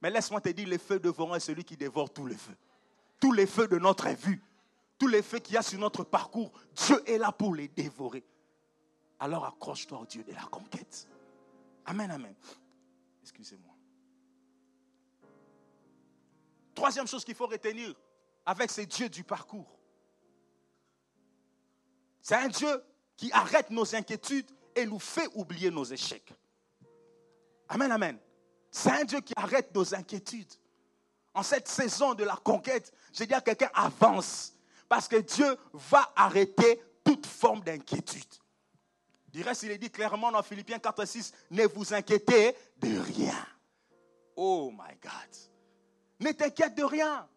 Mais 0.00 0.10
laisse-moi 0.10 0.40
te 0.40 0.48
dire, 0.50 0.68
le 0.68 0.78
feu 0.78 0.98
de 0.98 1.08
Voron 1.08 1.34
est 1.34 1.40
celui 1.40 1.64
qui 1.64 1.76
dévore 1.76 2.12
tous 2.12 2.26
les 2.26 2.36
feux. 2.36 2.56
Tous 3.24 3.32
les 3.32 3.46
feux 3.46 3.66
de 3.66 3.78
notre 3.78 4.10
vue, 4.10 4.42
tous 4.98 5.06
les 5.06 5.22
feux 5.22 5.38
qu'il 5.38 5.54
y 5.54 5.56
a 5.56 5.62
sur 5.62 5.78
notre 5.78 6.04
parcours, 6.04 6.52
Dieu 6.74 7.02
est 7.08 7.16
là 7.16 7.32
pour 7.32 7.54
les 7.54 7.68
dévorer. 7.68 8.22
Alors 9.18 9.46
accroche-toi 9.46 9.98
au 9.98 10.04
Dieu 10.04 10.22
de 10.22 10.32
la 10.32 10.42
conquête. 10.42 11.08
Amen, 11.86 12.10
amen. 12.10 12.34
Excusez-moi. 13.22 13.74
Troisième 16.74 17.06
chose 17.06 17.24
qu'il 17.24 17.34
faut 17.34 17.46
retenir 17.46 17.94
avec 18.44 18.70
ces 18.70 18.84
dieux 18.84 19.08
du 19.08 19.24
parcours. 19.24 19.74
C'est 22.20 22.36
un 22.36 22.48
Dieu 22.48 22.84
qui 23.16 23.32
arrête 23.32 23.70
nos 23.70 23.94
inquiétudes 23.94 24.50
et 24.76 24.84
nous 24.84 24.98
fait 24.98 25.30
oublier 25.34 25.70
nos 25.70 25.84
échecs. 25.84 26.34
Amen, 27.70 27.90
amen. 27.90 28.18
C'est 28.70 28.90
un 28.90 29.04
Dieu 29.04 29.22
qui 29.22 29.32
arrête 29.34 29.74
nos 29.74 29.94
inquiétudes. 29.94 30.52
En 31.34 31.42
cette 31.42 31.68
saison 31.68 32.14
de 32.14 32.24
la 32.24 32.36
conquête, 32.36 32.92
je 33.12 33.24
dis 33.24 33.34
à 33.34 33.40
quelqu'un, 33.40 33.70
avance. 33.74 34.52
Parce 34.88 35.08
que 35.08 35.16
Dieu 35.16 35.56
va 35.72 36.12
arrêter 36.14 36.80
toute 37.02 37.26
forme 37.26 37.60
d'inquiétude. 37.60 38.22
Du 39.32 39.42
reste, 39.42 39.64
il 39.64 39.72
est 39.72 39.78
dit 39.78 39.90
clairement 39.90 40.30
dans 40.30 40.42
Philippiens 40.44 40.78
4 40.78 41.04
6, 41.04 41.32
ne 41.50 41.66
vous 41.66 41.92
inquiétez 41.92 42.54
de 42.78 43.00
rien. 43.00 43.46
Oh 44.36 44.70
my 44.72 44.94
God. 45.02 45.10
Ne 46.20 46.30
t'inquiète 46.30 46.76
de 46.76 46.84
rien. 46.84 47.28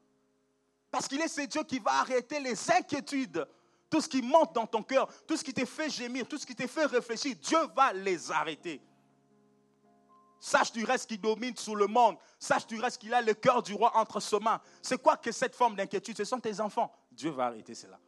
Parce 0.91 1.07
qu'il 1.07 1.19
est 1.21 1.27
ce 1.27 1.41
Dieu 1.41 1.63
qui 1.63 1.79
va 1.79 1.99
arrêter 1.99 2.39
les 2.39 2.71
inquiétudes. 2.71 3.47
Tout 3.89 4.01
ce 4.01 4.07
qui 4.07 4.21
monte 4.21 4.53
dans 4.53 4.67
ton 4.67 4.83
cœur, 4.83 5.09
tout 5.25 5.37
ce 5.37 5.43
qui 5.43 5.53
te 5.53 5.65
fait 5.65 5.89
gémir, 5.89 6.27
tout 6.27 6.37
ce 6.37 6.45
qui 6.45 6.55
te 6.55 6.67
fait 6.67 6.85
réfléchir, 6.85 7.35
Dieu 7.41 7.59
va 7.75 7.93
les 7.93 8.31
arrêter. 8.31 8.81
Sache 10.39 10.71
du 10.71 10.83
reste 10.85 11.07
qu'il 11.07 11.19
domine 11.19 11.55
sur 11.57 11.75
le 11.75 11.87
monde. 11.87 12.17
Sache 12.39 12.67
du 12.67 12.79
reste 12.79 12.99
qu'il 12.99 13.13
a 13.13 13.21
le 13.21 13.33
cœur 13.33 13.63
du 13.63 13.73
roi 13.73 13.91
entre 13.95 14.19
ses 14.19 14.39
mains. 14.39 14.61
C'est 14.81 15.01
quoi 15.01 15.17
que 15.17 15.31
cette 15.31 15.55
forme 15.55 15.75
d'inquiétude? 15.75 16.17
Ce 16.17 16.23
sont 16.23 16.39
tes 16.39 16.59
enfants. 16.59 16.91
Dieu 17.11 17.31
va 17.31 17.47
arrêter 17.47 17.73
cela. 17.73 17.99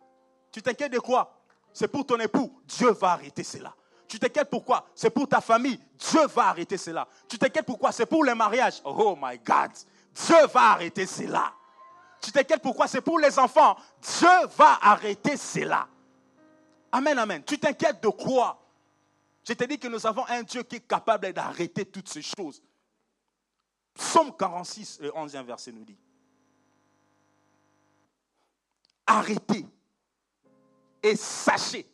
Tu 0.52 0.62
t'inquiètes 0.62 0.92
de 0.92 1.00
quoi? 1.00 1.36
C'est 1.74 1.88
pour 1.88 2.06
ton 2.06 2.20
époux. 2.20 2.62
Dieu 2.65 2.92
va 2.92 3.12
arrêter 3.12 3.44
cela. 3.44 3.74
Tu 4.08 4.20
t'inquiètes 4.20 4.50
pourquoi 4.50 4.86
C'est 4.96 5.12
pour 5.12 5.28
ta 5.28 5.39
famille. 5.39 5.80
Dieu 5.98 6.26
va 6.28 6.48
arrêter 6.48 6.78
cela. 6.78 7.08
Tu 7.28 7.38
t'inquiètes 7.38 7.65
pourquoi 7.65 7.92
C'est 7.92 8.08
pour 8.08 8.24
les 8.24 8.34
mariages. 8.34 8.82
Oh 8.84 9.15
my 9.20 9.38
God. 9.38 9.72
Dieu 10.13 10.48
va 10.48 10.72
arrêter 10.72 11.06
cela. 11.06 11.54
Tu 12.22 12.32
t'inquiètes 12.32 12.62
pourquoi 12.62 12.88
C'est 12.88 13.02
pour 13.02 13.20
les 13.20 13.38
enfants. 13.38 13.78
Dieu 14.02 14.48
va 14.58 14.80
arrêter 14.82 15.38
cela. 15.38 15.88
Amen, 16.92 17.18
amen. 17.20 17.44
Tu 17.44 17.60
t'inquiètes 17.60 18.02
de 18.02 18.10
quoi? 18.10 18.59
Je 19.50 19.56
te 19.56 19.64
dis 19.64 19.80
que 19.80 19.88
nous 19.88 20.06
avons 20.06 20.28
un 20.28 20.44
Dieu 20.44 20.62
qui 20.62 20.76
est 20.76 20.88
capable 20.88 21.34
d'arrêter 21.34 21.84
toutes 21.84 22.08
ces 22.08 22.22
choses. 22.22 22.62
Psaume 23.96 24.32
46, 24.38 25.00
le 25.02 25.10
11e 25.10 25.44
verset 25.44 25.72
nous 25.72 25.84
dit. 25.84 25.98
Arrêtez 29.08 29.66
et 31.02 31.16
sachez 31.16 31.88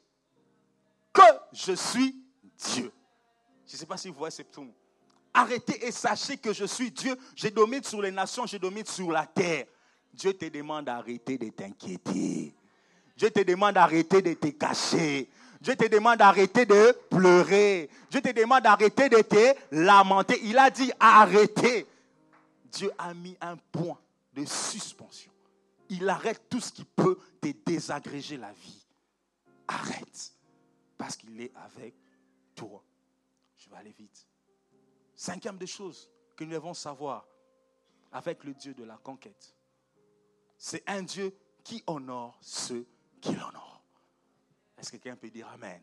que 1.13 1.21
je 1.53 1.71
suis 1.71 2.21
Dieu. 2.43 2.91
Je 3.65 3.73
ne 3.73 3.77
sais 3.77 3.85
pas 3.85 3.95
si 3.95 4.09
vous 4.09 4.15
voyez 4.15 4.31
ce 4.31 4.41
psaume. 4.41 4.73
Arrêtez 5.33 5.87
et 5.87 5.93
sachez 5.93 6.35
que 6.35 6.51
je 6.51 6.65
suis 6.65 6.91
Dieu. 6.91 7.17
Je 7.37 7.47
domine 7.47 7.85
sur 7.85 8.01
les 8.01 8.11
nations, 8.11 8.45
je 8.45 8.57
domine 8.57 8.85
sur 8.85 9.13
la 9.13 9.25
terre. 9.25 9.65
Dieu 10.13 10.33
te 10.33 10.43
demande 10.43 10.87
d'arrêter 10.87 11.37
de 11.37 11.47
t'inquiéter. 11.47 12.53
Dieu 13.15 13.31
te 13.31 13.43
demande 13.43 13.75
d'arrêter 13.75 14.21
de 14.21 14.33
te 14.33 14.47
cacher. 14.47 15.29
Dieu 15.61 15.75
te 15.75 15.87
demande 15.87 16.17
d'arrêter 16.17 16.65
de 16.65 16.91
pleurer. 17.09 17.89
Dieu 18.09 18.21
te 18.21 18.31
demande 18.31 18.63
d'arrêter 18.63 19.09
de 19.09 19.21
te 19.21 19.55
lamenter. 19.71 20.39
Il 20.43 20.57
a 20.57 20.69
dit 20.69 20.91
arrêtez. 20.99 21.87
Dieu 22.71 22.91
a 22.97 23.13
mis 23.13 23.37
un 23.41 23.55
point 23.71 23.99
de 24.33 24.45
suspension. 24.45 25.31
Il 25.89 26.09
arrête 26.09 26.49
tout 26.49 26.59
ce 26.59 26.71
qui 26.71 26.83
peut 26.83 27.17
te 27.41 27.49
désagréger 27.65 28.37
la 28.37 28.51
vie. 28.51 28.85
Arrête. 29.67 30.33
Parce 30.97 31.15
qu'il 31.15 31.39
est 31.39 31.51
avec 31.55 31.95
toi. 32.55 32.83
Je 33.57 33.69
vais 33.69 33.77
aller 33.77 33.95
vite. 33.97 34.27
Cinquième 35.15 35.57
des 35.57 35.67
choses 35.67 36.09
que 36.35 36.43
nous 36.43 36.51
devons 36.51 36.73
savoir 36.73 37.25
avec 38.11 38.43
le 38.43 38.53
Dieu 38.53 38.73
de 38.73 38.83
la 38.83 38.97
conquête. 38.97 39.55
C'est 40.57 40.83
un 40.87 41.03
Dieu 41.03 41.35
qui 41.63 41.83
honore 41.87 42.37
ceux 42.41 42.85
qui 43.21 43.33
l'honorent. 43.33 43.74
Est-ce 44.77 44.91
que 44.91 44.97
quelqu'un 44.97 45.15
peut 45.15 45.29
dire 45.29 45.47
Amen? 45.53 45.81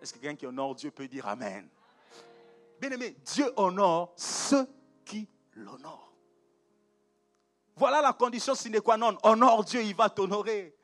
Est-ce 0.00 0.12
que 0.12 0.18
quelqu'un 0.18 0.36
qui 0.36 0.46
honore 0.46 0.74
Dieu 0.74 0.90
peut 0.90 1.08
dire 1.08 1.26
Amen? 1.26 1.68
Bien 2.80 2.90
aimé, 2.90 3.16
Dieu 3.24 3.50
honore 3.56 4.12
ceux 4.16 4.66
qui 5.04 5.28
l'honorent. 5.54 6.12
Voilà 7.76 8.00
la 8.00 8.12
condition 8.12 8.54
sine 8.54 8.80
qua 8.80 8.96
non. 8.96 9.16
Honore 9.22 9.64
Dieu, 9.64 9.82
il 9.82 9.94
va 9.94 10.08
t'honorer. 10.08 10.76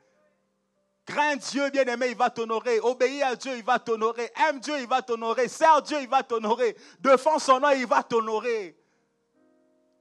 Crains 1.05 1.37
Dieu, 1.37 1.71
bien-aimé, 1.71 2.09
il 2.11 2.16
va 2.16 2.31
t'honorer. 2.31 2.81
Obéis 2.81 3.23
à 3.23 3.35
Dieu, 3.35 3.57
il 3.57 3.64
va 3.64 3.79
t'honorer. 3.79 4.31
Aime 4.49 4.61
Dieu, 4.61 4.79
il 4.79 4.87
va 4.87 5.03
t'honorer. 5.03 5.49
Sers 5.49 5.83
Dieu, 5.83 5.99
il 6.01 6.09
va 6.09 6.23
t'honorer. 6.23 6.77
Défends 7.01 7.38
son 7.38 7.61
nom, 7.61 7.71
il 7.71 7.87
va 7.87 8.03
t'honorer. 8.03 8.77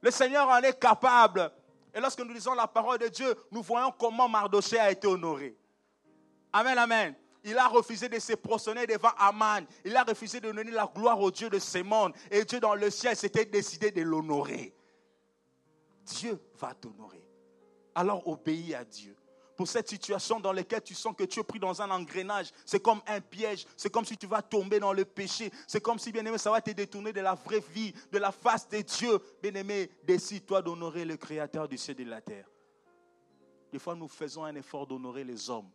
Le 0.00 0.10
Seigneur 0.10 0.48
en 0.48 0.58
est 0.58 0.78
capable. 0.78 1.50
Et 1.92 2.00
lorsque 2.00 2.20
nous 2.20 2.32
lisons 2.32 2.54
la 2.54 2.66
parole 2.68 2.98
de 2.98 3.08
Dieu, 3.08 3.34
nous 3.50 3.62
voyons 3.62 3.92
comment 3.98 4.28
Mardoché 4.28 4.78
a 4.78 4.90
été 4.90 5.06
honoré. 5.06 5.56
Amen, 6.52 6.78
amen. 6.78 7.14
Il 7.42 7.56
a 7.56 7.68
refusé 7.68 8.08
de 8.08 8.18
se 8.18 8.34
prosterner 8.34 8.86
devant 8.86 9.12
Aman. 9.16 9.64
Il 9.84 9.96
a 9.96 10.04
refusé 10.04 10.40
de 10.40 10.52
donner 10.52 10.70
la 10.70 10.90
gloire 10.94 11.18
au 11.20 11.30
Dieu 11.30 11.48
de 11.48 11.58
ce 11.58 11.78
monde. 11.78 12.12
Et 12.30 12.44
Dieu 12.44 12.60
dans 12.60 12.74
le 12.74 12.90
ciel 12.90 13.16
s'était 13.16 13.46
décidé 13.46 13.90
de 13.90 14.02
l'honorer. 14.02 14.74
Dieu 16.04 16.38
va 16.58 16.74
t'honorer. 16.74 17.24
Alors 17.94 18.26
obéis 18.28 18.74
à 18.74 18.84
Dieu. 18.84 19.16
Pour 19.56 19.68
cette 19.68 19.90
situation 19.90 20.40
dans 20.40 20.52
laquelle 20.52 20.82
tu 20.82 20.94
sens 20.94 21.14
que 21.14 21.24
tu 21.24 21.40
es 21.40 21.42
pris 21.42 21.58
dans 21.58 21.82
un 21.82 21.90
engrenage, 21.90 22.50
c'est 22.64 22.80
comme 22.80 23.02
un 23.06 23.20
piège, 23.20 23.66
c'est 23.76 23.92
comme 23.92 24.06
si 24.06 24.16
tu 24.16 24.26
vas 24.26 24.40
tomber 24.40 24.80
dans 24.80 24.94
le 24.94 25.04
péché, 25.04 25.52
c'est 25.66 25.82
comme 25.82 25.98
si, 25.98 26.10
bien 26.10 26.24
aimé, 26.24 26.38
ça 26.38 26.50
va 26.50 26.62
te 26.62 26.70
détourner 26.70 27.12
de 27.12 27.20
la 27.20 27.34
vraie 27.34 27.62
vie, 27.74 27.92
de 28.10 28.16
la 28.16 28.32
face 28.32 28.66
de 28.70 28.80
Dieu. 28.80 29.18
Bien 29.42 29.54
aimé, 29.54 29.90
décide-toi 30.04 30.62
d'honorer 30.62 31.04
le 31.04 31.18
Créateur 31.18 31.68
du 31.68 31.76
ciel 31.76 32.00
et 32.00 32.04
de 32.04 32.10
la 32.10 32.22
terre. 32.22 32.48
Des 33.70 33.78
fois, 33.78 33.94
nous 33.94 34.08
faisons 34.08 34.44
un 34.44 34.54
effort 34.54 34.86
d'honorer 34.86 35.24
les 35.24 35.50
hommes, 35.50 35.70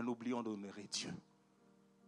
mais 0.00 0.06
nous 0.06 0.12
oublions 0.12 0.42
d'honorer 0.42 0.84
Dieu. 0.84 1.12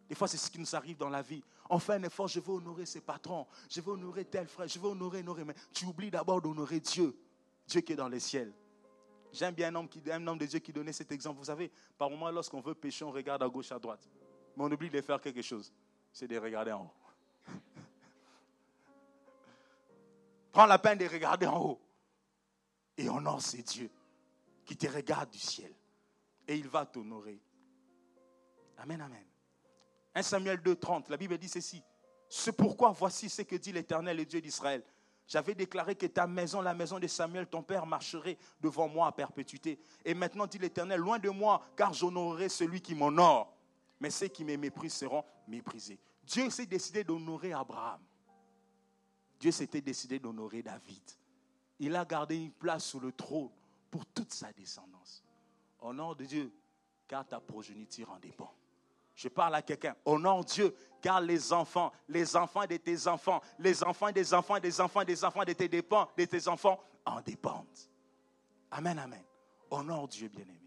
Des 0.09 0.14
fois, 0.14 0.26
c'est 0.26 0.38
ce 0.38 0.50
qui 0.50 0.59
nous 0.59 0.74
arrive 0.74 0.96
dans 0.96 1.11
la 1.11 1.22
vie. 1.22 1.42
On 1.68 1.78
fait 1.78 1.94
un 1.94 2.02
effort, 2.02 2.26
je 2.26 2.40
veux 2.40 2.52
honorer 2.52 2.87
ses 2.87 3.00
patrons, 3.00 3.46
je 3.68 3.81
veux 3.81 3.93
honorer 3.93 4.24
tel 4.24 4.47
frère, 4.47 4.66
je 4.66 4.78
veux 4.78 4.88
honorer, 4.88 5.20
honorer, 5.20 5.45
mais 5.45 5.55
tu 5.72 5.84
oublies 5.84 6.11
d'abord 6.11 6.40
d'honorer 6.40 6.80
Dieu. 6.80 7.14
Dieu 7.66 7.80
qui 7.82 7.93
est 7.93 7.97
dans 7.97 8.09
les 8.09 8.20
ciels. 8.20 8.53
J'aime 9.32 9.55
bien 9.55 9.68
un 9.68 9.74
homme, 9.74 9.88
qui, 9.88 10.03
un 10.11 10.26
homme 10.26 10.38
de 10.38 10.47
Dieu 10.47 10.59
qui 10.59 10.72
donnait 10.72 10.93
cet 10.93 11.12
exemple. 11.12 11.38
Vous 11.38 11.47
savez, 11.47 11.70
par 11.97 12.11
moment, 12.11 12.30
lorsqu'on 12.30 12.61
veut 12.61 12.74
pécher, 12.74 13.05
on 13.05 13.11
regarde 13.11 13.43
à 13.43 13.49
gauche, 13.49 13.72
à 13.72 13.78
droite. 13.78 14.07
Mais 14.57 14.64
on 14.64 14.70
oublie 14.70 14.90
de 14.90 15.01
faire 15.01 15.20
quelque 15.20 15.43
chose. 15.43 15.72
C'est 16.12 16.28
de 16.28 16.38
regarder 16.38 16.72
en 16.72 16.84
haut. 16.84 17.53
Prends 20.53 20.66
la 20.66 20.78
peine 20.78 20.99
de 20.99 21.07
regarder 21.07 21.47
en 21.47 21.59
haut. 21.62 21.80
Et 22.99 23.09
honore 23.09 23.40
ces 23.40 23.62
dieux 23.62 23.90
qui 24.66 24.76
te 24.76 24.86
regardent 24.86 25.30
du 25.30 25.38
ciel. 25.38 25.72
Et 26.47 26.57
il 26.57 26.68
va 26.68 26.84
t'honorer. 26.84 27.40
Amen, 28.79 29.01
amen. 29.01 29.25
1 30.14 30.23
Samuel 30.23 30.62
2, 30.62 30.77
30, 30.77 31.09
la 31.09 31.16
Bible 31.16 31.39
dit 31.39 31.49
ceci. 31.49 31.83
C'est 32.29 32.53
pourquoi 32.53 32.91
voici 32.91 33.29
ce 33.29 33.43
que 33.43 33.57
dit 33.57 33.73
l'Éternel, 33.73 34.16
le 34.16 34.25
Dieu 34.25 34.41
d'Israël. 34.41 34.83
J'avais 35.27 35.55
déclaré 35.55 35.95
que 35.95 36.07
ta 36.07 36.27
maison, 36.27 36.61
la 36.61 36.75
maison 36.75 36.99
de 36.99 37.07
Samuel, 37.07 37.47
ton 37.47 37.62
père, 37.62 37.87
marcherait 37.87 38.37
devant 38.61 38.89
moi 38.89 39.07
à 39.07 39.12
perpétuité. 39.12 39.79
Et 40.05 40.14
maintenant, 40.14 40.47
dit 40.47 40.59
l'Éternel, 40.59 41.01
loin 41.01 41.18
de 41.18 41.31
moi, 41.31 41.62
car 41.77 41.93
j'honorerai 41.93 42.49
celui 42.49 42.81
qui 42.81 42.95
m'honore. 42.95 43.57
Mais 44.01 44.11
ceux 44.11 44.29
qui 44.29 44.45
me 44.45 44.57
méprisent 44.57 44.95
seront 44.95 45.25
méprisés. 45.47 45.99
Dieu 46.25 46.51
s'est 46.51 46.66
décidé 46.66 47.05
d'honorer 47.05 47.53
Abraham. 47.53 48.01
Dieu 49.39 49.51
s'était 49.51 49.81
décidé 49.81 50.18
d'honorer 50.18 50.62
David. 50.62 51.03
Il 51.79 51.97
a 51.97 52.05
gardé 52.05 52.37
une 52.37 52.53
place 52.53 52.85
sur 52.85 53.01
le 53.01 53.12
trône 53.12 53.51
pour 53.91 54.07
toute 54.07 54.33
sa 54.33 54.53
descendance. 54.53 55.25
Honore 55.81 56.16
de 56.16 56.25
Dieu, 56.25 56.53
car 57.09 57.27
ta 57.27 57.41
progéniture 57.41 58.11
en 58.11 58.18
dépend. 58.18 58.55
Je 59.14 59.28
parle 59.28 59.54
à 59.54 59.62
quelqu'un. 59.62 59.94
Honore 60.04 60.44
Dieu, 60.44 60.74
car 61.00 61.20
les 61.20 61.52
enfants, 61.52 61.92
les 62.08 62.36
enfants 62.36 62.66
de 62.66 62.76
tes 62.76 63.06
enfants, 63.06 63.40
les 63.58 63.82
enfants 63.84 64.10
des 64.10 64.32
enfants, 64.32 64.58
des 64.58 64.80
enfants, 64.80 65.04
des 65.04 65.24
enfants 65.24 65.44
de 65.44 65.52
tes, 65.52 65.68
dépens, 65.68 66.08
de 66.16 66.24
tes 66.24 66.48
enfants 66.48 66.80
en 67.04 67.20
dépendent. 67.20 67.66
Amen, 68.70 68.98
amen. 68.98 69.22
Honore 69.70 70.08
Dieu, 70.08 70.28
bien-aimé. 70.28 70.58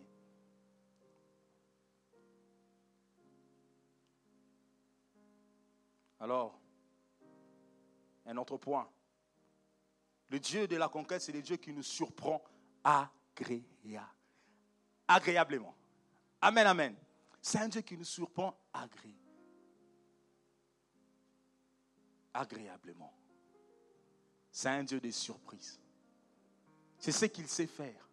Alors, 6.19 6.59
un 8.25 8.37
autre 8.37 8.57
point. 8.57 8.89
Le 10.29 10.39
Dieu 10.39 10.67
de 10.67 10.75
la 10.75 10.89
conquête, 10.89 11.21
c'est 11.21 11.31
le 11.31 11.41
Dieu 11.41 11.57
qui 11.57 11.71
nous 11.71 11.83
surprend 11.83 12.43
agréablement. 15.07 15.75
Amen, 16.41 16.67
amen. 16.67 16.95
C'est 17.45 17.59
un 17.59 17.67
Dieu 17.67 17.81
qui 17.81 17.95
nous 17.95 18.03
surprend 18.03 18.57
agréablement. 22.33 23.13
C'est 24.51 24.69
un 24.69 24.83
Dieu 24.83 24.99
des 24.99 25.11
surprises. 25.11 25.79
C'est 26.97 27.11
ce 27.11 27.25
qu'il 27.25 27.47
sait 27.47 27.67
faire. 27.67 28.09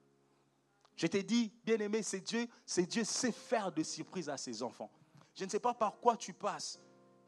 Je 0.96 1.06
t'ai 1.06 1.22
dit, 1.22 1.50
bien-aimé, 1.64 2.02
c'est 2.02 2.20
Dieu, 2.20 2.46
c'est 2.66 2.84
Dieu 2.84 3.04
sait 3.04 3.32
faire 3.32 3.72
de 3.72 3.82
surprises 3.82 4.28
à 4.28 4.36
ses 4.36 4.62
enfants. 4.62 4.92
Je 5.34 5.46
ne 5.46 5.48
sais 5.48 5.60
pas 5.60 5.72
par 5.72 5.98
quoi 5.98 6.18
tu 6.18 6.34
passes, 6.34 6.78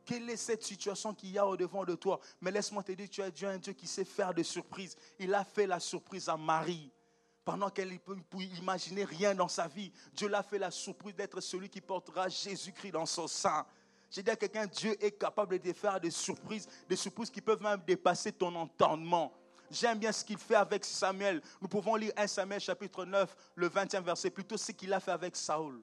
Quelle 0.05 0.28
est 0.28 0.36
cette 0.36 0.62
situation 0.62 1.14
qu'il 1.14 1.30
y 1.30 1.38
a 1.38 1.46
au-devant 1.46 1.86
de 1.86 1.94
toi? 1.94 2.20
Mais 2.42 2.50
laisse-moi 2.50 2.82
te 2.82 2.92
dire, 2.92 3.09
tu 3.09 3.22
as 3.22 3.30
Dieu, 3.30 3.48
un 3.48 3.57
Dieu 3.57 3.72
qui 3.72 3.86
sait 3.86 4.05
faire 4.05 4.34
des 4.34 4.44
surprises. 4.44 4.94
Il 5.18 5.32
a 5.32 5.42
fait 5.42 5.66
la 5.66 5.80
surprise 5.80 6.28
à 6.28 6.36
Marie. 6.36 6.92
Pendant 7.45 7.68
qu'elle 7.68 7.92
ne 7.92 7.99
peut 7.99 8.16
imaginer 8.59 9.05
rien 9.05 9.34
dans 9.34 9.49
sa 9.49 9.68
vie, 9.68 9.92
Dieu 10.14 10.28
l'a 10.28 10.42
fait 10.42 10.59
la 10.59 10.70
surprise 10.70 11.14
d'être 11.14 11.40
celui 11.40 11.68
qui 11.68 11.80
portera 11.80 12.28
Jésus-Christ 12.28 12.92
dans 12.92 13.05
son 13.05 13.28
sein. 13.28 13.66
J'ai 14.11 14.22
dit 14.22 14.30
à 14.30 14.36
quelqu'un, 14.36 14.66
Dieu 14.66 14.97
est 15.05 15.11
capable 15.11 15.59
de 15.59 15.72
faire 15.72 16.01
des 16.01 16.11
surprises, 16.11 16.68
des 16.88 16.97
surprises 16.97 17.30
qui 17.30 17.40
peuvent 17.40 17.62
même 17.62 17.82
dépasser 17.86 18.32
ton 18.32 18.55
entendement. 18.55 19.32
J'aime 19.70 19.99
bien 19.99 20.12
ce 20.12 20.24
qu'il 20.24 20.38
fait 20.38 20.55
avec 20.55 20.84
Samuel. 20.84 21.42
Nous 21.61 21.68
pouvons 21.68 21.97
lire 21.97 22.12
1 22.16 22.26
Samuel 22.28 22.61
chapitre 22.61 23.05
9, 23.05 23.36
le 23.57 23.68
20e 23.68 24.03
verset, 24.03 24.30
plutôt 24.30 24.57
ce 24.57 24.72
qu'il 24.72 24.92
a 24.92 25.01
fait 25.01 25.11
avec 25.11 25.36
Saoul. 25.36 25.82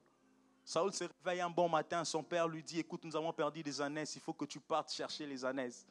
Saoul 0.63 0.93
se 0.93 1.03
réveille 1.03 1.41
un 1.41 1.49
bon 1.49 1.67
matin, 1.67 2.05
son 2.05 2.23
père 2.23 2.47
lui 2.47 2.63
dit, 2.63 2.79
écoute, 2.79 3.03
nous 3.03 3.15
avons 3.15 3.33
perdu 3.33 3.61
des 3.61 3.81
ânesses, 3.81 4.15
il 4.15 4.21
faut 4.21 4.33
que 4.33 4.45
tu 4.45 4.59
partes 4.59 4.91
chercher 4.91 5.25
les 5.25 5.43
ânesses. 5.43 5.85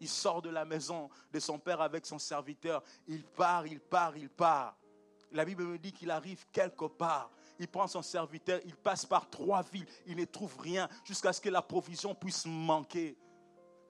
Il 0.00 0.08
sort 0.08 0.40
de 0.40 0.50
la 0.50 0.64
maison 0.64 1.10
de 1.32 1.40
son 1.40 1.58
père 1.58 1.80
avec 1.80 2.06
son 2.06 2.18
serviteur. 2.18 2.82
Il 3.06 3.24
part, 3.24 3.66
il 3.66 3.80
part, 3.80 4.16
il 4.16 4.28
part. 4.28 4.76
La 5.32 5.44
Bible 5.44 5.64
me 5.64 5.78
dit 5.78 5.92
qu'il 5.92 6.10
arrive 6.10 6.44
quelque 6.52 6.86
part. 6.86 7.30
Il 7.58 7.68
prend 7.68 7.86
son 7.86 8.02
serviteur, 8.02 8.60
il 8.64 8.74
passe 8.74 9.06
par 9.06 9.28
trois 9.30 9.62
villes, 9.62 9.86
il 10.06 10.16
ne 10.16 10.24
trouve 10.24 10.58
rien 10.58 10.88
jusqu'à 11.04 11.32
ce 11.32 11.40
que 11.40 11.48
la 11.48 11.62
provision 11.62 12.14
puisse 12.14 12.44
manquer 12.46 13.16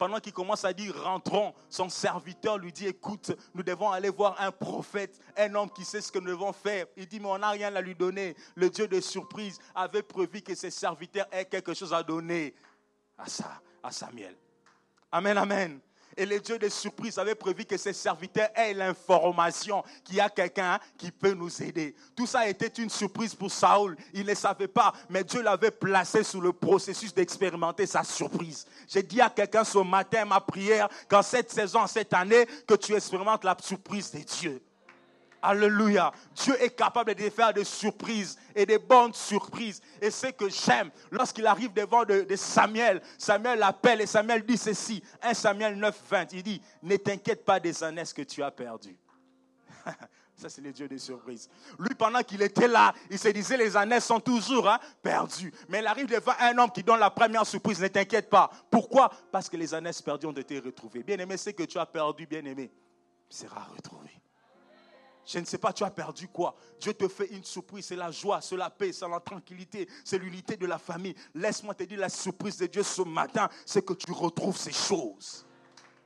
pendant 0.02 0.18
qu'il 0.18 0.32
commence 0.32 0.64
à 0.64 0.72
dire 0.72 1.00
rentrons, 1.00 1.54
son 1.68 1.88
serviteur 1.88 2.58
lui 2.58 2.72
dit 2.72 2.88
écoute, 2.88 3.30
nous 3.54 3.62
devons 3.62 3.88
aller 3.92 4.08
voir 4.08 4.34
un 4.40 4.50
prophète, 4.50 5.20
un 5.36 5.54
homme 5.54 5.70
qui 5.70 5.84
sait 5.84 6.00
ce 6.00 6.10
que 6.10 6.18
nous 6.18 6.26
devons 6.26 6.52
faire. 6.52 6.86
Il 6.96 7.06
dit 7.06 7.20
mais 7.20 7.28
on 7.28 7.38
n'a 7.38 7.50
rien 7.50 7.72
à 7.76 7.80
lui 7.80 7.94
donner. 7.94 8.34
Le 8.56 8.68
Dieu 8.68 8.88
de 8.88 9.00
surprise 9.00 9.60
avait 9.76 10.02
prévu 10.02 10.42
que 10.42 10.56
ses 10.56 10.72
serviteurs 10.72 11.28
aient 11.30 11.44
quelque 11.44 11.72
chose 11.72 11.92
à 11.92 12.02
donner 12.02 12.52
à, 13.16 13.28
ça, 13.28 13.62
à 13.80 13.92
Samuel. 13.92 14.36
Amen, 15.12 15.38
amen. 15.38 15.78
Et 16.16 16.26
le 16.26 16.40
Dieu 16.40 16.58
des 16.58 16.70
surprises 16.70 17.18
avait 17.18 17.34
prévu 17.34 17.64
que 17.64 17.76
ses 17.76 17.92
serviteurs 17.92 18.50
aient 18.54 18.74
l'information 18.74 19.82
qu'il 20.04 20.16
y 20.16 20.20
a 20.20 20.28
quelqu'un 20.28 20.78
qui 20.96 21.10
peut 21.10 21.32
nous 21.32 21.62
aider. 21.62 21.94
Tout 22.14 22.26
ça 22.26 22.48
était 22.48 22.82
une 22.82 22.90
surprise 22.90 23.34
pour 23.34 23.50
Saoul. 23.50 23.96
Il 24.12 24.26
ne 24.26 24.34
savait 24.34 24.68
pas, 24.68 24.92
mais 25.08 25.24
Dieu 25.24 25.42
l'avait 25.42 25.70
placé 25.70 26.22
sous 26.22 26.40
le 26.40 26.52
processus 26.52 27.14
d'expérimenter 27.14 27.86
sa 27.86 28.04
surprise. 28.04 28.66
J'ai 28.88 29.02
dit 29.02 29.20
à 29.20 29.30
quelqu'un 29.30 29.64
ce 29.64 29.78
matin, 29.78 30.24
ma 30.24 30.40
prière, 30.40 30.88
qu'en 31.08 31.22
cette 31.22 31.50
saison, 31.50 31.86
cette 31.86 32.12
année, 32.12 32.46
que 32.66 32.74
tu 32.74 32.94
expérimentes 32.94 33.44
la 33.44 33.56
surprise 33.60 34.10
de 34.10 34.18
Dieu. 34.18 34.62
Alléluia. 35.42 36.12
Dieu 36.36 36.54
est 36.62 36.70
capable 36.70 37.16
de 37.16 37.28
faire 37.28 37.52
des 37.52 37.64
surprises 37.64 38.38
et 38.54 38.64
des 38.64 38.78
bonnes 38.78 39.12
surprises. 39.12 39.82
Et 40.00 40.10
ce 40.10 40.28
que 40.28 40.48
j'aime, 40.48 40.90
lorsqu'il 41.10 41.46
arrive 41.46 41.72
devant 41.72 42.04
de, 42.04 42.24
Samuel, 42.36 43.02
Samuel 43.18 43.58
l'appelle 43.58 44.00
et 44.00 44.06
Samuel 44.06 44.46
dit 44.46 44.56
ceci. 44.56 45.02
1 45.20 45.34
Samuel 45.34 45.76
9, 45.76 46.00
20. 46.08 46.32
Il 46.34 46.42
dit, 46.44 46.62
ne 46.82 46.96
t'inquiète 46.96 47.44
pas 47.44 47.58
des 47.58 47.82
années 47.82 48.04
que 48.14 48.22
tu 48.22 48.42
as 48.42 48.52
perdues. 48.52 48.96
Ça, 50.36 50.48
c'est 50.48 50.60
le 50.60 50.72
Dieu 50.72 50.88
des 50.88 50.98
surprises. 50.98 51.48
Lui, 51.78 51.94
pendant 51.94 52.22
qu'il 52.22 52.42
était 52.42 52.68
là, 52.68 52.94
il 53.10 53.18
se 53.18 53.28
disait, 53.28 53.56
les 53.56 53.76
années 53.76 54.00
sont 54.00 54.20
toujours 54.20 54.68
hein, 54.68 54.78
perdues. 55.02 55.52
Mais 55.68 55.80
il 55.80 55.86
arrive 55.86 56.06
devant 56.06 56.32
un 56.38 56.56
homme 56.58 56.70
qui 56.70 56.82
donne 56.82 57.00
la 57.00 57.10
première 57.10 57.46
surprise, 57.46 57.80
ne 57.80 57.88
t'inquiète 57.88 58.30
pas. 58.30 58.50
Pourquoi? 58.70 59.10
Parce 59.30 59.48
que 59.48 59.56
les 59.56 59.74
années 59.74 59.90
perdues 60.04 60.26
ont 60.26 60.32
été 60.32 60.58
retrouvées. 60.60 61.02
Bien 61.02 61.18
aimé, 61.18 61.36
ce 61.36 61.50
que 61.50 61.64
tu 61.64 61.78
as 61.78 61.86
perdu, 61.86 62.26
bien 62.26 62.44
aimé, 62.44 62.70
sera 63.28 63.64
retrouvé. 63.64 64.21
Je 65.24 65.38
ne 65.38 65.44
sais 65.44 65.58
pas, 65.58 65.72
tu 65.72 65.84
as 65.84 65.90
perdu 65.90 66.26
quoi 66.28 66.54
Dieu 66.80 66.94
te 66.94 67.06
fait 67.06 67.26
une 67.26 67.44
surprise, 67.44 67.86
c'est 67.86 67.96
la 67.96 68.10
joie, 68.10 68.40
c'est 68.40 68.56
la 68.56 68.70
paix, 68.70 68.92
c'est 68.92 69.08
la 69.08 69.20
tranquillité, 69.20 69.88
c'est 70.04 70.18
l'unité 70.18 70.56
de 70.56 70.66
la 70.66 70.78
famille. 70.78 71.14
Laisse-moi 71.34 71.74
te 71.74 71.84
dire 71.84 72.00
la 72.00 72.08
surprise 72.08 72.56
de 72.56 72.66
Dieu 72.66 72.82
ce 72.82 73.02
matin, 73.02 73.48
c'est 73.64 73.84
que 73.84 73.92
tu 73.92 74.10
retrouves 74.10 74.56
ces 74.56 74.72
choses. 74.72 75.46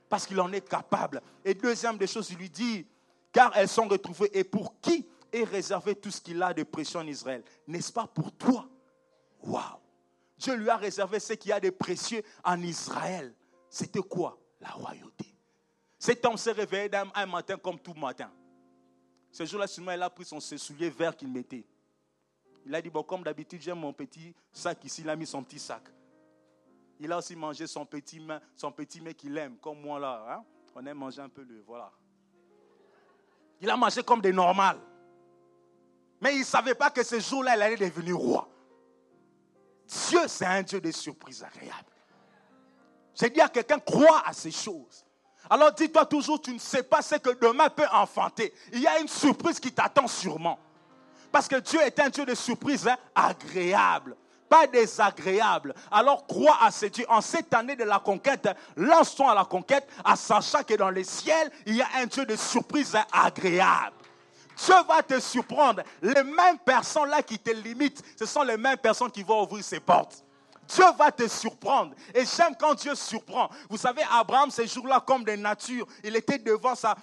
Parce 0.07 0.25
qu'il 0.25 0.39
en 0.39 0.51
est 0.53 0.67
capable. 0.67 1.21
Et 1.43 1.53
deuxième 1.53 1.97
des 1.97 2.07
choses, 2.07 2.29
il 2.29 2.37
lui 2.37 2.49
dit, 2.49 2.85
car 3.31 3.51
elles 3.55 3.67
sont 3.67 3.87
retrouvées. 3.87 4.29
Et 4.37 4.43
pour 4.43 4.79
qui 4.79 5.07
est 5.31 5.43
réservé 5.43 5.95
tout 5.95 6.11
ce 6.11 6.21
qu'il 6.21 6.41
a 6.41 6.53
de 6.53 6.63
précieux 6.63 6.99
en 6.99 7.07
Israël? 7.07 7.43
N'est-ce 7.67 7.91
pas 7.91 8.07
pour 8.07 8.31
toi? 8.31 8.67
Waouh 9.43 9.61
Dieu 10.37 10.55
lui 10.55 10.69
a 10.69 10.77
réservé 10.77 11.19
ce 11.19 11.33
qu'il 11.33 11.49
y 11.49 11.53
a 11.53 11.59
de 11.59 11.69
précieux 11.71 12.21
en 12.43 12.61
Israël. 12.61 13.33
C'était 13.69 14.01
quoi? 14.01 14.37
La 14.61 14.69
royauté. 14.69 15.25
Cet 15.97 16.23
homme 16.25 16.37
s'est 16.37 16.51
réveillé 16.51 16.89
un 17.15 17.25
matin 17.25 17.57
comme 17.57 17.79
tout 17.79 17.93
matin. 17.93 18.31
Ce 19.31 19.45
jour-là, 19.45 19.67
seulement, 19.67 19.91
il 19.91 20.01
a 20.01 20.09
pris 20.09 20.25
son 20.25 20.39
soulier 20.39 20.89
vert 20.89 21.15
qu'il 21.15 21.27
mettait. 21.27 21.65
Il 22.65 22.73
a 22.75 22.81
dit, 22.81 22.89
bon, 22.89 23.03
comme 23.03 23.23
d'habitude, 23.23 23.61
j'aime 23.61 23.79
mon 23.79 23.93
petit 23.93 24.33
sac 24.51 24.83
ici. 24.83 25.01
Il 25.01 25.09
a 25.09 25.15
mis 25.15 25.25
son 25.25 25.43
petit 25.43 25.59
sac. 25.59 25.83
Il 26.99 27.11
a 27.11 27.17
aussi 27.17 27.35
mangé 27.35 27.67
son 27.67 27.85
petit 27.85 28.19
main, 28.19 28.41
son 28.55 28.71
petit 28.71 28.99
mec 29.01 29.17
qu'il 29.17 29.37
aime, 29.37 29.57
comme 29.57 29.79
moi 29.79 29.99
là. 29.99 30.25
Hein. 30.29 30.43
On 30.75 30.85
aime 30.85 30.97
manger 30.97 31.21
un 31.21 31.29
peu 31.29 31.43
le, 31.43 31.61
voilà. 31.65 31.91
Il 33.61 33.69
a 33.69 33.77
mangé 33.77 34.03
comme 34.03 34.21
des 34.21 34.33
normales. 34.33 34.79
Mais 36.21 36.35
il 36.35 36.39
ne 36.39 36.45
savait 36.45 36.75
pas 36.75 36.89
que 36.89 37.03
ce 37.03 37.19
jour-là, 37.19 37.55
il 37.55 37.61
allait 37.61 37.77
devenir 37.77 38.17
roi. 38.17 38.49
Dieu, 39.87 40.27
c'est 40.27 40.45
un 40.45 40.61
Dieu 40.61 40.81
de 40.81 40.91
surprises 40.91 41.43
agréables. 41.43 41.91
J'ai 43.15 43.29
dit 43.29 43.41
à 43.41 43.49
quelqu'un, 43.49 43.79
crois 43.79 44.27
à 44.27 44.33
ces 44.33 44.51
choses. 44.51 45.06
Alors 45.49 45.71
dis-toi 45.71 46.05
toujours, 46.05 46.41
tu 46.41 46.53
ne 46.53 46.59
sais 46.59 46.83
pas 46.83 47.01
ce 47.01 47.15
que 47.15 47.29
demain 47.29 47.69
peut 47.69 47.87
enfanter. 47.91 48.53
Il 48.73 48.81
y 48.81 48.87
a 48.87 48.99
une 48.99 49.07
surprise 49.07 49.59
qui 49.59 49.71
t'attend 49.71 50.07
sûrement. 50.07 50.59
Parce 51.31 51.47
que 51.47 51.57
Dieu 51.57 51.81
est 51.81 51.99
un 51.99 52.09
Dieu 52.09 52.25
de 52.25 52.35
surprise 52.35 52.87
hein, 52.87 52.97
agréable, 53.13 54.15
pas 54.49 54.67
désagréable. 54.67 55.73
Alors 55.91 56.25
crois 56.25 56.57
à 56.61 56.71
ce 56.71 56.87
Dieu. 56.87 57.05
En 57.09 57.21
cette 57.21 57.53
année 57.53 57.75
de 57.75 57.83
la 57.83 57.99
conquête, 57.99 58.49
lance-toi 58.75 59.31
à 59.31 59.35
la 59.35 59.45
conquête, 59.45 59.87
en 60.03 60.15
sachant 60.15 60.63
que 60.63 60.73
dans 60.75 60.89
les 60.89 61.03
ciels, 61.03 61.51
il 61.65 61.75
y 61.75 61.81
a 61.81 61.87
un 61.97 62.05
Dieu 62.05 62.25
de 62.25 62.35
surprise 62.35 62.95
hein, 62.95 63.05
agréable. 63.11 63.95
Dieu 64.57 64.75
va 64.87 65.03
te 65.03 65.19
surprendre. 65.19 65.83
Les 66.01 66.23
mêmes 66.23 66.57
personnes 66.65 67.09
là 67.09 67.21
qui 67.21 67.37
te 67.37 67.51
limitent, 67.51 68.03
ce 68.17 68.25
sont 68.25 68.43
les 68.43 68.57
mêmes 68.57 68.77
personnes 68.77 69.11
qui 69.11 69.23
vont 69.23 69.43
ouvrir 69.43 69.63
ses 69.63 69.79
portes. 69.79 70.23
Dieu 70.67 70.85
va 70.97 71.11
te 71.11 71.27
surprendre. 71.27 71.95
Et 72.13 72.25
j'aime 72.25 72.55
quand 72.59 72.75
Dieu 72.75 72.95
surprend. 72.95 73.49
Vous 73.69 73.77
savez, 73.77 74.03
Abraham, 74.11 74.51
ces 74.51 74.67
jours-là, 74.67 74.99
comme 75.05 75.23
des 75.23 75.37
natures, 75.37 75.87
il 76.03 76.15
était 76.15 76.39
devant 76.39 76.75
sa, 76.75 76.95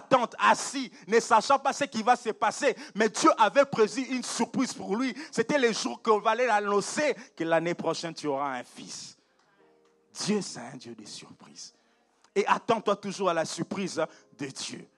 tente, 0.00 0.34
assis, 0.38 0.90
ne 1.06 1.20
sachant 1.20 1.58
pas 1.58 1.72
ce 1.72 1.84
qui 1.84 2.02
va 2.02 2.16
se 2.16 2.30
passer. 2.30 2.76
Mais 2.94 3.08
Dieu 3.08 3.30
avait 3.38 3.64
prévu 3.64 4.02
une 4.02 4.22
surprise 4.22 4.72
pour 4.72 4.96
lui. 4.96 5.14
C'était 5.30 5.58
le 5.58 5.72
jour 5.72 6.02
qu'on 6.02 6.18
va 6.18 6.34
l'annoncer 6.34 7.14
que 7.36 7.44
l'année 7.44 7.74
prochaine, 7.74 8.14
tu 8.14 8.26
auras 8.26 8.58
un 8.58 8.64
fils. 8.64 9.16
Dieu, 10.12 10.40
c'est 10.42 10.60
un 10.60 10.76
Dieu 10.76 10.94
de 10.94 11.06
surprises. 11.06 11.74
Et 12.34 12.46
attends-toi 12.46 12.96
toujours 12.96 13.30
à 13.30 13.34
la 13.34 13.44
surprise 13.44 14.02
de 14.38 14.46
Dieu. 14.46 14.88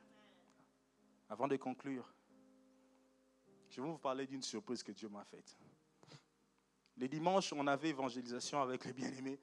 Avant 1.28 1.48
de 1.48 1.56
conclure, 1.56 2.08
je 3.70 3.80
vais 3.80 3.88
vous 3.88 3.98
parler 3.98 4.26
d'une 4.26 4.42
surprise 4.42 4.82
que 4.82 4.92
Dieu 4.92 5.08
m'a 5.08 5.24
faite. 5.24 5.56
Les 6.96 7.08
dimanches, 7.08 7.52
on 7.52 7.66
avait 7.66 7.88
évangélisation 7.88 8.60
avec 8.62 8.84
les 8.84 8.92
bien-aimés. 8.92 9.38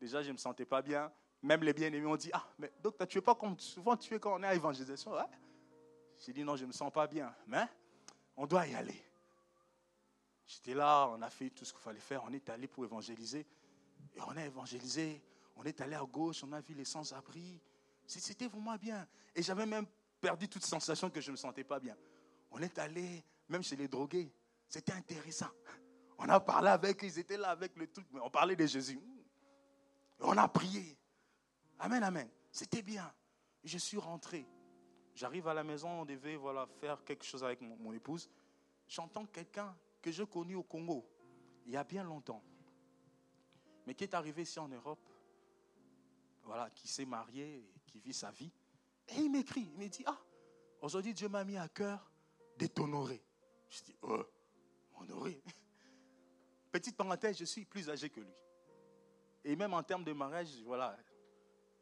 Déjà, 0.00 0.22
je 0.22 0.28
ne 0.28 0.34
me 0.34 0.38
sentais 0.38 0.64
pas 0.64 0.82
bien. 0.82 1.12
Même 1.42 1.62
les 1.62 1.72
bien-aimés 1.72 2.06
ont 2.06 2.16
dit 2.16 2.30
Ah, 2.32 2.46
mais 2.58 2.72
docteur, 2.82 3.06
tu 3.06 3.18
es 3.18 3.20
pas 3.20 3.34
comme 3.34 3.58
souvent 3.58 3.96
tu 3.96 4.14
es 4.14 4.20
quand 4.20 4.38
on 4.38 4.42
est 4.42 4.46
à 4.46 4.54
évangélisation. 4.54 5.12
Ouais. 5.12 5.22
J'ai 6.24 6.32
dit 6.32 6.44
Non, 6.44 6.56
je 6.56 6.62
ne 6.62 6.68
me 6.68 6.72
sens 6.72 6.92
pas 6.92 7.06
bien. 7.06 7.34
Mais 7.46 7.66
on 8.36 8.46
doit 8.46 8.66
y 8.66 8.74
aller. 8.74 9.02
J'étais 10.46 10.74
là, 10.74 11.08
on 11.08 11.20
a 11.22 11.30
fait 11.30 11.50
tout 11.50 11.64
ce 11.64 11.72
qu'il 11.72 11.82
fallait 11.82 11.98
faire. 11.98 12.22
On 12.24 12.32
est 12.32 12.48
allé 12.48 12.68
pour 12.68 12.84
évangéliser. 12.84 13.46
Et 14.14 14.20
on 14.20 14.36
a 14.36 14.44
évangélisé. 14.44 15.22
On 15.56 15.64
est 15.64 15.80
allé 15.80 15.94
à 15.94 16.04
gauche, 16.04 16.44
on 16.44 16.52
a 16.52 16.60
vu 16.60 16.74
les 16.74 16.84
sans-abri. 16.84 17.60
C'était 18.06 18.46
vraiment 18.46 18.76
bien. 18.76 19.06
Et 19.34 19.42
j'avais 19.42 19.66
même 19.66 19.86
perdu 20.20 20.48
toute 20.48 20.64
sensation 20.64 21.10
que 21.10 21.20
je 21.20 21.28
ne 21.28 21.32
me 21.32 21.36
sentais 21.36 21.64
pas 21.64 21.80
bien. 21.80 21.96
On 22.50 22.60
est 22.60 22.78
allé 22.78 23.24
même 23.48 23.62
chez 23.62 23.76
les 23.76 23.88
drogués. 23.88 24.30
C'était 24.68 24.92
intéressant. 24.92 25.50
On 26.18 26.28
a 26.28 26.40
parlé 26.40 26.68
avec 26.68 27.02
eux, 27.02 27.06
ils 27.06 27.18
étaient 27.18 27.36
là 27.36 27.50
avec 27.50 27.76
le 27.76 27.86
truc, 27.90 28.06
mais 28.12 28.20
on 28.20 28.30
parlait 28.30 28.56
de 28.56 28.66
Jésus. 28.66 29.00
On 30.20 30.36
a 30.36 30.48
prié. 30.48 30.96
Amen, 31.78 32.02
amen. 32.02 32.28
C'était 32.50 32.82
bien. 32.82 33.12
Je 33.64 33.78
suis 33.78 33.98
rentré. 33.98 34.46
J'arrive 35.14 35.48
à 35.48 35.54
la 35.54 35.64
maison, 35.64 35.88
on 35.88 36.04
devait 36.04 36.36
voilà, 36.36 36.66
faire 36.80 37.02
quelque 37.04 37.24
chose 37.24 37.42
avec 37.42 37.60
mon, 37.60 37.92
épouse. 37.92 38.30
J'entends 38.86 39.26
quelqu'un 39.26 39.76
que 40.00 40.10
je 40.10 40.22
connu 40.22 40.54
au 40.54 40.62
Congo, 40.62 41.08
il 41.64 41.72
y 41.72 41.76
a 41.76 41.84
bien 41.84 42.04
longtemps, 42.04 42.42
mais 43.86 43.94
qui 43.94 44.04
est 44.04 44.14
arrivé 44.14 44.42
ici 44.42 44.58
en 44.58 44.68
Europe, 44.68 45.08
voilà, 46.44 46.70
qui 46.70 46.86
s'est 46.86 47.06
marié, 47.06 47.66
qui 47.86 47.98
vit 47.98 48.12
sa 48.12 48.30
vie. 48.30 48.52
Et 49.08 49.20
il 49.20 49.30
m'écrit, 49.30 49.68
il 49.72 49.78
me 49.78 49.88
dit, 49.88 50.04
ah, 50.06 50.18
aujourd'hui 50.82 51.14
Dieu 51.14 51.28
m'a 51.28 51.44
mis 51.44 51.56
à 51.56 51.68
cœur 51.68 52.12
de 52.58 52.66
t'honorer. 52.66 53.24
Je 53.70 53.82
dis, 53.84 53.96
oh, 54.02 54.22
honorer 54.96 55.42
Petite 56.76 56.94
parenthèse, 56.94 57.38
je 57.38 57.46
suis 57.46 57.64
plus 57.64 57.88
âgé 57.88 58.10
que 58.10 58.20
lui. 58.20 58.34
Et 59.42 59.56
même 59.56 59.72
en 59.72 59.82
termes 59.82 60.04
de 60.04 60.12
mariage, 60.12 60.48
voilà. 60.62 60.94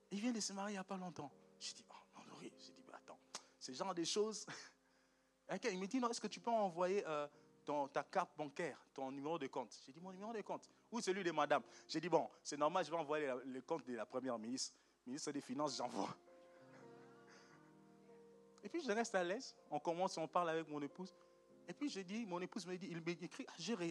Il 0.08 0.20
vient 0.20 0.30
de 0.30 0.38
se 0.38 0.52
marier 0.52 0.74
il 0.74 0.76
n'y 0.76 0.80
a 0.80 0.84
pas 0.84 0.96
longtemps. 0.96 1.32
Je 1.58 1.72
dis, 1.72 1.84
oh, 1.90 2.20
non, 2.28 2.36
Je 2.40 2.46
dis, 2.46 2.72
attends, 2.92 3.18
ce 3.58 3.72
genre 3.72 3.92
de 3.92 4.04
choses. 4.04 4.46
il 5.64 5.80
me 5.80 5.86
dit, 5.88 5.98
non, 5.98 6.10
est-ce 6.10 6.20
que 6.20 6.28
tu 6.28 6.38
peux 6.38 6.52
envoyer 6.52 7.04
euh, 7.08 7.26
ton, 7.64 7.88
ta 7.88 8.04
carte 8.04 8.36
bancaire, 8.36 8.78
ton 8.94 9.10
numéro 9.10 9.36
de 9.36 9.48
compte? 9.48 9.76
J'ai 9.84 9.90
dit, 9.92 10.00
mon 10.00 10.12
numéro 10.12 10.32
de 10.32 10.42
compte? 10.42 10.70
Ou 10.92 11.00
celui 11.00 11.24
de 11.24 11.32
madame? 11.32 11.64
J'ai 11.88 12.00
dit, 12.00 12.08
bon, 12.08 12.30
c'est 12.40 12.56
normal, 12.56 12.84
je 12.84 12.92
vais 12.92 12.96
envoyer 12.96 13.34
le 13.46 13.60
compte 13.62 13.84
de 13.88 13.96
la 13.96 14.06
première 14.06 14.38
ministre. 14.38 14.76
Ministre 15.04 15.32
des 15.32 15.40
Finances, 15.40 15.76
j'envoie. 15.76 16.16
Et 18.62 18.68
puis 18.68 18.80
je 18.80 18.92
reste 18.92 19.16
à 19.16 19.24
l'aise. 19.24 19.56
On 19.72 19.80
commence, 19.80 20.16
on 20.18 20.28
parle 20.28 20.50
avec 20.50 20.68
mon 20.68 20.80
épouse. 20.80 21.12
Et 21.66 21.72
puis 21.72 21.88
je 21.88 21.98
dis, 21.98 22.24
mon 22.26 22.40
épouse 22.40 22.64
me 22.64 22.76
dit, 22.76 22.86
il 22.92 23.00
m'écrit, 23.00 23.44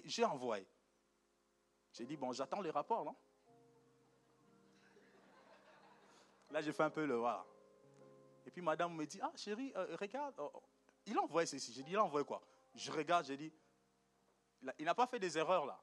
j'ai 0.06 0.24
envoyé. 0.24 0.66
J'ai 1.94 2.06
dit, 2.06 2.18
bon, 2.18 2.32
j'attends 2.34 2.62
les 2.62 2.72
rapports, 2.72 3.06
non? 3.06 3.16
Là, 6.50 6.62
j'ai 6.62 6.74
fait 6.74 6.84
un 6.84 6.90
peu 6.90 7.06
le 7.06 7.16
voilà. 7.16 7.46
Et 8.46 8.52
puis 8.52 8.62
madame 8.62 8.94
me 8.94 9.06
dit, 9.06 9.20
ah 9.22 9.32
chérie, 9.36 9.72
euh, 9.76 9.96
regarde, 10.00 10.36
oh, 10.38 10.52
oh, 10.54 10.64
il 11.06 11.18
a 11.18 11.22
envoyé 11.22 11.46
ceci. 11.46 11.74
J'ai 11.74 11.84
dit, 11.84 11.92
il 11.92 11.98
a 11.98 12.04
envoyé 12.04 12.26
quoi? 12.26 12.42
Je 12.76 12.92
regarde, 12.92 13.26
j'ai 13.26 13.38
dit, 13.38 13.52
il 14.78 14.86
n'a 14.86 14.94
pas 14.94 15.08
fait 15.08 15.20
des 15.20 15.38
erreurs 15.38 15.66
là. 15.66 15.80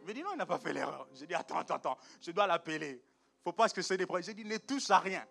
Il 0.00 0.06
me 0.06 0.12
dit, 0.12 0.22
non, 0.22 0.32
il 0.32 0.38
n'a 0.38 0.46
pas 0.46 0.58
fait 0.58 0.72
l'erreur. 0.72 1.08
J'ai 1.12 1.26
dit, 1.26 1.34
attends, 1.34 1.58
attends, 1.58 1.76
attends, 1.76 1.98
je 2.20 2.30
dois 2.30 2.46
l'appeler. 2.46 2.90
Il 2.90 2.94
ne 2.94 3.42
faut 3.44 3.52
pas 3.52 3.68
que 3.68 3.82
c'est 3.82 3.96
des 3.96 4.06
problèmes. 4.06 4.24
J'ai 4.24 4.34
dit, 4.34 4.44
ne 4.44 4.58
touche 4.58 4.90
à 4.90 4.98
rien. 4.98 5.26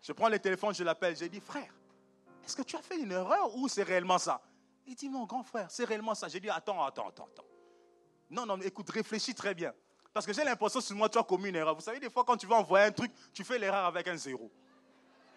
Je 0.00 0.12
prends 0.12 0.28
le 0.28 0.38
téléphone, 0.38 0.74
je 0.74 0.82
l'appelle. 0.82 1.16
J'ai 1.16 1.28
dit, 1.28 1.40
frère, 1.40 1.72
est-ce 2.44 2.56
que 2.56 2.62
tu 2.62 2.76
as 2.76 2.82
fait 2.82 2.98
une 2.98 3.12
erreur 3.12 3.54
ou 3.56 3.68
c'est 3.68 3.82
réellement 3.82 4.18
ça? 4.18 4.42
Il 4.86 4.94
dit, 4.94 5.08
non, 5.08 5.24
grand 5.24 5.44
frère, 5.44 5.70
c'est 5.70 5.84
réellement 5.84 6.14
ça. 6.14 6.28
J'ai 6.28 6.40
dit, 6.40 6.50
attends, 6.50 6.82
attends, 6.82 7.08
attends, 7.08 7.26
attends. 7.26 7.44
Non, 8.30 8.46
non, 8.46 8.60
écoute, 8.60 8.88
réfléchis 8.90 9.34
très 9.34 9.54
bien. 9.54 9.74
Parce 10.12 10.24
que 10.24 10.32
j'ai 10.32 10.44
l'impression 10.44 10.80
que 10.80 10.94
moi, 10.94 11.08
tu 11.08 11.18
as 11.18 11.22
commis 11.22 11.48
une 11.48 11.56
erreur. 11.56 11.74
Vous 11.74 11.80
savez, 11.80 12.00
des 12.00 12.10
fois, 12.10 12.24
quand 12.24 12.36
tu 12.36 12.46
vas 12.46 12.56
envoyer 12.56 12.86
un 12.86 12.92
truc, 12.92 13.12
tu 13.32 13.44
fais 13.44 13.58
l'erreur 13.58 13.84
avec 13.84 14.06
un 14.08 14.16
zéro. 14.16 14.50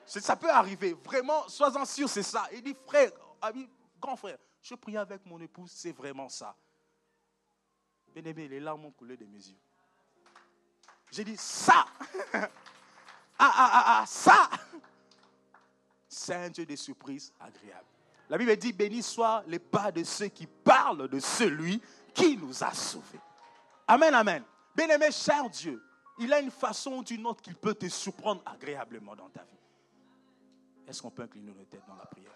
Ça 0.05 0.35
peut 0.35 0.49
arriver. 0.49 0.93
Vraiment, 1.03 1.47
sois-en 1.47 1.85
sûr, 1.85 2.09
c'est 2.09 2.23
ça. 2.23 2.47
Il 2.53 2.61
dit, 2.61 2.75
frère, 2.85 3.11
ami, 3.41 3.69
grand 3.99 4.15
frère, 4.15 4.37
je 4.61 4.75
prie 4.75 4.97
avec 4.97 5.25
mon 5.25 5.39
épouse, 5.39 5.71
c'est 5.73 5.91
vraiment 5.91 6.29
ça. 6.29 6.55
Bien 8.13 8.31
les 8.31 8.59
larmes 8.59 8.85
ont 8.85 8.91
coulé 8.91 9.17
de 9.17 9.25
mes 9.25 9.39
yeux. 9.39 9.57
J'ai 11.11 11.23
dit, 11.23 11.37
ça 11.37 11.85
Ah, 13.39 13.51
ah, 13.57 13.71
ah, 13.73 13.83
ah, 14.01 14.05
ça 14.05 14.49
C'est 16.07 16.35
un 16.35 16.49
Dieu 16.49 16.65
de 16.65 16.75
surprises 16.75 17.33
agréables. 17.39 17.87
La 18.29 18.37
Bible 18.37 18.55
dit, 18.55 18.71
béni 18.71 19.01
soit 19.01 19.43
les 19.47 19.59
pas 19.59 19.91
de 19.91 20.03
ceux 20.03 20.27
qui 20.27 20.47
parlent 20.47 21.07
de 21.07 21.19
celui 21.19 21.81
qui 22.13 22.37
nous 22.37 22.63
a 22.63 22.71
sauvés. 22.73 23.19
Amen, 23.87 24.13
amen. 24.13 24.43
Bien-aimé, 24.75 25.11
cher 25.11 25.49
Dieu, 25.49 25.81
il 26.19 26.33
a 26.33 26.39
une 26.39 26.51
façon 26.51 26.91
ou 26.93 27.03
d'une 27.03 27.25
autre 27.25 27.41
qu'il 27.41 27.55
peut 27.55 27.73
te 27.73 27.87
surprendre 27.87 28.41
agréablement 28.45 29.15
dans 29.15 29.29
ta 29.29 29.43
vie. 29.43 29.57
Est-ce 30.87 31.01
qu'on 31.01 31.11
peut 31.11 31.23
incliner 31.23 31.53
nos 31.53 31.65
têtes 31.65 31.85
dans 31.87 31.95
la 31.95 32.05
prière? 32.05 32.31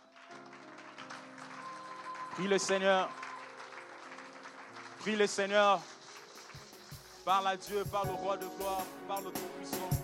Prie 2.31 2.47
le 2.47 2.57
Seigneur. 2.57 3.09
Prie 4.99 5.15
le 5.15 5.27
Seigneur. 5.27 5.81
Parle 7.25 7.47
à 7.47 7.57
Dieu, 7.57 7.83
parle 7.91 8.09
au 8.09 8.15
roi 8.15 8.37
de 8.37 8.45
gloire, 8.57 8.83
parle 9.07 9.27
au 9.27 9.31
Tout-Puissant. 9.31 9.96